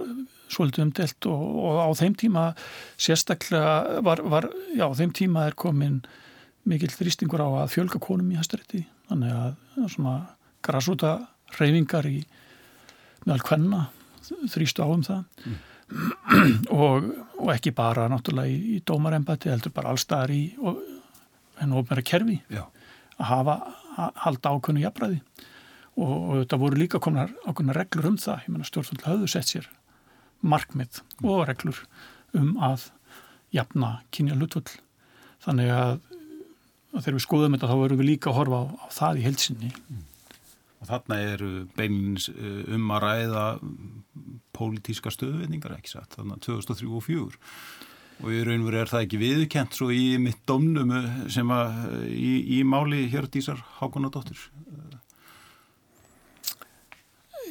svolítið 0.53 0.85
umdelt 0.85 1.27
og, 1.31 1.43
og 1.65 1.79
á 1.81 1.89
þeim 1.97 2.17
tíma 2.19 2.43
sérstaklega 3.01 4.03
var, 4.05 4.21
var 4.29 4.49
já, 4.75 4.85
á 4.85 4.93
þeim 4.99 5.13
tíma 5.15 5.47
er 5.47 5.57
komin 5.57 6.01
mikill 6.69 6.91
þrýstingur 6.93 7.41
á 7.43 7.49
að 7.63 7.73
fjölga 7.73 7.99
konum 8.03 8.31
í 8.31 8.37
hæstarétti. 8.39 8.83
Þannig 9.09 9.33
að 9.35 9.89
svona 9.95 10.15
grasúta 10.63 11.15
reyfingar 11.57 12.07
í 12.07 12.21
meðal 13.25 13.43
hvenna 13.47 13.85
þrýstu 14.51 14.83
á 14.83 14.87
um 14.87 15.03
það. 15.03 15.23
Mm. 15.43 15.57
og, 16.83 17.09
og 17.39 17.53
ekki 17.53 17.73
bara 17.75 18.07
náttúrulega 18.11 18.51
í, 18.51 18.77
í 18.77 18.81
dómarembati 18.87 19.51
heldur 19.51 19.73
bara 19.75 19.93
allstaðar 19.93 20.33
í 20.33 20.43
hennu 21.59 21.79
ofnverða 21.81 22.05
kerfi. 22.09 22.39
Já. 22.53 22.65
að 23.19 23.29
hafa 23.29 23.57
að 23.93 24.21
halda 24.23 24.53
ákveðnu 24.55 24.83
jafnræði. 24.83 25.19
Og, 25.93 26.13
og 26.13 26.31
þetta 26.41 26.59
voru 26.63 26.79
líka 26.79 27.01
konar 27.03 27.33
ákveðna 27.45 27.77
reglur 27.77 28.09
um 28.09 28.17
það, 28.17 28.45
ég 28.47 28.53
menna 28.55 28.69
stjórnvöld 28.69 29.05
hafðu 29.05 29.29
sett 29.29 29.51
sér 29.51 29.69
markmið 30.43 31.03
og 31.23 31.45
reglur 31.47 31.83
um 32.35 32.55
að 32.63 32.89
jafna 33.53 33.99
kynja 34.11 34.35
hlutvöld 34.35 34.73
þannig 35.45 35.69
að 35.71 35.93
þegar 36.97 37.15
við 37.15 37.25
skoðum 37.25 37.55
þetta 37.55 37.69
þá 37.69 37.77
verðum 37.83 38.01
við 38.01 38.09
líka 38.09 38.31
að 38.31 38.37
horfa 38.39 38.59
á, 38.59 38.63
á 38.73 38.87
það 38.93 39.19
í 39.19 39.27
heilsinni. 39.27 39.71
Og 40.83 40.89
þarna 40.89 41.17
eru 41.31 41.49
beinins 41.77 42.27
uh, 42.33 42.61
um 42.75 42.91
að 42.91 43.05
ræða 43.07 43.43
pólitíska 44.53 45.13
stöðvinningar 45.15 45.77
ekki 45.77 45.93
satt, 45.95 46.17
þannig 46.17 46.37
að 46.41 46.45
2003 46.49 46.89
og 46.91 47.07
2004 47.07 47.41
og 48.23 48.29
í 48.29 48.41
raun 48.45 48.61
og 48.61 48.67
veru 48.69 48.77
er 48.83 48.91
það 48.91 49.05
ekki 49.07 49.17
viðkent 49.23 49.73
svo 49.79 49.87
í 49.95 50.03
mitt 50.21 50.43
domnum 50.47 50.91
uh, 50.93 51.07
sem 51.33 51.49
að 51.55 51.79
uh, 51.87 52.03
í, 52.11 52.33
í 52.57 52.63
máli 52.67 53.05
Hjördísar 53.11 53.63
Hákonadóttir 53.79 54.43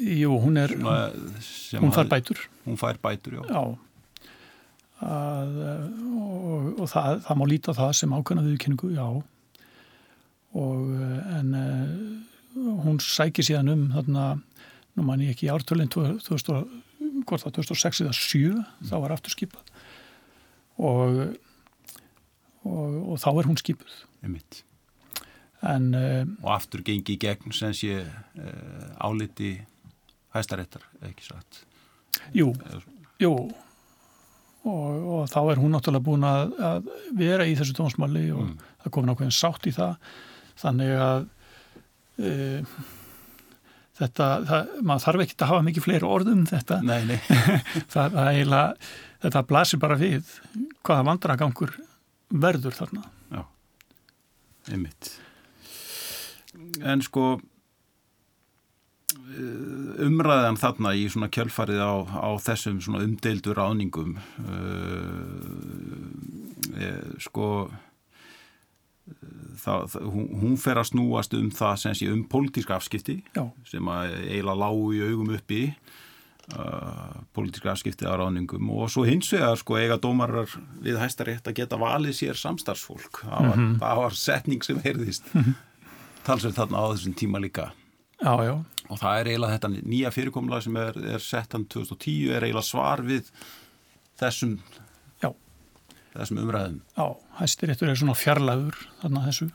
Jú, 0.03 0.35
hún 0.43 0.57
er, 0.59 0.72
hún 0.74 0.89
að- 0.89 1.93
fær 1.95 2.09
bætur. 2.11 2.39
Hún 2.66 2.78
fær 2.80 2.97
bætur, 2.99 3.37
já. 3.39 3.43
Já. 3.53 3.62
Að, 5.03 5.53
og 6.16 6.80
og 6.83 6.89
það, 6.91 7.20
það 7.26 7.39
má 7.39 7.45
líta 7.51 7.74
það 7.76 7.93
sem 7.99 8.14
ákvæmna 8.16 8.45
viðkynningu, 8.47 8.91
já. 8.97 9.07
Og, 10.59 10.80
eh, 10.97 11.39
en 11.39 11.55
hún 12.57 12.98
sækir 13.03 13.46
síðan 13.46 13.70
um 13.72 13.84
þarna, 13.94 14.26
nú 14.96 15.05
man 15.07 15.22
ég 15.24 15.32
ekki 15.34 15.48
í 15.48 15.53
ártölinn 15.53 15.90
2000, 15.92 16.66
hvort 17.26 17.44
það 17.46 17.57
2006 17.61 18.03
eða 18.05 18.14
7, 18.18 18.61
þá 18.90 18.94
var 19.05 19.14
aftur 19.16 19.34
skipað. 19.34 19.72
Og, 20.82 21.18
og, 22.64 22.94
og 23.12 23.18
þá 23.22 23.28
er 23.40 23.48
hún 23.50 23.59
skipuð. 23.61 23.96
Einmitt. 24.24 24.62
En 25.62 25.92
uh, 25.94 26.22
Og 26.42 26.48
aftur 26.57 26.82
gengi 26.86 27.14
í 27.14 27.20
gegn 27.22 27.53
sem 27.55 27.74
sé 27.76 28.00
uh, 28.03 28.86
áliti 29.05 29.55
hæstaréttar, 30.34 30.82
ekki 31.07 31.28
satt. 31.28 31.61
jú, 32.34 32.48
jú, 33.22 33.30
og, 34.64 34.88
og 35.12 35.28
þá 35.30 35.38
er 35.53 35.61
hún 35.61 35.72
náttúrulega 35.74 36.05
búin 36.07 36.26
að, 36.26 36.53
að 36.62 36.88
vera 37.18 37.46
í 37.48 37.55
þessu 37.59 37.74
tónsmáli 37.78 38.26
og 38.34 38.42
Mm. 38.42 38.57
það 38.82 38.92
komin 38.96 39.12
ákveðin 39.14 39.34
sátt 39.36 39.66
í 39.70 39.72
það 39.76 39.92
þannig 40.62 40.92
að 40.98 41.26
e, 42.19 42.65
þetta, 43.99 44.27
það, 44.49 44.75
maður 44.83 45.05
þarf 45.07 45.25
ekki 45.27 45.39
að 45.39 45.53
hafa 45.53 45.67
mikið 45.69 45.87
fleiri 45.87 46.09
orð 46.09 46.33
um 46.33 46.45
þetta 46.49 46.81
Nei, 46.87 47.01
nei. 47.09 47.19
það, 47.93 48.19
það 48.19 48.27
eiginlega, 48.27 48.91
þetta 49.25 49.47
blasir 49.53 49.83
bara 49.83 50.01
við 50.01 50.35
hvaða 50.83 51.09
vandragangur 51.11 51.77
verður 52.33 52.77
þarna 52.77 53.07
Já, 53.33 53.43
einmitt. 54.73 55.15
En 56.85 57.01
sko 57.05 57.25
eh, 59.33 60.05
umræðan 60.07 60.61
þarna 60.61 60.93
í 60.97 61.07
svona 61.13 61.31
kjölfarið 61.33 61.81
á, 61.81 61.93
á 62.29 62.31
þessum 62.45 62.81
svona 62.85 63.05
umdeildur 63.07 63.61
áningum 63.63 64.19
uh, 64.19 64.23
eh, 66.77 67.17
sko 67.25 67.47
það, 69.62 69.88
það, 69.92 70.07
hún, 70.14 70.28
hún 70.42 70.55
fer 70.61 70.80
að 70.80 70.88
snúast 70.92 71.34
um 71.38 71.50
það 71.55 71.74
sem 71.82 71.98
sé 71.98 72.09
um 72.12 72.22
pólitíska 72.30 72.76
afskipti 72.78 73.18
Já, 73.34 73.44
sem 73.68 73.90
að 73.92 74.16
eiginlega 74.20 74.59
lágu 74.62 74.86
í 74.96 75.03
augum 75.09 75.34
uppi 75.36 75.61
uh, 76.57 77.20
pólitíska 77.34 77.72
afskipti 77.74 78.09
á 78.09 78.14
ráðningum. 78.18 78.70
Og 78.76 78.90
svo 78.92 79.05
hins 79.09 79.30
vegar 79.34 79.59
sko 79.61 79.78
eiga 79.80 79.98
dómarar 80.03 80.50
við 80.82 81.00
hæstarétt 81.03 81.48
að 81.48 81.59
geta 81.62 81.80
valið 81.80 82.18
sér 82.20 82.40
samstarfsfólk. 82.40 83.24
Það 83.26 83.50
var, 83.50 83.62
það 83.84 84.03
var 84.03 84.18
setning 84.22 84.66
sem 84.66 84.82
heyrðist. 84.84 85.30
Talsveit 86.26 86.59
þarna 86.59 86.84
á 86.86 86.92
þessum 86.94 87.16
tíma 87.18 87.42
líka. 87.42 87.72
Já, 88.22 88.36
já, 88.46 88.55
og 88.86 89.00
það 89.00 89.16
er 89.18 89.28
eiginlega 89.32 89.57
þetta 89.57 89.70
nýja 89.74 90.11
fyrirkomlega 90.14 90.62
sem 90.62 90.76
er, 90.78 90.98
er 91.16 91.22
sett 91.24 91.57
hann 91.57 91.64
2010 91.66 92.36
er 92.36 92.44
eiginlega 92.46 92.68
svar 92.68 93.03
við 93.03 93.32
þessum 94.20 94.61
þessum 96.15 96.41
umræðum. 96.45 96.79
Já 96.97 97.07
hæstiréttur 97.41 97.91
er 97.91 97.99
svona 97.99 98.17
fjarlæður 98.19 98.79
þarna 99.03 99.27
þessu. 99.27 99.51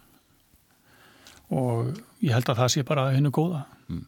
Og 1.54 1.94
ég 2.26 2.34
held 2.36 2.52
að 2.52 2.62
það 2.64 2.74
sé 2.74 2.86
bara 2.88 3.10
hennu 3.16 3.32
góða. 3.32 3.66
Mm. 3.88 4.06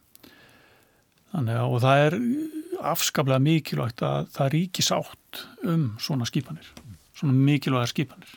þannig 1.30 1.56
að 1.56 1.78
það 1.86 2.04
er 2.04 2.14
afskaplega 2.90 3.44
mikilvægt 3.44 4.02
að 4.04 4.30
það 4.34 4.52
ríki 4.54 4.82
sátt 4.84 5.44
um 5.68 5.90
svona 6.02 6.26
skipanir 6.28 6.68
svona 7.20 7.36
mikilvæga 7.36 7.88
skipanir. 7.90 8.32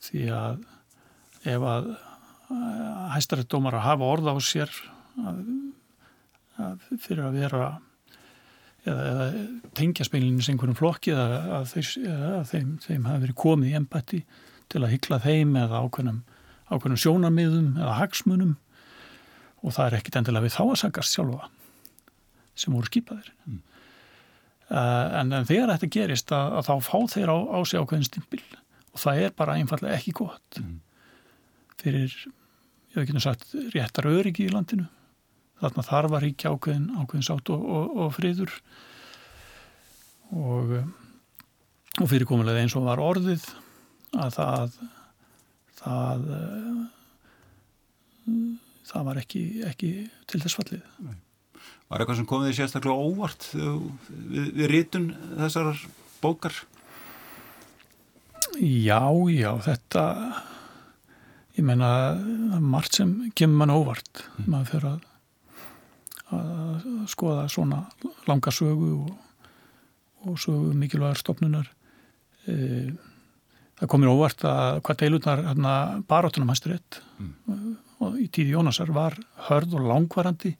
Því 0.00 0.28
að 0.32 0.62
ef 1.50 1.66
að 1.68 1.90
hæstarétt 3.14 3.50
dómar 3.52 3.76
að 3.78 3.86
hafa 3.86 4.08
orða 4.08 4.34
á 4.34 4.38
sér 4.42 4.72
að, 5.20 5.42
að 6.60 6.86
fyrir 7.02 7.26
að 7.28 7.36
vera 7.38 7.68
eða, 8.88 9.28
tengja 9.76 10.06
speilinu 10.06 10.42
sem 10.42 10.54
einhverjum 10.54 10.78
flokki 10.78 11.12
eða 11.14 11.40
að, 11.60 11.66
þeir, 11.74 11.90
að 12.40 12.44
þeim, 12.52 12.70
þeim 12.86 13.08
hafi 13.10 13.24
verið 13.26 13.38
komið 13.42 13.70
í 13.70 13.76
embætti 13.80 14.20
til 14.70 14.82
að 14.84 14.92
hyggla 14.94 15.18
þeim 15.24 15.56
eða 15.60 15.80
ákveðnum, 15.84 16.20
ákveðnum 16.70 17.00
sjónarmiðum 17.04 17.70
eða 17.80 17.96
hagsmunum 17.98 18.54
og 19.60 19.74
það 19.76 19.86
er 19.86 19.98
ekkit 19.98 20.20
endilega 20.20 20.46
við 20.46 20.54
þá 20.56 20.62
að 20.64 20.78
sagast 20.84 21.16
sjálfa 21.16 21.50
sem 22.60 22.74
voru 22.76 22.88
skipaðir. 22.88 23.32
Mm. 23.48 23.58
En, 24.70 25.32
en 25.34 25.46
þegar 25.48 25.72
þetta 25.74 25.88
gerist 25.96 26.32
að, 26.34 26.52
að 26.60 26.68
þá 26.68 26.74
fá 26.86 26.98
þeir 27.14 27.32
á, 27.34 27.38
á 27.42 27.58
sig 27.66 27.80
ákveðin 27.82 28.06
stimpil 28.06 28.42
og 28.90 29.02
það 29.02 29.24
er 29.24 29.34
bara 29.38 29.56
einfallega 29.58 29.96
ekki 29.98 30.14
gott 30.22 30.60
Mm. 30.60 30.78
fyrir, 31.80 32.12
ég 32.90 32.96
hef 32.96 33.02
ekki 33.04 33.14
nú 33.16 33.22
sagt, 33.24 33.46
réttar 33.74 34.08
öryggi 34.10 34.44
í 34.48 34.52
landinu. 34.52 34.84
Þarna 35.60 35.84
þarf 35.84 36.16
að 36.16 36.24
ríkja 36.24 36.54
ákveðin, 36.54 36.86
ákveðin 36.96 37.26
sátt 37.26 37.50
og, 37.52 37.64
og, 37.64 37.90
og 38.00 38.14
friður 38.16 38.54
og, 40.32 40.72
og 42.00 42.06
fyrirkomulega 42.08 42.62
eins 42.62 42.76
og 42.78 42.86
var 42.88 43.02
orðið 43.04 43.44
að 44.16 44.32
það 44.38 44.78
það 45.80 46.24
það 48.90 49.06
var 49.06 49.20
ekki, 49.20 49.42
ekki 49.68 49.90
til 50.28 50.40
þess 50.42 50.58
fallið. 50.58 50.82
Var 51.90 52.02
eitthvað 52.02 52.20
sem 52.20 52.28
kom 52.30 52.44
því 52.44 52.56
sérstaklega 52.56 53.08
óvart 53.10 53.48
við, 53.54 54.50
við 54.58 54.66
rítun 54.70 55.08
þessar 55.38 55.80
bókar? 56.22 56.54
Já, 58.60 59.02
já, 59.30 59.50
þetta 59.64 60.04
ég 61.56 61.66
meina 61.66 61.90
margt 62.62 62.98
sem 62.98 63.14
kemur 63.36 63.62
mann 63.62 63.74
óvart 63.74 64.24
mm. 64.24 64.50
maður 64.50 64.70
fyrir 64.72 64.88
að, 64.90 65.06
að 66.36 66.88
skoða 67.10 67.46
svona 67.50 67.82
langa 68.28 68.52
sögu 68.54 68.90
og, 69.04 69.12
og 70.26 70.38
sögu 70.40 70.74
mikilvægar 70.78 71.20
stopnunar 71.20 71.70
e, 72.46 72.90
það 73.80 73.92
komir 73.92 74.12
óvart 74.12 74.44
að 74.46 74.80
hvað 74.86 75.00
deilurnar 75.02 75.44
hérna, 75.48 75.74
barátunum 76.08 76.52
hæstur 76.52 76.76
rétt 76.76 77.00
mm. 77.18 77.70
og 78.04 78.18
í 78.20 78.28
tíði 78.32 78.54
Jónasar 78.56 78.92
var 78.94 79.16
hörð 79.48 79.78
og 79.80 79.88
langvarandi 79.90 80.54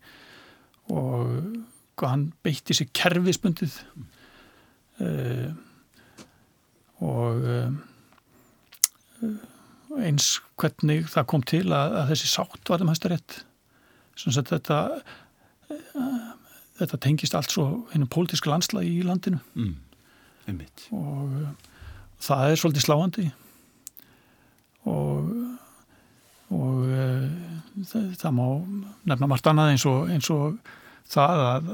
og 0.90 1.60
hann 2.00 2.30
beitti 2.42 2.72
sér 2.72 2.88
kerfisbundið. 2.96 3.74
E, 5.04 5.08
og 7.04 7.44
eins 10.00 10.34
hvernig 10.60 11.08
það 11.10 11.28
kom 11.32 11.44
til 11.46 11.66
að, 11.68 11.96
að 12.00 12.12
þessi 12.12 12.30
sátt 12.30 12.70
var 12.72 12.84
um 12.84 12.92
hæstarétt 12.92 13.40
sem 14.18 14.32
að 14.34 14.52
þetta 14.54 14.78
þetta 16.80 17.00
tengist 17.04 17.36
allt 17.36 17.52
svo 17.52 17.66
hennum 17.92 18.10
pólitíska 18.10 18.50
landslægi 18.50 19.00
í 19.00 19.06
landinu 19.06 19.40
mm. 19.54 19.74
og 20.96 21.34
það 22.20 22.44
er 22.50 22.60
svolítið 22.60 22.86
sláandi 22.86 23.30
og 24.90 25.32
og 26.50 26.86
það, 27.86 28.06
það 28.18 28.32
má 28.34 28.46
nefna 29.06 29.28
margt 29.30 29.46
annað 29.46 29.74
eins 29.74 29.86
og, 29.86 30.08
eins 30.10 30.30
og 30.34 30.56
það 31.10 31.42
að 31.46 31.68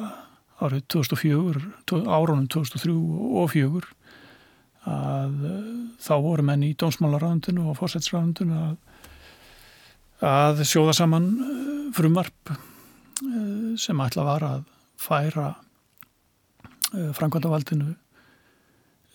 árið 0.67 0.83
2004 0.93 2.03
árunum 2.05 2.49
2003 2.53 2.93
og 2.97 3.55
2004 3.55 3.95
að 4.87 5.33
þá 5.99 6.13
voru 6.23 6.45
menn 6.47 6.63
í 6.63 6.75
dómsmálaráðundinu 6.79 7.65
og 7.71 7.79
fórsætsráðundinu 7.81 8.59
að, 8.61 8.77
að 10.29 10.63
sjóða 10.69 10.95
saman 11.01 11.31
frumvarp 11.97 12.53
sem 13.81 14.03
ætla 14.05 14.25
var 14.27 14.45
að 14.45 14.67
færa 15.01 15.47
framkvæmdavaldinu 17.17 17.95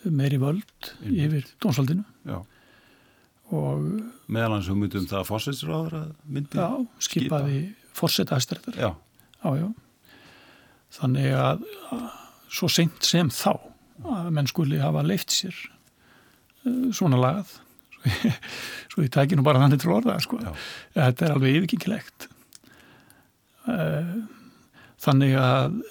meiri 0.10 0.40
völd 0.42 0.90
mm. 1.02 1.14
yfir 1.14 1.46
dómsvaldinu. 1.62 2.04
Já. 2.26 2.42
og 3.52 3.84
meðal 4.32 4.56
hans 4.56 4.70
hugmyndum 4.72 5.06
það 5.10 5.20
að 5.20 5.30
fórsætsráður 5.30 5.96
að 6.00 6.10
myndi 6.26 6.58
já, 6.58 6.70
skipaði 7.04 7.62
já, 8.80 9.50
já 9.60 9.68
þannig 10.98 11.36
að, 11.36 11.66
að 11.92 12.06
svo 12.52 12.70
seint 12.72 13.08
sem 13.08 13.30
þá 13.32 13.54
að 14.12 14.32
menn 14.36 14.50
skuli 14.50 14.80
hafa 14.82 15.04
leift 15.06 15.34
sér 15.34 15.56
uh, 16.66 16.90
svona 16.96 17.20
lagað. 17.22 17.58
Svo 18.92 19.04
ég 19.06 19.12
tæki 19.14 19.38
nú 19.38 19.44
bara 19.46 19.62
þannig 19.62 19.84
til 19.84 19.92
orða 19.94 20.16
sko. 20.24 20.40
þetta 20.96 21.28
er 21.28 21.34
alveg 21.36 21.60
yfirkingilegt 21.60 22.26
uh, 22.26 22.41
þannig 25.02 25.36
að 25.38 25.82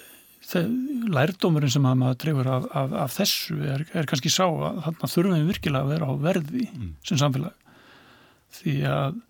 lærdómurinn 1.11 1.71
sem 1.71 1.85
að 1.87 1.99
maður 2.01 2.19
trefur 2.23 2.49
af, 2.51 2.65
af, 2.75 2.93
af 3.05 3.13
þessu 3.15 3.57
er, 3.63 3.85
er 3.95 4.07
kannski 4.09 4.31
sá 4.33 4.45
að 4.47 4.81
þarna 4.87 5.09
þurfum 5.13 5.35
við 5.37 5.51
virkilega 5.51 5.85
að 5.85 5.93
vera 5.93 6.09
á 6.11 6.13
verði 6.25 6.65
mm. 6.67 6.89
sem 7.07 7.19
samfélag 7.21 7.55
því 8.57 8.75
að 8.89 9.21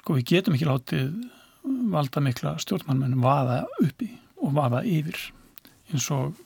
sko 0.00 0.16
við 0.16 0.28
getum 0.32 0.56
ekki 0.56 0.68
látið 0.68 1.10
valda 1.92 2.22
mikla 2.24 2.54
stjórnmannmennum 2.62 3.24
vaða 3.24 3.62
uppi 3.84 4.08
og 4.40 4.54
vaða 4.56 4.80
yfir 4.88 5.18
eins 5.92 6.06
og, 6.14 6.38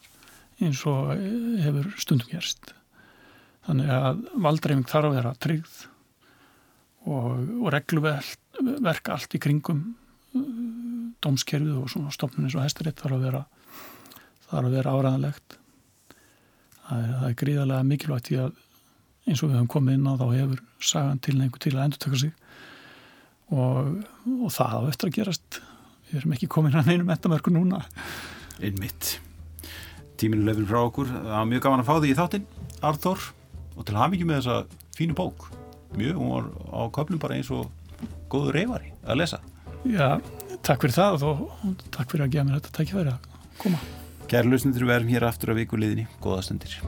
eins 0.59 0.83
og 0.91 1.13
hefur 1.63 1.93
stundum 2.01 2.31
gerst 2.33 2.75
þannig 3.69 3.93
að 3.95 4.25
valdreifing 4.47 4.89
þarf 4.91 5.11
að 5.11 5.19
vera 5.21 5.35
tryggð 5.47 5.77
og, 7.05 7.29
og 7.61 7.69
regluverk 7.75 9.13
allt 9.15 9.37
í 9.37 9.43
kringum 9.43 9.87
dómskerfið 11.25 11.81
og 11.81 11.91
svona 11.93 12.15
stofnun 12.15 12.49
eins 12.49 12.57
og 12.59 12.65
hestaritt 12.65 13.01
þarf 13.01 13.19
að 13.19 13.27
vera 13.29 13.45
þarf 14.51 14.69
að 14.69 14.77
vera 14.79 14.95
áræðanlegt 14.95 15.59
það 16.85 17.01
er, 17.01 17.11
það 17.15 17.29
er 17.31 17.39
gríðarlega 17.43 17.89
mikilvægt 17.91 18.33
í 18.35 18.41
að 18.45 18.63
eins 19.25 19.41
og 19.41 19.51
við 19.51 19.59
höfum 19.59 19.71
komið 19.73 19.99
inn 19.99 20.09
á 20.09 20.15
þá 20.21 20.27
hefur 20.35 20.63
sagan 20.85 21.21
tilneingu 21.25 21.61
til 21.63 21.75
að 21.77 21.87
endur 21.87 22.03
taka 22.05 22.21
sig. 22.21 22.33
Og, 23.55 24.03
og 24.35 24.53
það 24.53 24.75
á 24.77 24.81
eftir 24.91 25.11
að 25.11 25.17
gerast. 25.19 25.61
Við 26.11 26.21
erum 26.21 26.35
ekki 26.37 26.51
komin 26.53 26.77
að 26.77 26.91
neinu 26.91 27.07
metamörku 27.09 27.53
núna. 27.55 27.83
Einmitt. 28.61 29.17
Tíminu 30.21 30.47
lefur 30.47 30.69
frá 30.69 30.81
okkur, 30.85 31.11
það 31.11 31.33
var 31.33 31.49
mjög 31.51 31.65
gaman 31.65 31.83
að 31.83 31.89
fá 31.89 31.95
því 31.97 32.11
í 32.13 32.19
þáttinn 32.19 32.45
Arþór 32.85 33.25
og 33.75 33.87
til 33.89 33.97
hafingi 33.99 34.29
með 34.29 34.43
þessa 34.43 34.85
fínu 34.95 35.17
bók. 35.19 35.49
Mjög, 35.97 36.21
hún 36.21 36.31
var 36.31 36.47
á 36.71 36.81
köflum 36.95 37.23
bara 37.23 37.39
eins 37.39 37.51
og 37.55 37.67
góður 38.31 38.61
reyfari 38.61 38.93
að 39.03 39.21
lesa. 39.23 39.41
Já, 39.89 40.21
takk 40.65 40.85
fyrir 40.85 40.97
það 40.97 41.25
og 41.29 41.43
takk 41.93 42.13
fyrir 42.13 42.25
að 42.27 42.35
gefa 42.37 42.49
mér 42.49 42.61
þetta 42.61 42.77
tækifæri 42.79 43.13
að 43.13 43.27
koma. 43.61 43.81
Kæri 44.31 44.49
lausnendur, 44.49 44.87
við 44.89 44.97
erum 44.97 45.13
hér 45.13 45.29
aftur 45.29 45.53
á 45.53 45.59
vikuliðinni, 45.61 46.07
góða 46.25 46.47
stundir 46.47 46.79